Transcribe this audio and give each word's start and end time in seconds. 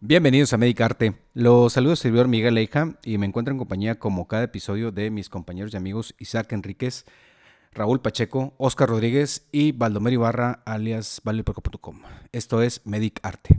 Bienvenidos 0.00 0.52
a 0.52 0.58
Medicarte. 0.58 1.16
Los 1.34 1.72
saludos 1.72 1.98
servidor 1.98 2.28
Miguel 2.28 2.54
Leija 2.54 2.94
y 3.02 3.18
me 3.18 3.26
encuentro 3.26 3.50
en 3.50 3.58
compañía 3.58 3.98
como 3.98 4.28
cada 4.28 4.44
episodio 4.44 4.92
de 4.92 5.10
mis 5.10 5.28
compañeros 5.28 5.74
y 5.74 5.76
amigos 5.76 6.14
Isaac 6.20 6.52
Enríquez, 6.52 7.04
Raúl 7.72 8.00
Pacheco, 8.00 8.54
Oscar 8.58 8.90
Rodríguez 8.90 9.48
y 9.50 9.72
Baldomero 9.72 10.14
Ibarra 10.14 10.62
alias 10.66 11.20
valepoco.com. 11.24 12.02
Esto 12.30 12.62
es 12.62 12.86
Medicarte. 12.86 13.58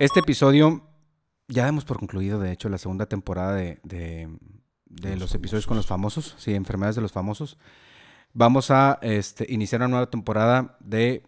Este 0.00 0.20
episodio 0.20 0.84
ya 1.48 1.64
damos 1.64 1.84
por 1.84 1.98
concluido, 1.98 2.38
de 2.38 2.52
hecho, 2.52 2.68
la 2.68 2.78
segunda 2.78 3.06
temporada 3.06 3.52
de, 3.54 3.80
de, 3.82 4.28
de 4.84 5.16
los, 5.16 5.34
episodios 5.34 5.66
con 5.66 5.76
los 5.76 5.88
famosos, 5.88 6.36
sí, 6.38 6.54
enfermedades 6.54 6.94
de 6.94 7.02
los 7.02 7.10
famosos. 7.10 7.58
Vamos 8.32 8.70
a 8.70 9.00
este, 9.02 9.44
iniciar 9.48 9.80
una 9.80 9.88
nueva 9.88 10.10
temporada 10.10 10.76
de... 10.78 11.24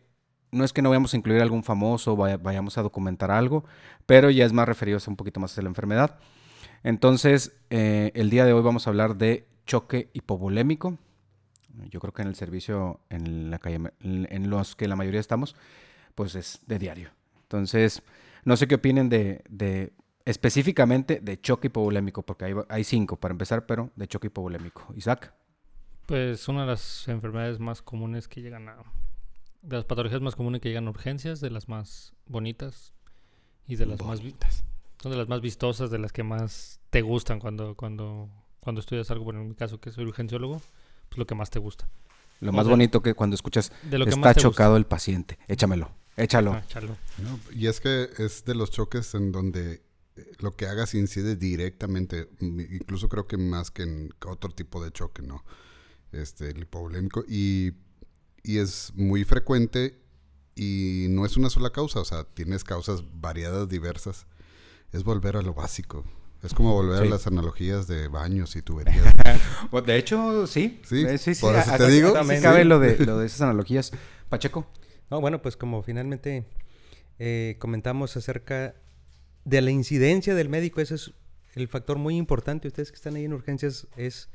No 0.52 0.64
es 0.64 0.72
que 0.72 0.82
no 0.82 0.90
vayamos 0.90 1.12
a 1.14 1.16
incluir 1.16 1.42
algún 1.42 1.64
famoso, 1.64 2.14
vaya, 2.14 2.36
vayamos 2.36 2.78
a 2.78 2.82
documentar 2.82 3.32
algo, 3.32 3.64
pero 4.06 4.30
ya 4.30 4.44
es 4.44 4.52
más 4.52 4.68
referido 4.68 4.98
a 5.04 5.10
un 5.10 5.16
poquito 5.16 5.40
más 5.40 5.58
a 5.58 5.62
la 5.62 5.68
enfermedad. 5.68 6.20
Entonces, 6.84 7.52
eh, 7.70 8.12
el 8.14 8.30
día 8.30 8.44
de 8.44 8.52
hoy 8.52 8.62
vamos 8.62 8.86
a 8.86 8.90
hablar 8.90 9.16
de 9.16 9.48
choque 9.66 10.10
hipovolémico. 10.12 10.96
Yo 11.88 11.98
creo 11.98 12.14
que 12.14 12.22
en 12.22 12.28
el 12.28 12.36
servicio 12.36 13.00
en, 13.10 13.50
la 13.50 13.58
calle, 13.58 13.80
en 14.00 14.48
los 14.48 14.76
que 14.76 14.86
la 14.86 14.94
mayoría 14.94 15.18
estamos, 15.18 15.56
pues 16.14 16.36
es 16.36 16.60
de 16.66 16.78
diario. 16.78 17.10
Entonces, 17.42 18.04
no 18.44 18.56
sé 18.56 18.66
qué 18.68 18.76
opinen 18.76 19.08
de, 19.08 19.42
de 19.48 19.92
específicamente 20.24 21.20
de 21.20 21.40
choque 21.40 21.68
hipovolémico, 21.68 22.22
porque 22.22 22.46
hay, 22.46 22.54
hay, 22.68 22.84
cinco 22.84 23.16
para 23.16 23.32
empezar, 23.32 23.66
pero 23.66 23.90
de 23.96 24.06
choque 24.06 24.28
hipovolémico. 24.28 24.92
Isaac. 24.96 25.32
Pues 26.06 26.48
una 26.48 26.62
de 26.62 26.66
las 26.68 27.08
enfermedades 27.08 27.58
más 27.58 27.82
comunes 27.82 28.28
que 28.28 28.40
llegan 28.42 28.68
a... 28.68 28.76
De 29.62 29.76
las 29.76 29.84
patologías 29.84 30.20
más 30.22 30.36
comunes 30.36 30.60
que 30.60 30.68
llegan 30.68 30.86
a 30.86 30.90
urgencias, 30.90 31.40
de 31.40 31.50
las 31.50 31.68
más 31.68 32.14
bonitas 32.26 32.94
y 33.66 33.76
de 33.76 33.86
las 33.86 33.98
bonitas. 33.98 34.62
más... 34.62 34.64
Son 35.02 35.12
de 35.12 35.18
las 35.18 35.28
más 35.28 35.40
vistosas, 35.40 35.90
de 35.90 35.98
las 35.98 36.12
que 36.12 36.22
más 36.22 36.80
te 36.90 37.00
gustan 37.00 37.38
cuando, 37.38 37.74
cuando, 37.74 38.28
cuando 38.60 38.80
estudias 38.80 39.10
algo. 39.10 39.24
Bueno, 39.24 39.40
en 39.40 39.48
mi 39.48 39.54
caso, 39.54 39.80
que 39.80 39.90
soy 39.90 40.04
urgenciólogo, 40.04 40.60
pues 41.08 41.18
lo 41.18 41.26
que 41.26 41.34
más 41.34 41.48
te 41.48 41.58
gusta. 41.58 41.88
Lo 42.40 42.52
más 42.52 42.66
bonito 42.66 43.02
que 43.02 43.14
cuando 43.14 43.34
escuchas 43.34 43.72
de 43.82 43.98
lo 43.98 44.04
que 44.04 44.10
está 44.10 44.34
chocado 44.34 44.76
el 44.76 44.86
paciente. 44.86 45.38
Échamelo. 45.46 45.90
Échalo. 46.22 46.52
Ah, 46.52 46.62
no, 47.22 47.40
y 47.52 47.66
es 47.66 47.80
que 47.80 48.10
es 48.18 48.44
de 48.44 48.54
los 48.54 48.70
choques 48.70 49.14
en 49.14 49.32
donde 49.32 49.82
eh, 50.16 50.32
lo 50.40 50.52
que 50.52 50.66
hagas 50.66 50.94
incide 50.94 51.36
directamente, 51.36 52.28
incluso 52.40 53.08
creo 53.08 53.26
que 53.26 53.36
más 53.36 53.70
que 53.70 53.82
en 53.84 54.12
otro 54.26 54.50
tipo 54.50 54.84
de 54.84 54.90
choque, 54.92 55.22
¿no? 55.22 55.44
Este, 56.12 56.50
el 56.50 56.62
hipovolémico. 56.62 57.24
Y, 57.26 57.72
y 58.42 58.58
es 58.58 58.92
muy 58.94 59.24
frecuente 59.24 59.98
y 60.54 61.06
no 61.08 61.24
es 61.24 61.36
una 61.36 61.48
sola 61.48 61.70
causa, 61.70 62.00
o 62.00 62.04
sea, 62.04 62.24
tienes 62.24 62.64
causas 62.64 63.02
variadas, 63.14 63.68
diversas. 63.68 64.26
Es 64.92 65.04
volver 65.04 65.36
a 65.36 65.42
lo 65.42 65.54
básico. 65.54 66.04
Es 66.42 66.54
como 66.54 66.72
volver 66.72 67.02
a 67.02 67.04
las 67.04 67.26
analogías 67.26 67.86
de 67.86 68.08
baños 68.08 68.56
y 68.56 68.62
tuberías. 68.62 69.14
Pues, 69.70 69.84
de 69.84 69.96
hecho, 69.96 70.46
sí. 70.46 70.80
Sí, 70.84 71.06
sí, 71.18 71.34
sí. 71.34 71.40
Por 71.40 71.54
eso 71.54 71.70
te 71.76 71.86
digo. 71.88 72.12
También 72.12 72.42
cabe 72.42 72.64
lo 72.64 72.78
de, 72.78 72.98
lo 73.04 73.18
de 73.18 73.26
esas 73.26 73.42
analogías. 73.42 73.92
Pacheco. 74.28 74.66
No, 75.10 75.20
bueno, 75.20 75.42
pues 75.42 75.56
como 75.56 75.82
finalmente 75.82 76.44
eh, 77.18 77.56
comentamos 77.58 78.16
acerca 78.16 78.74
de 79.44 79.60
la 79.60 79.70
incidencia 79.70 80.34
del 80.34 80.48
médico, 80.48 80.80
ese 80.80 80.94
es 80.94 81.12
el 81.54 81.66
factor 81.68 81.98
muy 81.98 82.16
importante. 82.16 82.68
Ustedes 82.68 82.90
que 82.90 82.96
están 82.96 83.16
ahí 83.16 83.24
en 83.24 83.32
urgencias 83.32 83.88
es 83.96 84.30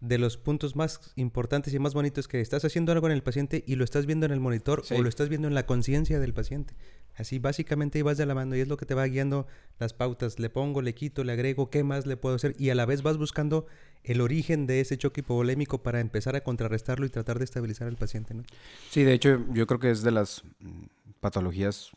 de 0.00 0.18
los 0.18 0.36
puntos 0.36 0.76
más 0.76 1.12
importantes 1.16 1.74
y 1.74 1.78
más 1.78 1.92
bonitos 1.92 2.28
que 2.28 2.40
estás 2.40 2.64
haciendo 2.64 2.92
algo 2.92 3.06
en 3.06 3.12
el 3.12 3.22
paciente 3.22 3.64
y 3.66 3.74
lo 3.74 3.84
estás 3.84 4.06
viendo 4.06 4.26
en 4.26 4.32
el 4.32 4.40
monitor 4.40 4.84
o 4.90 5.02
lo 5.02 5.08
estás 5.08 5.28
viendo 5.28 5.48
en 5.48 5.54
la 5.54 5.66
conciencia 5.66 6.20
del 6.20 6.32
paciente. 6.32 6.74
Así 7.16 7.40
básicamente 7.40 8.00
vas 8.04 8.16
de 8.16 8.26
la 8.26 8.34
mano 8.34 8.54
y 8.54 8.60
es 8.60 8.68
lo 8.68 8.76
que 8.76 8.86
te 8.86 8.94
va 8.94 9.04
guiando 9.06 9.48
las 9.80 9.94
pautas. 9.94 10.38
Le 10.38 10.50
pongo, 10.50 10.82
le 10.82 10.94
quito, 10.94 11.24
le 11.24 11.32
agrego, 11.32 11.68
qué 11.68 11.82
más 11.82 12.06
le 12.06 12.16
puedo 12.16 12.36
hacer 12.36 12.54
y 12.58 12.70
a 12.70 12.76
la 12.76 12.86
vez 12.86 13.02
vas 13.02 13.16
buscando 13.18 13.66
el 14.04 14.20
origen 14.20 14.68
de 14.68 14.80
ese 14.80 14.96
choque 14.96 15.22
hipovolémico 15.22 15.82
para 15.82 15.98
empezar 15.98 16.36
a 16.36 16.42
contrarrestarlo 16.42 17.04
y 17.04 17.08
tratar 17.08 17.38
de 17.38 17.44
estabilizar 17.44 17.88
al 17.88 17.96
paciente. 17.96 18.34
¿no? 18.34 18.44
Sí, 18.90 19.02
de 19.02 19.14
hecho 19.14 19.44
yo 19.52 19.66
creo 19.66 19.80
que 19.80 19.90
es 19.90 20.02
de 20.02 20.12
las 20.12 20.44
mm, 20.60 20.84
patologías 21.20 21.90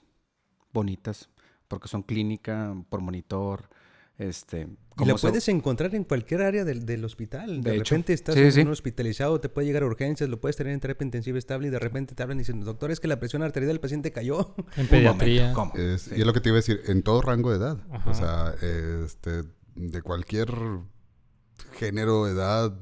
bonitas 0.74 1.30
porque 1.68 1.88
son 1.88 2.04
clínica, 2.04 2.76
por 2.90 3.00
monitor, 3.00 3.70
este, 4.22 4.68
y 5.00 5.06
lo 5.06 5.16
puedes 5.16 5.48
encontrar 5.50 5.96
en 5.96 6.04
cualquier 6.04 6.44
área 6.44 6.64
del, 6.64 6.86
del 6.86 7.04
hospital. 7.04 7.62
De, 7.62 7.80
repente 7.80 8.14
estás 8.14 8.38
en 8.38 8.68
un 8.68 8.74
hospitalizado, 8.74 9.42
te 9.42 9.50
puede 9.50 9.66
llegar 9.66 9.82
a 9.82 9.88
urgencias, 9.88 10.30
lo 10.30 10.40
puedes 10.40 10.56
tener 10.56 10.74
en 10.74 10.80
terapia 10.80 11.06
intensiva 11.06 11.40
estable 11.40 11.70
y 11.70 11.72
de 11.72 11.80
repente 11.80 12.14
te 12.14 12.22
hablan 12.22 12.38
y 12.38 12.42
dicen, 12.42 12.64
doctor, 12.64 12.92
es 12.92 13.00
que 13.00 13.08
la 13.08 13.20
presión 13.20 13.42
arterial 13.42 13.70
del 13.70 13.80
paciente 13.80 14.12
cayó. 14.12 14.54
En 14.78 14.88
pediatría. 14.88 15.54
Es, 15.74 16.12
Y 16.16 16.22
es 16.22 16.26
lo 16.26 16.34
que 16.34 16.40
te 16.40 16.50
iba 16.50 16.58
a 16.58 16.62
decir, 16.62 16.82
en 16.86 17.02
todo 17.02 17.22
rango 17.24 17.50
de 17.50 17.58
edad. 17.58 17.78
O 18.06 18.14
sea, 18.14 18.54
este, 19.04 19.44
de 19.76 20.02
cualquier 20.04 20.54
género, 21.74 22.28
edad, 22.28 22.78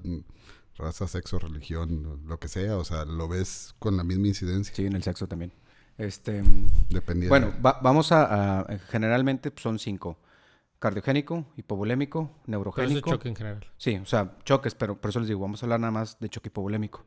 raza, 0.76 1.08
sexo, 1.08 1.40
religión, 1.40 2.22
lo 2.28 2.38
que 2.38 2.50
sea. 2.50 2.76
O 2.78 2.84
sea, 2.84 3.06
lo 3.06 3.30
ves 3.30 3.76
con 3.80 3.96
la 3.96 4.04
misma 4.04 4.28
incidencia. 4.28 4.76
Sí, 4.76 4.86
en 4.86 4.94
el 4.94 5.04
sexo 5.04 5.28
también. 5.28 5.54
Este, 5.98 6.44
Dependiendo. 6.90 7.30
Bueno, 7.30 7.54
vamos 7.62 8.12
a, 8.12 8.60
a 8.60 8.78
generalmente 8.90 9.52
pues, 9.52 9.64
son 9.64 9.80
cinco 9.80 10.18
cardiogénico, 10.80 11.46
hipovolémico, 11.58 12.32
neurogénico. 12.48 13.02
Pero 13.02 13.18
choque 13.18 13.30
en 13.30 13.36
general. 13.36 13.68
Sí, 13.78 13.98
o 13.98 14.06
sea, 14.06 14.38
choques, 14.46 14.76
pero 14.76 15.00
por 15.00 15.10
eso 15.10 15.20
les 15.20 15.28
digo, 15.28 15.42
vamos 15.42 15.62
a 15.62 15.66
hablar 15.66 15.80
nada 15.80 15.92
más 15.92 16.20
de 16.20 16.30
choque 16.30 16.48
hipovolémico. 16.48 17.04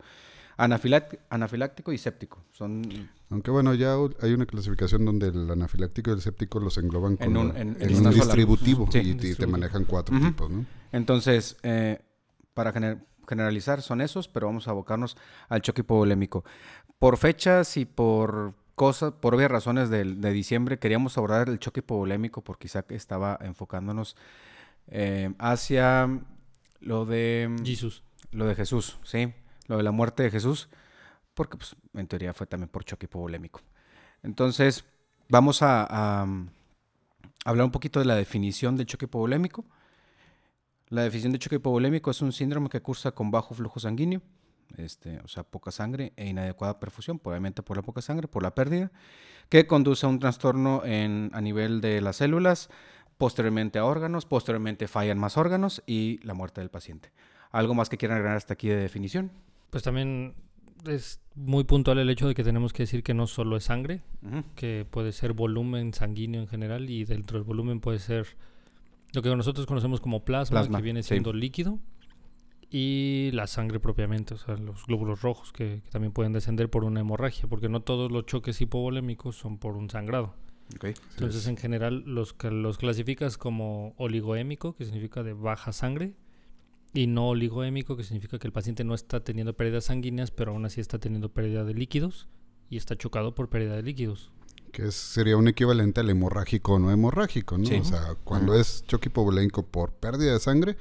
anafiláctico 0.56 1.92
y 1.92 1.98
séptico. 1.98 2.44
Son... 2.52 2.82
Aunque 3.30 3.50
bueno, 3.50 3.74
ya 3.74 3.96
hay 4.20 4.32
una 4.34 4.46
clasificación 4.46 5.04
donde 5.04 5.28
el 5.28 5.50
anafiláctico 5.50 6.10
y 6.10 6.14
el 6.14 6.20
séptico 6.20 6.60
los 6.60 6.76
engloban 6.76 7.16
en 7.20 7.36
un, 7.36 7.56
en, 7.56 7.76
un 8.06 8.10
distributivo 8.10 8.88
y, 8.92 9.34
te 9.34 9.46
manejan 9.46 9.84
cuatro 9.84 10.18
tipos, 10.20 10.50
¿no? 10.50 10.66
Entonces, 10.92 11.56
eh, 11.62 12.00
para 12.52 12.74
generalizar 13.26 13.80
son 13.80 14.02
esos, 14.02 14.28
pero 14.28 14.46
vamos 14.46 14.68
a 14.68 14.72
abocarnos 14.72 15.16
al 15.48 15.62
choque 15.62 15.80
hipovolémico. 15.80 16.44
Por 16.98 17.16
fechas 17.16 17.78
y 17.78 17.86
por 17.86 18.54
cosas, 18.74 19.12
por 19.12 19.34
obvias 19.34 19.50
razones 19.50 19.90
de, 19.90 20.04
de, 20.04 20.30
diciembre, 20.32 20.78
queríamos 20.78 21.16
abordar 21.18 21.48
el 21.48 21.58
choque 21.58 21.80
hipovolémico 21.80 22.42
porque 22.42 22.66
Isaac 22.66 22.90
estaba 22.92 23.38
enfocándonos 23.42 24.16
eh, 24.88 25.32
hacia 25.38 26.20
lo 26.80 27.04
de 27.04 27.54
Jesús. 27.64 28.02
Lo 28.30 28.46
de 28.46 28.54
Jesús, 28.54 28.98
sí. 29.04 29.32
Lo 29.68 29.76
de 29.76 29.82
la 29.82 29.92
muerte 29.92 30.22
de 30.22 30.30
Jesús, 30.30 30.68
porque 31.34 31.56
pues, 31.56 31.76
en 31.94 32.06
teoría 32.06 32.34
fue 32.34 32.46
también 32.46 32.68
por 32.68 32.84
choque 32.84 33.06
hipovolémico. 33.06 33.60
Entonces, 34.22 34.84
vamos 35.28 35.62
a, 35.62 35.86
a, 35.88 36.26
hablar 37.44 37.64
un 37.64 37.70
poquito 37.70 38.00
de 38.00 38.06
la 38.06 38.16
definición 38.16 38.76
del 38.76 38.86
choque 38.86 39.04
hipovolémico. 39.04 39.64
La 40.88 41.02
definición 41.02 41.32
de 41.32 41.38
choque 41.38 41.56
hipovolémico 41.56 42.10
es 42.10 42.20
un 42.20 42.32
síndrome 42.32 42.68
que 42.68 42.80
cursa 42.80 43.12
con 43.12 43.30
bajo 43.30 43.54
flujo 43.54 43.80
sanguíneo 43.80 44.20
este, 44.78 45.20
o 45.20 45.28
sea, 45.28 45.42
poca 45.44 45.70
sangre 45.70 46.12
e 46.16 46.28
inadecuada 46.28 46.80
perfusión, 46.80 47.18
probablemente 47.18 47.62
por 47.62 47.76
la 47.76 47.82
poca 47.82 48.02
sangre, 48.02 48.28
por 48.28 48.42
la 48.42 48.54
pérdida, 48.54 48.90
que 49.48 49.66
conduce 49.66 50.06
a 50.06 50.08
un 50.08 50.18
trastorno 50.18 50.82
en, 50.84 51.30
a 51.32 51.40
nivel 51.40 51.80
de 51.80 52.00
las 52.00 52.16
células, 52.16 52.70
posteriormente 53.18 53.78
a 53.78 53.84
órganos, 53.84 54.26
posteriormente 54.26 54.88
fallan 54.88 55.18
más 55.18 55.36
órganos 55.36 55.82
y 55.86 56.18
la 56.22 56.34
muerte 56.34 56.60
del 56.60 56.70
paciente. 56.70 57.12
¿Algo 57.50 57.74
más 57.74 57.88
que 57.88 57.98
quieran 57.98 58.16
agregar 58.16 58.36
hasta 58.36 58.54
aquí 58.54 58.68
de 58.68 58.76
definición? 58.76 59.30
Pues 59.70 59.82
también 59.82 60.34
es 60.86 61.20
muy 61.34 61.64
puntual 61.64 61.98
el 61.98 62.10
hecho 62.10 62.26
de 62.26 62.34
que 62.34 62.42
tenemos 62.44 62.72
que 62.72 62.82
decir 62.82 63.02
que 63.02 63.14
no 63.14 63.26
solo 63.26 63.56
es 63.56 63.64
sangre, 63.64 64.02
uh 64.22 64.28
-huh. 64.28 64.44
que 64.54 64.86
puede 64.90 65.12
ser 65.12 65.32
volumen 65.32 65.94
sanguíneo 65.94 66.40
en 66.40 66.48
general 66.48 66.90
y 66.90 67.04
dentro 67.04 67.38
del 67.38 67.44
volumen 67.44 67.80
puede 67.80 67.98
ser 67.98 68.26
lo 69.12 69.22
que 69.22 69.34
nosotros 69.36 69.66
conocemos 69.66 70.00
como 70.00 70.24
plasma, 70.24 70.60
plasma 70.60 70.78
que 70.78 70.84
viene 70.84 71.02
siendo 71.02 71.32
sí. 71.32 71.38
líquido 71.38 71.78
y 72.74 73.30
la 73.34 73.46
sangre 73.46 73.80
propiamente, 73.80 74.32
o 74.32 74.38
sea, 74.38 74.56
los 74.56 74.86
glóbulos 74.86 75.20
rojos 75.20 75.52
que, 75.52 75.82
que, 75.84 75.90
también 75.90 76.12
pueden 76.12 76.32
descender 76.32 76.70
por 76.70 76.84
una 76.84 77.00
hemorragia, 77.00 77.46
porque 77.46 77.68
no 77.68 77.82
todos 77.82 78.10
los 78.10 78.24
choques 78.24 78.58
hipovolémicos 78.62 79.36
son 79.36 79.58
por 79.58 79.76
un 79.76 79.90
sangrado. 79.90 80.34
Okay. 80.76 80.94
Entonces, 81.10 81.46
en 81.48 81.58
general, 81.58 82.02
los, 82.06 82.34
los 82.50 82.78
clasificas 82.78 83.36
como 83.36 83.92
oligoémico, 83.98 84.74
que 84.74 84.86
significa 84.86 85.22
de 85.22 85.34
baja 85.34 85.72
sangre, 85.74 86.14
y 86.94 87.08
no 87.08 87.28
oligoémico, 87.28 87.94
que 87.94 88.04
significa 88.04 88.38
que 88.38 88.46
el 88.46 88.54
paciente 88.54 88.84
no 88.84 88.94
está 88.94 89.22
teniendo 89.22 89.54
pérdidas 89.54 89.84
sanguíneas, 89.84 90.30
pero 90.30 90.52
aún 90.52 90.64
así 90.64 90.80
está 90.80 90.98
teniendo 90.98 91.30
pérdida 91.30 91.64
de 91.64 91.74
líquidos 91.74 92.28
y 92.70 92.78
está 92.78 92.96
chocado 92.96 93.34
por 93.34 93.50
pérdida 93.50 93.76
de 93.76 93.82
líquidos. 93.82 94.32
Que 94.72 94.90
sería 94.92 95.36
un 95.36 95.46
equivalente 95.46 96.00
al 96.00 96.08
hemorrágico 96.08 96.74
o 96.74 96.78
no 96.78 96.90
hemorrágico, 96.90 97.58
¿no? 97.58 97.66
Sí. 97.66 97.74
O 97.76 97.84
sea, 97.84 98.14
cuando 98.24 98.52
uh 98.52 98.56
-huh. 98.56 98.60
es 98.60 98.84
choque 98.86 99.10
hipovolémico 99.10 99.66
por 99.66 99.92
pérdida 99.92 100.32
de 100.32 100.40
sangre, 100.40 100.76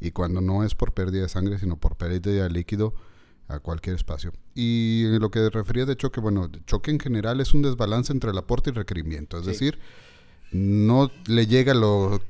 y 0.00 0.12
cuando 0.12 0.40
no 0.40 0.64
es 0.64 0.74
por 0.74 0.92
pérdida 0.92 1.22
de 1.22 1.28
sangre, 1.28 1.58
sino 1.58 1.76
por 1.76 1.96
pérdida 1.96 2.42
de 2.42 2.50
líquido, 2.50 2.94
a 3.50 3.58
cualquier 3.58 3.96
espacio. 3.96 4.32
Y 4.54 5.04
en 5.06 5.20
lo 5.20 5.30
que 5.30 5.50
refería 5.50 5.84
de 5.84 5.96
choque, 5.96 6.20
bueno, 6.20 6.50
choque 6.66 6.90
en 6.90 7.00
general 7.00 7.40
es 7.40 7.52
un 7.52 7.62
desbalance 7.62 8.12
entre 8.12 8.30
el 8.30 8.38
aporte 8.38 8.70
y 8.70 8.72
requerimiento, 8.72 9.38
es 9.38 9.46
decir, 9.46 9.78
no 10.52 11.10
le 11.26 11.46
llega 11.46 11.74
lo 11.74 12.20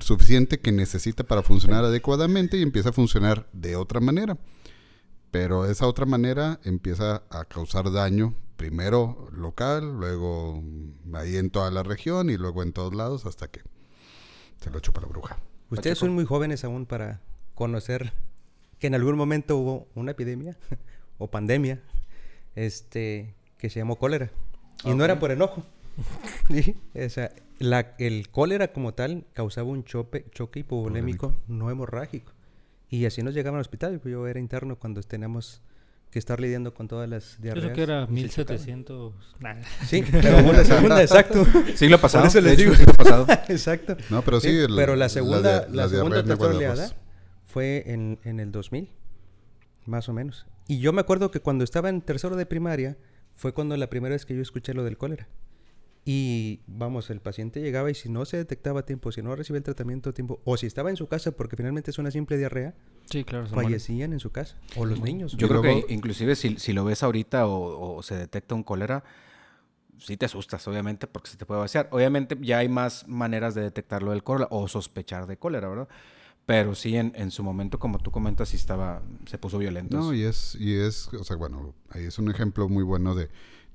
suficiente 0.00 0.60
que 0.60 0.72
necesita 0.72 1.24
para 1.24 1.42
funcionar 1.42 1.84
adecuadamente 1.84 2.56
y 2.56 2.62
empieza 2.62 2.90
a 2.90 2.92
funcionar 2.92 3.48
de 3.52 3.76
otra 3.76 4.00
manera. 4.00 4.38
Pero 5.30 5.66
esa 5.66 5.86
otra 5.86 6.06
manera 6.06 6.58
empieza 6.64 7.22
a 7.30 7.44
causar 7.44 7.92
daño, 7.92 8.34
primero 8.56 9.28
local, 9.32 9.98
luego 9.98 10.62
ahí 11.12 11.36
en 11.36 11.50
toda 11.50 11.70
la 11.70 11.82
región 11.82 12.30
y 12.30 12.36
luego 12.36 12.62
en 12.62 12.72
todos 12.72 12.94
lados 12.94 13.26
hasta 13.26 13.48
que 13.48 13.60
se 14.60 14.70
lo 14.70 14.80
chupa 14.80 15.02
la 15.02 15.08
bruja. 15.08 15.38
Ustedes 15.70 15.98
son 15.98 16.12
muy 16.12 16.24
jóvenes 16.24 16.64
aún 16.64 16.86
para 16.86 17.20
conocer 17.54 18.12
que 18.78 18.86
en 18.86 18.94
algún 18.94 19.16
momento 19.16 19.56
hubo 19.56 19.88
una 19.94 20.12
epidemia 20.12 20.56
o 21.18 21.30
pandemia 21.30 21.80
este, 22.54 23.34
que 23.58 23.70
se 23.70 23.80
llamó 23.80 23.96
cólera. 23.96 24.30
Y 24.84 24.94
no 24.94 25.04
era 25.04 25.18
por 25.18 25.30
enojo. 25.30 25.64
o 26.94 27.08
sea, 27.08 27.32
la, 27.58 27.94
el 27.98 28.28
cólera 28.28 28.72
como 28.72 28.94
tal 28.94 29.26
causaba 29.32 29.68
un 29.68 29.84
choque, 29.84 30.24
choque 30.30 30.60
hipovolémico 30.60 31.34
no 31.48 31.70
hemorrágico. 31.70 32.32
Y 32.88 33.04
así 33.04 33.22
nos 33.22 33.34
llegaban 33.34 33.56
al 33.56 33.62
hospital. 33.62 34.00
Yo 34.04 34.26
era 34.26 34.38
interno 34.38 34.76
cuando 34.76 35.02
teníamos 35.02 35.60
que 36.10 36.18
estar 36.18 36.40
lidiando 36.40 36.72
con 36.72 36.88
todas 36.88 37.08
las 37.08 37.40
diarreas. 37.40 37.64
Creo 37.66 37.74
que 37.76 37.82
era 37.82 38.06
1700. 38.06 39.12
Sí, 39.86 40.04
pero 40.10 40.38
hubo 40.38 40.52
la 40.52 40.64
segunda, 40.64 41.02
exacto. 41.02 41.46
Siglo 41.74 42.00
pasado. 42.00 42.22
Por 42.24 42.28
eso 42.30 42.40
les 42.40 42.56
digo. 42.56 42.74
siglo 42.74 42.94
pasado. 42.94 43.26
exacto. 43.48 43.96
No, 44.10 44.22
pero 44.22 44.40
sí. 44.40 44.48
el- 44.48 44.74
pero 44.74 44.96
la 44.96 45.08
segunda, 45.08 45.66
dia- 45.66 45.74
la, 45.74 45.88
segunda 45.88 46.22
tercera 46.24 46.48
oleada 46.56 46.90
fue 47.44 47.84
en, 47.86 48.18
en 48.24 48.40
el 48.40 48.50
2000, 48.52 48.88
más 49.86 50.08
o 50.08 50.12
menos. 50.12 50.46
Y 50.66 50.80
yo 50.80 50.92
me 50.92 51.00
acuerdo 51.00 51.30
que 51.30 51.40
cuando 51.40 51.64
estaba 51.64 51.88
en 51.88 52.00
tercero 52.00 52.36
de 52.36 52.46
primaria 52.46 52.96
fue 53.34 53.52
cuando 53.52 53.76
la 53.76 53.88
primera 53.90 54.14
vez 54.14 54.26
que 54.26 54.34
yo 54.34 54.42
escuché 54.42 54.74
lo 54.74 54.84
del 54.84 54.96
cólera. 54.98 55.28
Y 56.10 56.60
vamos, 56.66 57.10
el 57.10 57.20
paciente 57.20 57.60
llegaba 57.60 57.90
y 57.90 57.94
si 57.94 58.08
no 58.08 58.24
se 58.24 58.38
detectaba 58.38 58.80
a 58.80 58.86
tiempo, 58.86 59.12
si 59.12 59.20
no 59.20 59.36
recibía 59.36 59.58
el 59.58 59.62
tratamiento 59.64 60.08
a 60.08 60.12
tiempo, 60.14 60.40
o 60.46 60.56
si 60.56 60.64
estaba 60.66 60.88
en 60.88 60.96
su 60.96 61.06
casa, 61.06 61.32
porque 61.32 61.54
finalmente 61.54 61.90
es 61.90 61.98
una 61.98 62.10
simple 62.10 62.38
diarrea, 62.38 62.74
Sí, 63.10 63.24
claro. 63.24 63.46
se 63.46 63.52
mueren. 63.52 63.70
fallecían 63.72 64.14
en 64.14 64.18
su 64.18 64.30
casa. 64.30 64.56
O 64.76 64.86
los 64.86 65.02
niños. 65.02 65.36
Yo 65.36 65.48
creo 65.48 65.62
luego- 65.62 65.86
que 65.86 65.92
inclusive 65.92 66.34
si, 66.34 66.56
si 66.56 66.72
lo 66.72 66.82
ves 66.86 67.02
ahorita 67.02 67.46
o, 67.46 67.96
o 67.96 68.02
se 68.02 68.16
detecta 68.16 68.54
un 68.54 68.62
cólera, 68.62 69.04
sí 69.98 70.16
te 70.16 70.24
asustas, 70.24 70.66
obviamente, 70.66 71.08
porque 71.08 71.28
se 71.28 71.36
te 71.36 71.44
puede 71.44 71.60
vaciar. 71.60 71.90
Obviamente 71.92 72.38
ya 72.40 72.56
hay 72.56 72.70
más 72.70 73.06
maneras 73.06 73.54
de 73.54 73.60
detectarlo 73.60 74.12
del 74.12 74.22
cólera 74.24 74.48
o 74.50 74.66
sospechar 74.66 75.26
de 75.26 75.36
cólera, 75.36 75.68
¿verdad? 75.68 75.88
Pero 76.46 76.74
sí, 76.74 76.96
en, 76.96 77.12
en 77.16 77.30
su 77.30 77.42
momento, 77.44 77.78
como 77.78 77.98
tú 77.98 78.10
comentas, 78.10 78.48
sí 78.48 78.56
estaba, 78.56 79.02
se 79.26 79.36
puso 79.36 79.58
violento. 79.58 79.94
No, 79.98 80.14
y 80.14 80.22
es, 80.22 80.54
y 80.58 80.74
es, 80.74 81.08
o 81.12 81.22
sea, 81.22 81.36
bueno, 81.36 81.74
ahí 81.90 82.04
es 82.04 82.18
un 82.18 82.30
ejemplo 82.30 82.66
muy 82.70 82.82
bueno 82.82 83.14
de, 83.14 83.28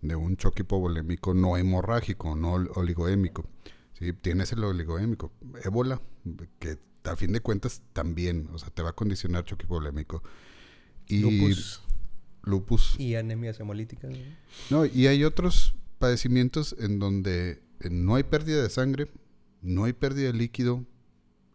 de 0.07 0.15
un 0.15 0.37
choque 0.37 0.61
hipovolémico 0.63 1.33
no 1.33 1.57
hemorrágico, 1.57 2.35
no 2.35 2.53
ol- 2.55 2.71
oligoémico. 2.75 3.49
¿sí? 3.93 4.13
Tienes 4.13 4.51
el 4.51 4.63
oligoémico. 4.63 5.31
Ébola, 5.63 6.01
que 6.59 6.77
a 7.05 7.15
fin 7.15 7.31
de 7.33 7.39
cuentas 7.41 7.81
también, 7.93 8.49
o 8.53 8.59
sea, 8.59 8.69
te 8.69 8.81
va 8.81 8.89
a 8.89 8.93
condicionar 8.93 9.43
choque 9.45 9.65
hipovolémico. 9.65 10.21
Y 11.07 11.19
Lupus 11.19 11.81
lupus. 12.45 12.99
y 12.99 13.15
anemias 13.15 13.59
hemolíticas. 13.59 14.11
¿no? 14.11 14.17
No, 14.69 14.85
y 14.85 15.07
hay 15.07 15.23
otros 15.23 15.75
padecimientos 15.99 16.75
en 16.79 16.99
donde 16.99 17.61
eh, 17.79 17.89
no 17.89 18.15
hay 18.15 18.23
pérdida 18.23 18.61
de 18.61 18.69
sangre, 18.69 19.09
no 19.61 19.85
hay 19.85 19.93
pérdida 19.93 20.27
de 20.27 20.33
líquido 20.37 20.85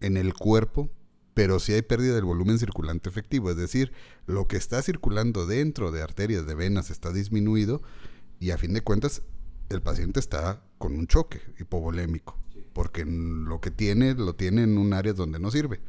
en 0.00 0.16
el 0.16 0.32
cuerpo, 0.32 0.90
pero 1.34 1.58
sí 1.60 1.72
hay 1.72 1.82
pérdida 1.82 2.14
del 2.14 2.24
volumen 2.24 2.58
circulante 2.58 3.08
efectivo. 3.10 3.50
Es 3.50 3.56
decir, 3.56 3.92
lo 4.26 4.48
que 4.48 4.56
está 4.56 4.80
circulando 4.82 5.46
dentro 5.46 5.90
de 5.92 6.02
arterias, 6.02 6.46
de 6.46 6.54
venas, 6.54 6.90
está 6.90 7.12
disminuido 7.12 7.82
y 8.40 8.50
a 8.50 8.58
fin 8.58 8.72
de 8.74 8.80
cuentas 8.82 9.22
el 9.68 9.82
paciente 9.82 10.20
está 10.20 10.62
con 10.78 10.94
un 10.94 11.06
choque 11.06 11.40
hipovolémico, 11.60 12.38
porque 12.72 13.04
lo 13.04 13.60
que 13.60 13.70
tiene 13.70 14.14
lo 14.14 14.34
tiene 14.34 14.62
en 14.62 14.78
un 14.78 14.92
área 14.92 15.12
donde 15.12 15.38
no 15.38 15.50
sirve 15.50 15.80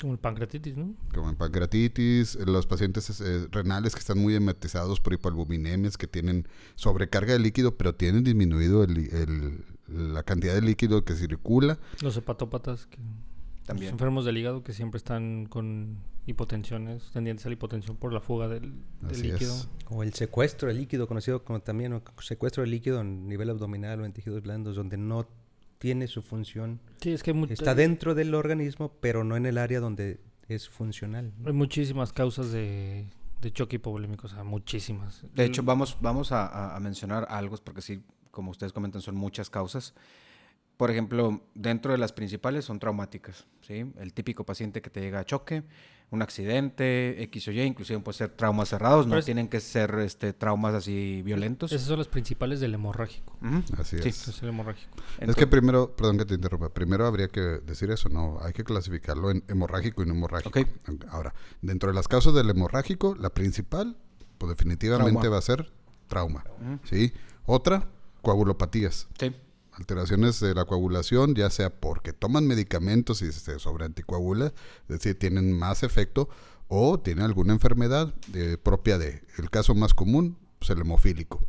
Como 0.00 0.12
el 0.14 0.18
pancreatitis, 0.18 0.76
¿no? 0.76 0.94
como 1.12 1.28
en 1.28 1.36
pancreatitis, 1.36 2.36
los 2.46 2.66
pacientes 2.66 3.20
eh, 3.20 3.46
renales 3.50 3.92
que 3.94 3.98
están 4.00 4.18
muy 4.18 4.34
hematizados 4.34 5.00
por 5.00 5.12
hipoalbuminemias, 5.12 5.98
que 5.98 6.06
tienen 6.06 6.46
sobrecarga 6.76 7.32
de 7.34 7.40
líquido, 7.40 7.76
pero 7.76 7.94
tienen 7.94 8.24
disminuido 8.24 8.82
el, 8.84 8.96
el- 9.12 9.64
la 10.14 10.22
cantidad 10.22 10.54
de 10.54 10.62
líquido 10.62 11.04
que 11.04 11.14
circula. 11.16 11.78
Los 12.00 12.16
hepatópatas, 12.16 12.86
que, 12.86 12.98
También. 13.70 13.86
los 13.90 13.92
enfermos 13.94 14.24
del 14.24 14.36
hígado 14.38 14.62
que 14.62 14.72
siempre 14.72 14.98
están 14.98 15.46
con 15.46 15.98
hipotensiones, 16.26 17.10
tendientes 17.12 17.44
a 17.46 17.48
la 17.48 17.54
hipotensión 17.54 17.96
por 17.96 18.12
la 18.12 18.20
fuga 18.20 18.48
del, 18.48 18.72
del 19.00 19.10
Así 19.10 19.22
líquido. 19.24 19.54
es. 19.54 19.68
O 19.88 20.02
el 20.02 20.12
secuestro 20.14 20.68
de 20.68 20.74
líquido, 20.74 21.06
conocido 21.08 21.42
como 21.44 21.60
también 21.60 21.92
o 21.92 22.02
secuestro 22.20 22.62
de 22.62 22.68
líquido 22.68 23.00
en 23.00 23.26
nivel 23.28 23.50
abdominal 23.50 24.00
o 24.00 24.04
en 24.04 24.12
tejidos 24.12 24.42
blandos, 24.42 24.76
donde 24.76 24.96
no 24.96 25.26
tiene 25.78 26.06
su 26.06 26.22
función. 26.22 26.80
Sí, 27.00 27.10
es 27.12 27.22
que 27.22 27.30
Está 27.50 27.74
dentro 27.74 28.14
del 28.14 28.34
organismo, 28.34 28.92
pero 29.00 29.24
no 29.24 29.36
en 29.36 29.46
el 29.46 29.58
área 29.58 29.80
donde 29.80 30.20
es 30.48 30.68
funcional. 30.68 31.32
hay 31.46 31.52
muchísimas 31.52 32.12
causas 32.12 32.52
de, 32.52 33.06
de 33.40 33.52
choque 33.52 33.76
hipovolémico, 33.76 34.26
o 34.26 34.30
sea, 34.30 34.44
muchísimas. 34.44 35.24
De 35.34 35.44
hecho, 35.44 35.62
vamos, 35.62 35.96
vamos 36.00 36.32
a, 36.32 36.46
a- 36.46 36.76
a 36.76 36.80
mencionar 36.80 37.26
algo, 37.30 37.56
porque 37.64 37.80
sí, 37.82 38.02
como 38.30 38.50
ustedes 38.50 38.72
comentan, 38.72 39.00
son 39.00 39.14
muchas 39.16 39.48
causas. 39.48 39.94
Por 40.80 40.90
ejemplo, 40.90 41.42
dentro 41.54 41.92
de 41.92 41.98
las 41.98 42.14
principales 42.14 42.64
son 42.64 42.78
traumáticas, 42.78 43.46
¿sí? 43.60 43.92
El 43.98 44.14
típico 44.14 44.46
paciente 44.46 44.80
que 44.80 44.88
te 44.88 45.02
llega 45.02 45.18
a 45.20 45.26
choque, 45.26 45.62
un 46.08 46.22
accidente, 46.22 47.22
X 47.24 47.48
o 47.48 47.50
Y, 47.52 47.60
inclusive 47.60 48.00
puede 48.00 48.16
ser 48.16 48.30
traumas 48.30 48.70
cerrados, 48.70 49.06
no 49.06 49.18
es- 49.18 49.26
tienen 49.26 49.48
que 49.48 49.60
ser 49.60 49.94
este, 49.98 50.32
traumas 50.32 50.72
así 50.74 51.20
violentos. 51.22 51.70
Esas 51.70 51.86
son 51.86 51.98
las 51.98 52.08
principales 52.08 52.60
del 52.60 52.72
hemorrágico. 52.72 53.36
Así 53.76 53.98
Sí. 53.98 54.08
es. 54.08 54.28
Es 54.28 54.42
el 54.42 54.48
hemorrágico. 54.48 54.90
Es 55.18 55.36
que 55.36 55.46
primero, 55.46 55.94
perdón 55.94 56.16
que 56.16 56.24
te 56.24 56.32
interrumpa, 56.32 56.70
primero 56.70 57.06
habría 57.06 57.28
que 57.28 57.40
decir 57.42 57.90
eso, 57.90 58.08
no, 58.08 58.38
hay 58.40 58.54
que 58.54 58.64
clasificarlo 58.64 59.30
en 59.30 59.44
hemorrágico 59.48 60.02
y 60.02 60.06
no 60.06 60.14
hemorrágico. 60.14 60.58
Ahora, 61.10 61.34
dentro 61.60 61.90
de 61.90 61.94
las 61.94 62.08
causas 62.08 62.32
del 62.32 62.48
hemorrágico, 62.48 63.14
la 63.16 63.28
principal, 63.28 63.98
pues 64.38 64.48
definitivamente 64.48 65.10
Trauma. 65.20 65.28
va 65.28 65.36
a 65.38 65.42
ser 65.42 65.70
trauma. 66.08 66.42
¿sí? 66.84 67.12
Otra, 67.44 67.86
coagulopatías. 68.22 69.08
Sí. 69.18 69.36
Alteraciones 69.80 70.38
de 70.40 70.54
la 70.54 70.66
coagulación, 70.66 71.34
ya 71.34 71.50
sea 71.50 71.70
porque 71.70 72.12
toman 72.12 72.46
medicamentos 72.46 73.22
y 73.22 73.32
se 73.32 73.58
sobreanticoagula, 73.58 74.46
es 74.46 74.88
decir, 74.88 75.18
tienen 75.18 75.52
más 75.52 75.82
efecto, 75.82 76.28
o 76.68 77.00
tienen 77.00 77.24
alguna 77.24 77.52
enfermedad 77.52 78.14
eh, 78.34 78.56
propia 78.62 78.96
de. 78.98 79.22
El 79.38 79.50
caso 79.50 79.74
más 79.74 79.92
común, 79.92 80.36
pues 80.58 80.70
el 80.70 80.80
hemofílico. 80.80 81.44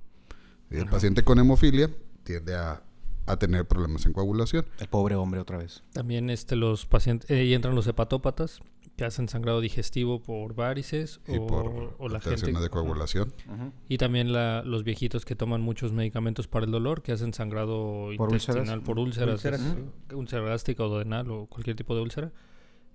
El 0.71 0.87
paciente 0.87 1.23
con 1.23 1.37
hemofilia 1.37 1.91
tiende 2.23 2.55
a, 2.55 2.81
a 3.25 3.37
tener 3.37 3.67
problemas 3.67 4.05
en 4.05 4.13
coagulación. 4.13 4.65
El 4.79 4.87
pobre 4.87 5.15
hombre 5.15 5.41
otra 5.41 5.57
vez. 5.57 5.83
También 5.91 6.29
este, 6.29 6.55
los 6.55 6.85
pacientes, 6.85 7.29
eh, 7.29 7.43
y 7.43 7.53
entran 7.53 7.75
los 7.75 7.85
hepatópatas, 7.87 8.61
que 9.01 9.05
hacen 9.05 9.27
sangrado 9.27 9.61
digestivo 9.61 10.21
por 10.21 10.53
varices 10.53 11.21
Y 11.27 11.37
o, 11.37 11.47
por 11.47 11.95
o 11.97 12.07
la 12.07 12.19
gente. 12.19 12.51
de 12.51 12.69
coagulación. 12.69 13.33
Ujú. 13.47 13.71
Y 13.89 13.97
también 13.97 14.31
la- 14.31 14.61
los 14.63 14.83
viejitos 14.83 15.25
que 15.25 15.35
toman 15.35 15.59
muchos 15.61 15.91
medicamentos 15.91 16.47
para 16.47 16.65
el 16.67 16.71
dolor, 16.71 17.01
que 17.01 17.11
hacen 17.11 17.33
sangrado 17.33 18.09
Por 18.15 18.29
intestinal 18.29 18.59
úlceras. 18.59 18.79
por 18.85 18.99
úlceras, 18.99 19.33
Úlceras, 19.33 19.61
úlcera 20.13 20.43
gástrica 20.43 20.83
o 20.83 20.89
duodenal 20.89 21.31
o 21.31 21.47
cualquier 21.47 21.75
tipo 21.75 21.95
de 21.95 22.01
úlcera. 22.03 22.31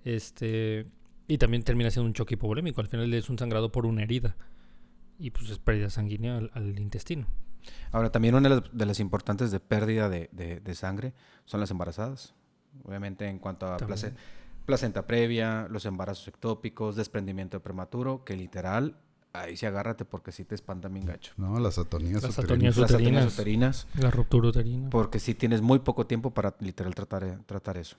Este, 0.05 0.85
y 1.27 1.37
también 1.37 1.63
termina 1.63 1.91
siendo 1.91 2.07
un 2.07 2.13
choque 2.13 2.35
hipovolémico. 2.35 2.79
Al 2.79 2.87
final 2.87 3.13
es 3.13 3.29
un 3.29 3.37
sangrado 3.37 3.69
por 3.71 3.85
una 3.85 4.03
herida. 4.03 4.37
Y 5.19 5.31
pues 5.31 5.49
es 5.49 5.59
pérdida 5.59 5.89
sanguínea 5.89 6.37
al, 6.37 6.51
al 6.53 6.79
intestino. 6.79 7.27
Ahora, 7.91 8.11
también 8.13 8.33
una 8.35 8.47
de 8.47 8.55
las, 8.55 8.63
de 8.71 8.85
las 8.85 8.99
importantes 9.01 9.51
de 9.51 9.59
pérdida 9.59 10.07
de, 10.07 10.29
de- 10.31 10.61
de 10.61 10.75
sangre 10.75 11.13
son 11.43 11.59
las 11.59 11.69
embarazadas. 11.71 12.33
Obviamente, 12.85 13.27
en 13.27 13.39
cuanto 13.39 13.65
a 13.65 13.75
También. 13.77 14.13
Place- 14.67 14.77
placenta 14.77 15.07
previa, 15.07 15.67
los 15.69 15.85
embarazos 15.85 16.27
ectópicos, 16.27 16.95
desprendimiento 16.95 17.61
prematuro, 17.61 18.23
que 18.25 18.35
literal, 18.35 18.97
ahí 19.33 19.55
sí 19.57 19.65
agárrate 19.65 20.05
porque 20.05 20.31
sí 20.31 20.43
te 20.45 20.55
espantan 20.55 20.93
bien 20.93 21.05
gacho. 21.05 21.33
No, 21.37 21.59
las 21.59 21.77
atonías 21.77 22.21
Las 22.23 22.37
uterinas. 22.37 22.77
Las 22.77 22.91
atonías 22.91 23.33
uterinas. 23.33 23.87
La 23.99 24.11
ruptura 24.11 24.49
uterina. 24.49 24.89
porque 24.89 25.19
sí 25.19 25.33
tienes 25.33 25.61
muy 25.61 25.79
poco 25.79 26.05
tiempo 26.05 26.31
para 26.31 26.55
literal 26.59 26.93
tratar, 26.95 27.23
eh, 27.23 27.37
tratar 27.45 27.77
eso. 27.77 27.95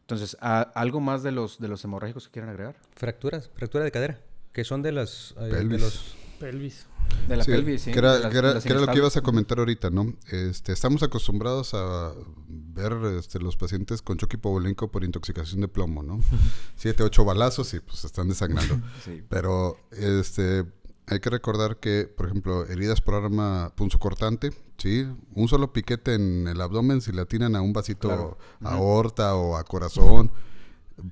Entonces, 0.00 0.36
¿a- 0.40 0.62
¿algo 0.74 1.00
más 1.00 1.22
de 1.24 1.32
los, 1.32 1.58
de 1.58 1.66
los 1.68 1.82
hemorrágicos 1.84 2.26
que 2.26 2.32
quieran 2.32 2.50
agregar? 2.50 2.76
Fracturas, 2.94 3.50
fractura 3.54 3.82
de 3.84 3.90
cadera, 3.90 4.20
que 4.52 4.64
son 4.64 4.80
de 4.82 4.92
las 4.92 5.34
eh, 5.38 5.44
de 5.44 5.50
Pelvis. 5.50 5.80
los 5.80 6.16
Pelvis. 6.38 6.86
De 7.28 7.36
la 7.36 7.44
Sí, 7.44 7.50
pelvis, 7.50 7.82
sí. 7.82 7.92
Que 7.92 7.98
era, 7.98 8.18
las- 8.18 8.30
que 8.32 8.38
era- 8.38 8.48
de 8.48 8.54
las 8.54 8.62
que 8.64 8.70
era 8.70 8.80
lo 8.80 8.86
que 8.86 8.98
ibas 8.98 9.16
a 9.16 9.20
comentar 9.22 9.58
ahorita, 9.58 9.90
¿no? 9.90 10.14
Este, 10.30 10.72
estamos 10.72 11.02
acostumbrados 11.02 11.74
a 11.74 12.12
ver 12.48 12.92
este, 13.18 13.40
los 13.40 13.56
pacientes 13.56 14.00
con 14.02 14.16
choque 14.16 14.36
hipovolémico 14.36 14.90
por 14.90 15.02
intoxicación 15.04 15.60
de 15.60 15.68
plomo, 15.68 16.02
¿no? 16.02 16.20
Siete, 16.76 17.02
ocho 17.02 17.24
balazos 17.24 17.72
y 17.74 17.80
pues 17.80 18.04
están 18.04 18.28
desangrando. 18.28 18.80
Sí. 19.04 19.22
Pero 19.28 19.76
este, 19.90 20.64
hay 21.06 21.20
que 21.20 21.30
recordar 21.30 21.78
que, 21.78 22.04
por 22.16 22.26
ejemplo, 22.26 22.64
heridas 22.66 23.00
por 23.00 23.14
arma 23.14 23.72
punzocortante, 23.76 24.52
¿sí? 24.78 25.06
Un 25.34 25.48
solo 25.48 25.72
piquete 25.72 26.14
en 26.14 26.46
el 26.48 26.60
abdomen, 26.60 27.00
si 27.00 27.10
le 27.12 27.22
atinan 27.22 27.56
a 27.56 27.60
un 27.60 27.72
vasito 27.72 28.08
Claro. 28.08 28.38
a 28.62 28.74
aorta 28.74 29.34
o 29.34 29.56
a 29.56 29.64
corazón, 29.64 30.30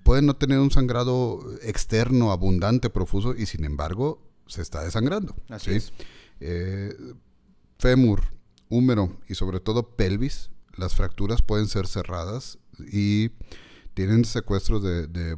pueden 0.02 0.26
no 0.26 0.34
tener 0.34 0.58
un 0.60 0.70
sangrado 0.70 1.40
externo 1.62 2.30
abundante, 2.32 2.88
profuso, 2.90 3.34
y 3.34 3.46
sin 3.46 3.64
embargo, 3.64 4.20
se 4.46 4.62
está 4.62 4.82
desangrando. 4.82 5.34
Así 5.48 5.70
¿sí? 5.70 5.76
es. 5.76 5.92
Eh, 6.40 6.94
fémur, 7.78 8.22
húmero 8.68 9.18
y 9.28 9.34
sobre 9.34 9.60
todo 9.60 9.96
pelvis, 9.96 10.50
las 10.76 10.94
fracturas 10.94 11.42
pueden 11.42 11.68
ser 11.68 11.86
cerradas 11.86 12.58
y 12.90 13.30
tienen 13.94 14.24
secuestros 14.24 14.82
de, 14.82 15.06
de 15.06 15.36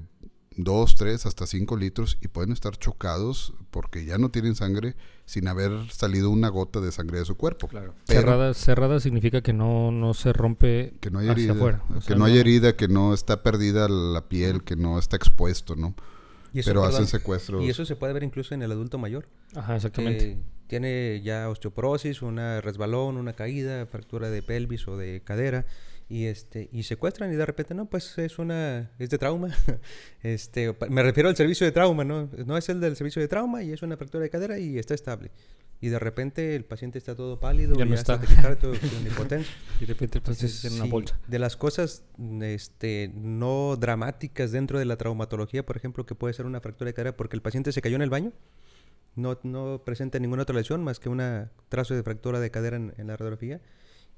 2, 0.57 0.95
3, 0.97 1.27
hasta 1.27 1.47
5 1.47 1.77
litros 1.77 2.19
y 2.23 2.29
pueden 2.29 2.53
estar 2.53 2.77
chocados 2.77 3.53
porque 3.71 4.05
ya 4.07 4.17
no 4.17 4.31
tienen 4.31 4.55
sangre 4.55 4.97
sin 5.27 5.49
haber 5.49 5.71
salido 5.91 6.31
una 6.31 6.49
gota 6.49 6.81
de 6.81 6.93
sangre 6.93 7.19
de 7.19 7.25
su 7.27 7.37
cuerpo. 7.37 7.69
Claro. 7.69 7.95
Pero- 8.07 8.21
cerrada, 8.21 8.55
cerrada 8.55 9.01
significa 9.01 9.43
que 9.43 9.53
no, 9.53 9.91
no 9.91 10.15
se 10.15 10.33
rompe 10.33 10.95
Que 11.01 11.11
no 11.11 11.19
hay 11.19 11.29
hacia 11.29 11.43
herida, 11.43 11.53
afuera. 11.53 11.83
O 11.91 11.95
que 11.95 12.01
sea, 12.01 12.17
no 12.17 12.25
hay 12.25 12.39
herida, 12.39 12.77
que 12.77 12.89
no 12.89 13.13
está 13.13 13.43
perdida 13.43 13.89
la 13.89 14.29
piel, 14.29 14.63
que 14.65 14.77
no 14.77 14.99
está 14.99 15.17
expuesto, 15.17 15.77
¿no? 15.77 15.95
Y 16.57 16.61
eso, 16.61 16.71
Pero 16.71 16.81
perdón, 16.81 17.03
hacen 17.03 17.07
secuestros. 17.07 17.63
Y 17.63 17.69
eso 17.69 17.85
se 17.85 17.97
puede 17.97 18.15
ver 18.15 18.23
incluso 18.23 18.55
en 18.55 18.63
el 18.63 18.73
adulto 18.73 18.97
mayor. 18.97 19.29
Ajá, 19.55 19.77
exactamente. 19.77 20.25
que 20.25 20.39
tiene 20.69 21.21
ya 21.23 21.51
osteoporosis, 21.51 22.23
una 22.23 22.63
resbalón, 22.63 23.19
una 23.19 23.35
caída, 23.35 23.85
fractura 23.85 24.31
de 24.31 24.41
pelvis 24.43 24.89
o 24.89 24.97
de 24.97 25.21
cadera 25.23 25.67
y 26.09 26.25
este 26.25 26.71
y 26.73 26.85
secuestran 26.85 27.31
y 27.31 27.37
de 27.37 27.45
repente 27.45 27.75
no 27.75 27.87
pues 27.87 28.17
es 28.17 28.39
una 28.39 28.93
es 28.99 29.11
de 29.11 29.19
trauma 29.19 29.49
este 30.23 30.73
me 30.89 31.03
refiero 31.03 31.29
al 31.29 31.35
servicio 31.35 31.67
de 31.67 31.73
trauma 31.73 32.05
no 32.05 32.31
no 32.47 32.57
es 32.57 32.69
el 32.69 32.81
del 32.81 32.95
servicio 32.95 33.21
de 33.21 33.27
trauma 33.27 33.65
y 33.65 33.73
es 33.73 33.83
una 33.83 33.97
fractura 33.97 34.23
de 34.23 34.31
cadera 34.31 34.57
y 34.57 34.79
está 34.79 34.95
estable 34.95 35.33
y 35.81 35.89
de 35.89 35.99
repente 35.99 36.57
el 36.57 36.65
paciente 36.65 36.99
está 36.99 37.15
todo 37.15 37.39
pálido 37.39 37.77
Ya 37.77 37.85
y 37.85 37.89
no 37.89 37.95
ya 37.95 38.01
está 38.01 38.19
con 38.19 38.29
hipotensión 39.07 39.45
y 39.81 39.87
de 39.87 39.93
repente 39.93 40.19
el 40.19 40.23
paciente 40.23 40.47
entonces, 40.47 40.61
tiene 40.61 40.77
una 40.77 40.85
sí, 40.85 40.91
bolsa. 40.91 41.21
de 41.27 41.39
las 41.39 41.57
cosas 41.57 42.05
este, 42.43 43.11
no 43.15 43.77
dramáticas 43.77 44.53
dentro 44.53 44.79
de 44.79 44.85
la 44.87 44.97
traumatología, 44.97 45.67
por 45.67 45.77
ejemplo, 45.77 46.07
que 46.07 46.15
puede 46.15 46.35
ser 46.35 46.47
una 46.47 46.61
fractura 46.61 46.89
de 46.89 46.95
cadera 46.95 47.17
porque 47.17 47.37
el 47.37 47.43
paciente 47.43 47.73
se 47.73 47.83
cayó 47.83 47.97
en 47.97 48.03
el 48.03 48.11
baño, 48.11 48.33
no, 49.15 49.39
no 49.43 49.83
presenta 49.85 50.19
ninguna 50.19 50.43
otra 50.43 50.57
lesión 50.57 50.83
más 50.83 50.99
que 50.99 51.09
una 51.09 51.51
trazo 51.69 51.95
de 51.95 52.03
fractura 52.03 52.41
de 52.41 52.51
cadera 52.51 52.77
en, 52.77 52.95
en 52.97 53.07
la 53.07 53.17
radiografía. 53.17 53.61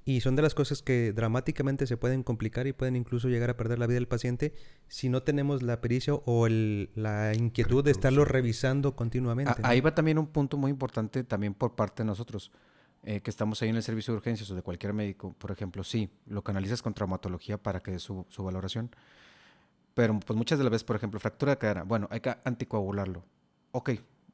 Y 0.09 0.23
son 0.23 0.37
de 0.37 0.43
las 0.43 0.55
cosas 0.55 0.81
que 0.81 1.13
dramáticamente 1.13 1.87
se 1.87 1.99
pueden 1.99 2.23
complicar 2.23 2.67
y 2.67 2.73
pueden 2.73 2.97
incluso 2.97 3.29
llegar 3.29 3.51
a 3.51 3.59
perder 3.59 3.79
la 3.79 3.87
vida 3.87 3.97
del 3.97 4.09
paciente 4.09 4.55
si 4.87 5.11
no 5.11 5.23
tenemos 5.23 5.63
la 5.63 5.83
pericia 5.83 6.15
o 6.15 6.47
el- 6.47 6.89
la 6.95 7.35
inquietud 7.35 7.85
de 7.85 7.91
estarlo 7.91 8.25
revisando 8.25 8.97
continuamente. 8.97 9.53
A- 9.53 9.57
¿no? 9.61 9.69
Ahí 9.69 9.83
va 9.83 9.95
también 9.95 10.17
un 10.19 10.29
punto 10.29 10.57
muy 10.57 10.71
importante 10.71 11.25
también 11.25 11.53
por 11.53 11.75
parte 11.75 12.05
de 12.05 12.07
nosotros, 12.07 12.51
eh, 13.03 13.21
que 13.21 13.29
estamos 13.29 13.61
ahí 13.61 13.69
en 13.69 13.77
el 13.77 13.83
servicio 13.83 14.15
de 14.15 14.17
urgencias 14.17 14.51
o 14.51 14.55
de 14.55 14.63
cualquier 14.63 14.95
médico. 14.95 15.35
Por 15.37 15.51
ejemplo, 15.51 15.85
sí, 15.85 16.09
lo 16.27 16.43
canalizas 16.43 16.81
con 16.81 16.95
traumatología 16.95 17.59
para 17.63 17.81
que 17.81 17.91
dé 17.91 17.99
su, 17.99 18.25
su 18.31 18.43
valoración. 18.43 18.91
Pero 19.93 20.19
pues 20.21 20.39
muchas 20.39 20.57
de 20.59 20.65
las 20.65 20.71
veces, 20.71 20.85
por 20.85 20.97
ejemplo, 20.97 21.21
fractura 21.21 21.53
de 21.53 21.59
cadera, 21.59 21.83
bueno, 21.83 22.09
hay 22.11 22.21
que 22.21 22.35
anticoagularlo. 22.45 23.25
Ok, 23.73 23.91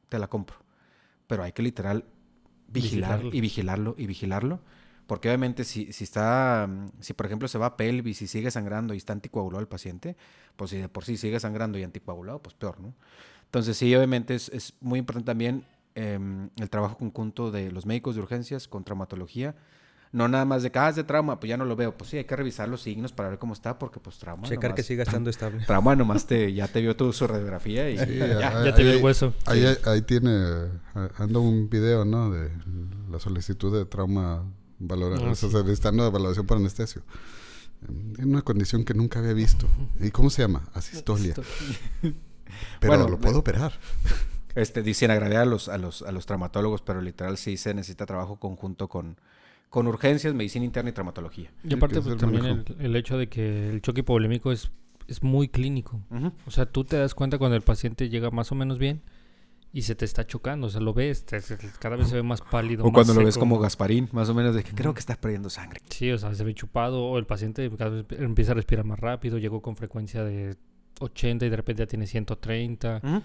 te 0.08 0.20
la 0.20 0.28
compro. 0.28 0.56
Pero 1.26 1.42
hay 1.42 1.50
que 1.50 1.62
literal 1.62 2.04
vigilar 2.68 3.18
Vigilarlo. 3.18 3.30
y 3.36 3.40
vigilarlo 3.40 3.94
y 3.98 4.06
vigilarlo. 4.06 4.60
Porque 5.06 5.28
obviamente 5.28 5.64
si, 5.64 5.92
si 5.92 6.04
está, 6.04 6.66
mm, 6.68 6.90
si 7.00 7.12
por 7.12 7.26
ejemplo 7.26 7.46
se 7.48 7.58
va 7.58 7.66
a 7.66 7.76
pelvis 7.76 8.22
y 8.22 8.26
sigue 8.26 8.50
sangrando 8.50 8.94
y 8.94 8.96
está 8.96 9.12
anticoagulado 9.12 9.60
el 9.60 9.68
paciente, 9.68 10.16
pues 10.56 10.70
si 10.70 10.78
de 10.78 10.88
por 10.88 11.04
sí 11.04 11.16
sigue 11.16 11.38
sangrando 11.40 11.78
y 11.78 11.82
anticoagulado, 11.82 12.40
pues 12.42 12.54
peor, 12.54 12.80
¿no? 12.80 12.94
Entonces 13.44 13.76
sí, 13.76 13.94
obviamente 13.94 14.34
es, 14.34 14.48
es 14.48 14.72
muy 14.80 14.98
importante 14.98 15.26
también 15.26 15.64
em, 15.94 16.48
el 16.56 16.70
trabajo 16.70 16.96
conjunto 16.96 17.50
de 17.50 17.70
los 17.70 17.86
médicos 17.86 18.14
de 18.16 18.22
urgencias 18.22 18.66
con 18.66 18.82
traumatología. 18.84 19.54
No 20.10 20.28
nada 20.28 20.44
más 20.44 20.62
de 20.62 20.70
que, 20.70 20.78
ah, 20.78 20.88
es 20.88 20.94
de 20.96 21.02
trauma, 21.02 21.40
pues 21.40 21.48
ya 21.50 21.56
no 21.56 21.64
lo 21.64 21.74
veo. 21.74 21.96
Pues 21.98 22.10
sí, 22.10 22.16
hay 22.16 22.24
que 22.24 22.36
revisar 22.36 22.68
los 22.68 22.82
signos 22.82 23.12
para 23.12 23.30
ver 23.30 23.38
cómo 23.40 23.52
está, 23.52 23.78
porque 23.80 23.98
pues 23.98 24.16
trauma 24.18 24.44
Checar 24.46 24.72
que 24.74 24.82
nomás- 24.82 24.86
siga 24.86 25.02
estando 25.08 25.28
estable. 25.28 25.64
Trauma 25.66 25.96
nomás 25.96 26.24
te, 26.26 26.52
ya 26.52 26.68
te 26.68 26.80
vio 26.80 26.96
tu 26.96 27.12
su 27.12 27.26
radiografía 27.26 27.90
y 27.90 27.98
Sí, 27.98 28.16
ya. 28.18 28.58
ahí- 28.60 28.64
ya 28.66 28.74
te 28.74 28.82
vio 28.82 28.92
el 28.92 28.98
ahí- 28.98 29.02
hueso. 29.04 29.34
Ahí, 29.46 29.64
ahí 29.84 30.02
tiene, 30.02 30.30
ah, 30.94 31.08
anda 31.18 31.40
un 31.40 31.68
video, 31.68 32.04
¿no? 32.04 32.30
De 32.30 32.48
la 33.10 33.18
solicitud 33.18 33.76
de 33.76 33.84
trauma 33.86 34.44
valora, 34.86 35.16
Ah, 35.16 35.30
o 35.30 35.34
sea, 35.34 35.48
sí. 35.48 35.52
solicitando 35.56 36.06
evaluación 36.06 36.46
por 36.46 36.56
anestesio. 36.58 37.02
En 38.18 38.30
una 38.30 38.42
condición 38.42 38.84
que 38.84 38.94
nunca 38.94 39.18
había 39.18 39.34
visto. 39.34 39.66
¿Y 40.00 40.10
cómo 40.10 40.30
se 40.30 40.42
llama? 40.42 40.62
Asistolia. 40.72 41.34
Pero 42.00 42.14
Bueno, 42.82 43.08
lo 43.08 43.18
puedo 43.18 43.40
operar. 43.40 43.72
Este, 44.54 44.82
dicen 44.82 45.10
agradecer 45.10 45.40
a 45.42 45.44
los, 45.44 45.68
a 45.68 45.78
los, 45.78 46.02
a 46.02 46.12
los 46.12 46.26
traumatólogos, 46.26 46.80
pero 46.82 47.00
literal 47.02 47.36
sí 47.36 47.56
se 47.56 47.74
necesita 47.74 48.06
trabajo 48.06 48.36
conjunto 48.38 48.88
con, 48.88 49.16
con 49.68 49.86
urgencias, 49.88 50.32
medicina 50.34 50.64
interna 50.64 50.90
y 50.90 50.92
traumatología. 50.92 51.50
Y 51.68 51.74
aparte 51.74 52.00
pues, 52.00 52.12
el 52.14 52.18
también 52.20 52.44
el, 52.46 52.64
el 52.78 52.96
hecho 52.96 53.18
de 53.18 53.28
que 53.28 53.68
el 53.70 53.82
choque 53.82 54.00
hipovolémico 54.00 54.52
es, 54.52 54.70
es 55.08 55.22
muy 55.22 55.48
clínico. 55.48 56.00
O 56.46 56.50
sea, 56.52 56.66
tú 56.66 56.84
te 56.84 56.96
das 56.96 57.14
cuenta 57.14 57.36
cuando 57.36 57.56
el 57.56 57.62
paciente 57.62 58.08
llega 58.08 58.30
más 58.30 58.52
o 58.52 58.54
menos 58.54 58.78
bien 58.78 59.02
y 59.74 59.82
se 59.82 59.94
te 59.96 60.04
está 60.06 60.24
chocando. 60.26 60.68
O 60.68 60.70
sea, 60.70 60.80
lo 60.80 60.94
ves, 60.94 61.26
te- 61.26 61.42
cada 61.80 61.96
vez 61.96 62.08
se 62.08 62.14
ve 62.14 62.22
más 62.22 62.40
pálido. 62.40 62.84
O 62.84 62.86
más 62.86 62.94
cuando 62.94 63.12
lo 63.14 63.26
ves 63.26 63.36
como 63.36 63.58
Gasparín, 63.58 64.08
más 64.12 64.28
o 64.30 64.34
menos 64.34 64.54
de 64.54 64.62
que 64.64 64.72
creo 64.72 64.94
que 64.94 65.00
está 65.00 65.16
perdiendo 65.16 65.50
sangre. 65.50 65.80
Sí, 65.90 66.10
o 66.12 66.16
sea, 66.18 66.32
se 66.34 66.44
ve 66.44 66.54
chupado 66.54 67.04
o 67.04 67.18
el 67.18 67.26
paciente 67.26 67.68
cada 67.76 67.90
vez 67.90 68.06
empieza 68.20 68.52
a 68.52 68.54
respirar 68.54 68.84
más 68.86 68.98
rápido, 69.00 69.36
llegó 69.38 69.60
con 69.60 69.76
frecuencia 69.76 70.22
de 70.24 70.56
80 71.00 71.44
y 71.46 71.50
de 71.50 71.56
repente 71.56 71.82
ya 71.82 71.86
tiene 71.86 72.06
130. 72.06 73.00
Ujú. 73.02 73.22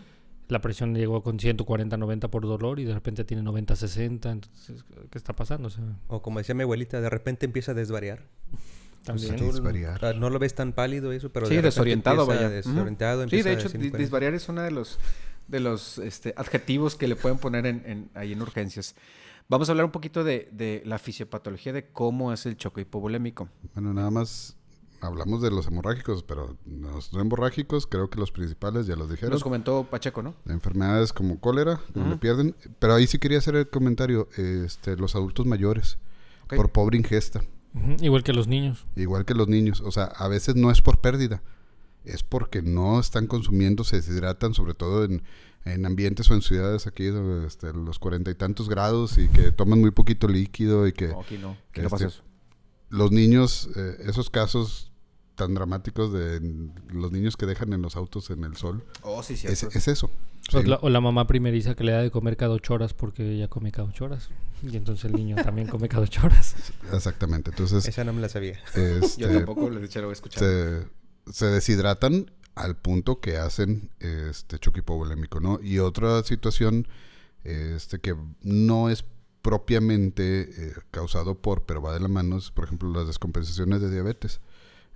La 0.48 0.60
presión 0.62 0.96
llegó 0.96 1.22
con 1.22 1.40
140, 1.40 1.96
90 1.96 2.28
por 2.32 2.42
dolor 2.42 2.80
y 2.80 2.84
de 2.86 2.96
repente 2.96 3.24
tiene 3.24 3.44
90, 3.44 3.76
60. 3.76 4.32
Entonces, 4.32 4.84
¿qué 5.12 5.18
está 5.20 5.36
pasando? 5.36 5.68
O 5.68 5.70
sea, 5.70 5.84
O 6.08 6.24
como 6.24 6.40
decía 6.40 6.56
mi 6.56 6.64
abuelita, 6.64 7.00
de 7.00 7.10
repente 7.12 7.46
empieza 7.46 7.74
a 7.74 7.76
desvariar. 7.76 8.24
también. 9.04 9.38
Sí, 9.38 9.46
desvariar. 9.46 9.98
O 9.98 10.00
sea, 10.00 10.14
no 10.14 10.32
lo 10.32 10.40
ves 10.40 10.56
tan 10.56 10.74
pálido 10.74 11.12
eso, 11.12 11.32
pero 11.32 11.46
Sí, 11.46 11.56
de 11.58 11.62
desorientado, 11.62 12.24
empieza 12.24 12.44
vaya. 12.46 12.56
Desorientado, 12.56 13.30
Sí, 13.30 13.42
de 13.44 13.54
hecho, 13.54 13.70
disvariar 13.70 14.34
es 14.34 14.50
uno 14.50 14.62
de 14.64 14.72
los, 14.72 15.00
de 15.50 15.60
los 15.60 15.98
este, 15.98 16.34
adjetivos 16.38 16.96
que 16.96 17.08
le 17.08 17.16
pueden 17.16 17.38
poner 17.38 17.66
en, 17.66 17.84
en- 17.86 18.10
ahí 18.16 18.34
en 18.34 18.42
urgencias. 18.42 18.96
Vamos 19.48 19.68
a 19.68 19.72
hablar 19.72 19.86
un 19.86 19.92
poquito 19.92 20.24
de, 20.24 20.48
de 20.52 20.84
la 20.86 21.00
fisiopatología 21.00 21.74
de 21.74 21.88
cómo 21.88 22.32
es 22.32 22.46
el 22.46 22.56
choque 22.56 22.82
hipovolémico. 22.82 23.50
Bueno, 23.74 23.94
nada 23.94 24.12
más 24.12 24.56
hablamos 25.02 25.42
de 25.42 25.50
los 25.50 25.66
hemorrágicos, 25.66 26.22
pero 26.24 26.56
los 26.68 27.14
no 27.14 27.20
hemorrágicos 27.22 27.88
creo 27.88 28.10
que 28.12 28.20
los 28.20 28.32
principales 28.32 28.86
ya 28.86 28.96
los 28.96 29.10
dijeron. 29.10 29.32
Nos 29.32 29.44
comentó 29.44 29.86
Pacheco, 29.90 30.22
¿no? 30.22 30.36
Enfermedades 30.46 31.14
como 31.14 31.40
cólera, 31.40 31.80
le 31.96 32.18
pierden. 32.18 32.56
Pero 32.78 32.94
ahí 32.94 33.08
sí 33.08 33.18
quería 33.18 33.40
hacer 33.40 33.56
el 33.56 33.68
comentario. 33.70 34.28
Este, 34.38 34.96
los 34.98 35.16
adultos 35.16 35.46
mayores, 35.48 35.98
por 36.48 36.70
pobre 36.70 36.98
ingesta. 36.98 37.42
Igual 38.02 38.24
que 38.24 38.34
los 38.34 38.48
niños. 38.48 38.86
Igual 38.96 39.26
que 39.26 39.34
los 39.34 39.48
niños. 39.48 39.82
O 39.82 39.92
sea, 39.92 40.04
a 40.06 40.28
veces 40.28 40.56
no 40.56 40.70
es 40.70 40.82
por 40.82 41.00
pérdida. 41.02 41.42
Es 42.06 42.24
porque 42.24 42.62
no 42.62 43.00
están 43.00 43.28
consumiendo, 43.28 43.84
se 43.84 43.98
deshidratan, 43.98 44.54
sobre 44.54 44.74
todo 44.74 45.04
en, 45.04 45.22
en 45.66 45.86
ambientes 45.86 46.30
o 46.32 46.34
en 46.34 46.42
ciudades 46.42 46.88
aquí, 46.88 47.06
donde, 47.08 47.46
este, 47.48 47.74
los 47.74 48.00
cuarenta 48.00 48.32
y 48.32 48.36
tantos 48.36 48.70
grados 48.70 49.18
y 49.18 49.28
que 49.28 49.52
toman 49.52 49.80
muy 49.82 49.92
poquito 49.92 50.28
líquido 50.28 50.88
y 50.88 50.94
que 50.94 51.10
No, 51.10 51.22
aquí 51.22 51.38
no. 51.38 51.50
No 51.50 51.58
Este, 51.74 51.90
pasa 51.90 52.08
eso. 52.08 52.24
los 52.90 53.12
niños, 53.12 53.70
eh, 53.76 53.98
esos 54.08 54.30
casos 54.30 54.86
tan 55.36 55.54
dramáticos 55.54 56.12
de 56.12 56.42
los 56.90 57.12
niños 57.14 57.38
que 57.38 57.46
dejan 57.46 57.72
en 57.72 57.82
los 57.82 57.96
autos 57.96 58.30
en 58.30 58.44
el 58.44 58.58
sol, 58.58 58.84
Oh, 59.04 59.24
sí, 59.24 59.36
es, 59.36 59.64
es 59.64 59.88
eso. 59.88 60.08
O, 60.54 60.62
Sí. 60.62 60.64
la, 60.68 60.78
o 60.82 60.90
la 60.90 61.00
mamá 61.00 61.28
primeriza 61.28 61.76
que 61.76 61.84
le 61.84 61.92
da 61.92 62.02
de 62.02 62.12
comer 62.12 62.36
cada 62.36 62.54
ocho 62.54 62.74
horas 62.74 62.94
porque 62.94 63.36
ella 63.36 63.48
come 63.50 63.72
cada 63.72 63.88
ocho 63.88 64.06
horas. 64.06 64.30
Y 64.64 64.76
entonces 64.76 65.06
el 65.06 65.14
niño 65.14 65.36
también 65.36 65.68
come 65.68 65.88
cada 65.88 66.04
ocho 66.04 66.26
horas. 66.26 66.56
Exactamente. 66.94 67.52
Entonces, 67.52 67.86
Esa 67.88 68.04
no 68.04 68.12
me 68.14 68.22
la 68.22 68.30
sabía. 68.30 68.58
este, 68.76 69.22
Yo 69.22 69.28
tampoco 69.32 69.70
le 69.70 69.80
he 69.82 69.84
escuchado. 70.12 70.46
se, 70.46 70.88
se 71.32 71.46
deshidratan 71.48 72.32
al 72.56 72.76
punto 72.78 73.20
que 73.22 73.38
hacen 73.38 73.90
este 74.00 74.60
choque 74.60 74.80
hipovolémico, 74.80 75.40
¿no? 75.40 75.60
Y 75.62 75.80
otra 75.80 76.24
situación 76.24 76.88
este 77.44 78.00
que 78.00 78.16
no 78.42 78.90
es 78.90 79.06
propiamente 79.42 80.42
eh, 80.42 80.74
causado 80.92 81.36
por, 81.36 81.64
pero 81.64 81.82
va 81.82 81.94
de 81.94 82.00
la 82.00 82.08
mano, 82.08 82.38
es, 82.38 82.52
por 82.52 82.66
ejemplo, 82.66 82.90
las 82.92 83.08
descompensaciones 83.08 83.82
de 83.82 83.90
diabetes. 83.92 84.42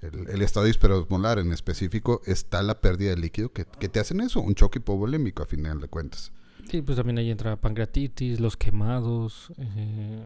El, 0.01 0.27
el 0.29 0.41
estado 0.41 0.67
hiperosmolar 0.67 1.39
en 1.39 1.53
específico 1.53 2.21
está 2.25 2.61
la 2.61 2.81
pérdida 2.81 3.11
de 3.11 3.17
líquido 3.17 3.53
que, 3.53 3.65
que 3.65 3.87
te 3.87 3.99
hacen 4.01 4.19
eso, 4.19 4.41
un 4.41 4.55
choque 4.55 4.79
hipovolémico 4.79 5.43
a 5.43 5.45
final 5.45 5.79
de 5.79 5.87
cuentas. 5.87 6.33
Sí, 6.69 6.81
pues 6.81 6.97
también 6.97 7.17
ahí 7.17 7.29
entra 7.31 7.55
pancreatitis, 7.55 8.39
los 8.41 8.57
quemados. 8.57 9.51
eh, 9.57 10.25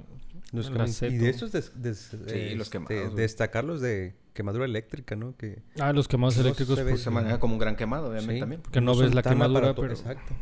Los 0.51 0.69
y 0.69 1.17
de 1.17 1.31
des- 1.51 1.71
des- 1.75 1.99
Sí, 2.27 2.55
los 2.55 2.67
este, 2.67 2.69
quemados, 2.71 3.15
destacarlos 3.15 3.81
de 3.81 4.15
quemadura 4.37 4.63
eléctrica, 4.65 5.15
¿no? 5.17 5.35
Que 5.35 5.63
Ah, 5.79 5.91
los 5.91 6.07
quemados 6.07 6.35
No 6.37 6.43
eléctricos. 6.43 6.75
se 6.77 6.83
ve 6.83 6.91
pues, 6.91 7.01
Se 7.01 7.09
maneja 7.09 7.39
como 7.39 7.53
un 7.55 7.59
gran 7.59 7.75
quemado, 7.75 8.07
obviamente 8.09 8.35
Sí. 8.35 8.39
también. 8.39 8.61
Porque 8.61 8.79
no 8.79 8.95
ves 8.95 9.13
la 9.13 9.21
quemadura, 9.23 9.73
pero- 9.75 9.91
Exacto. 9.91 10.33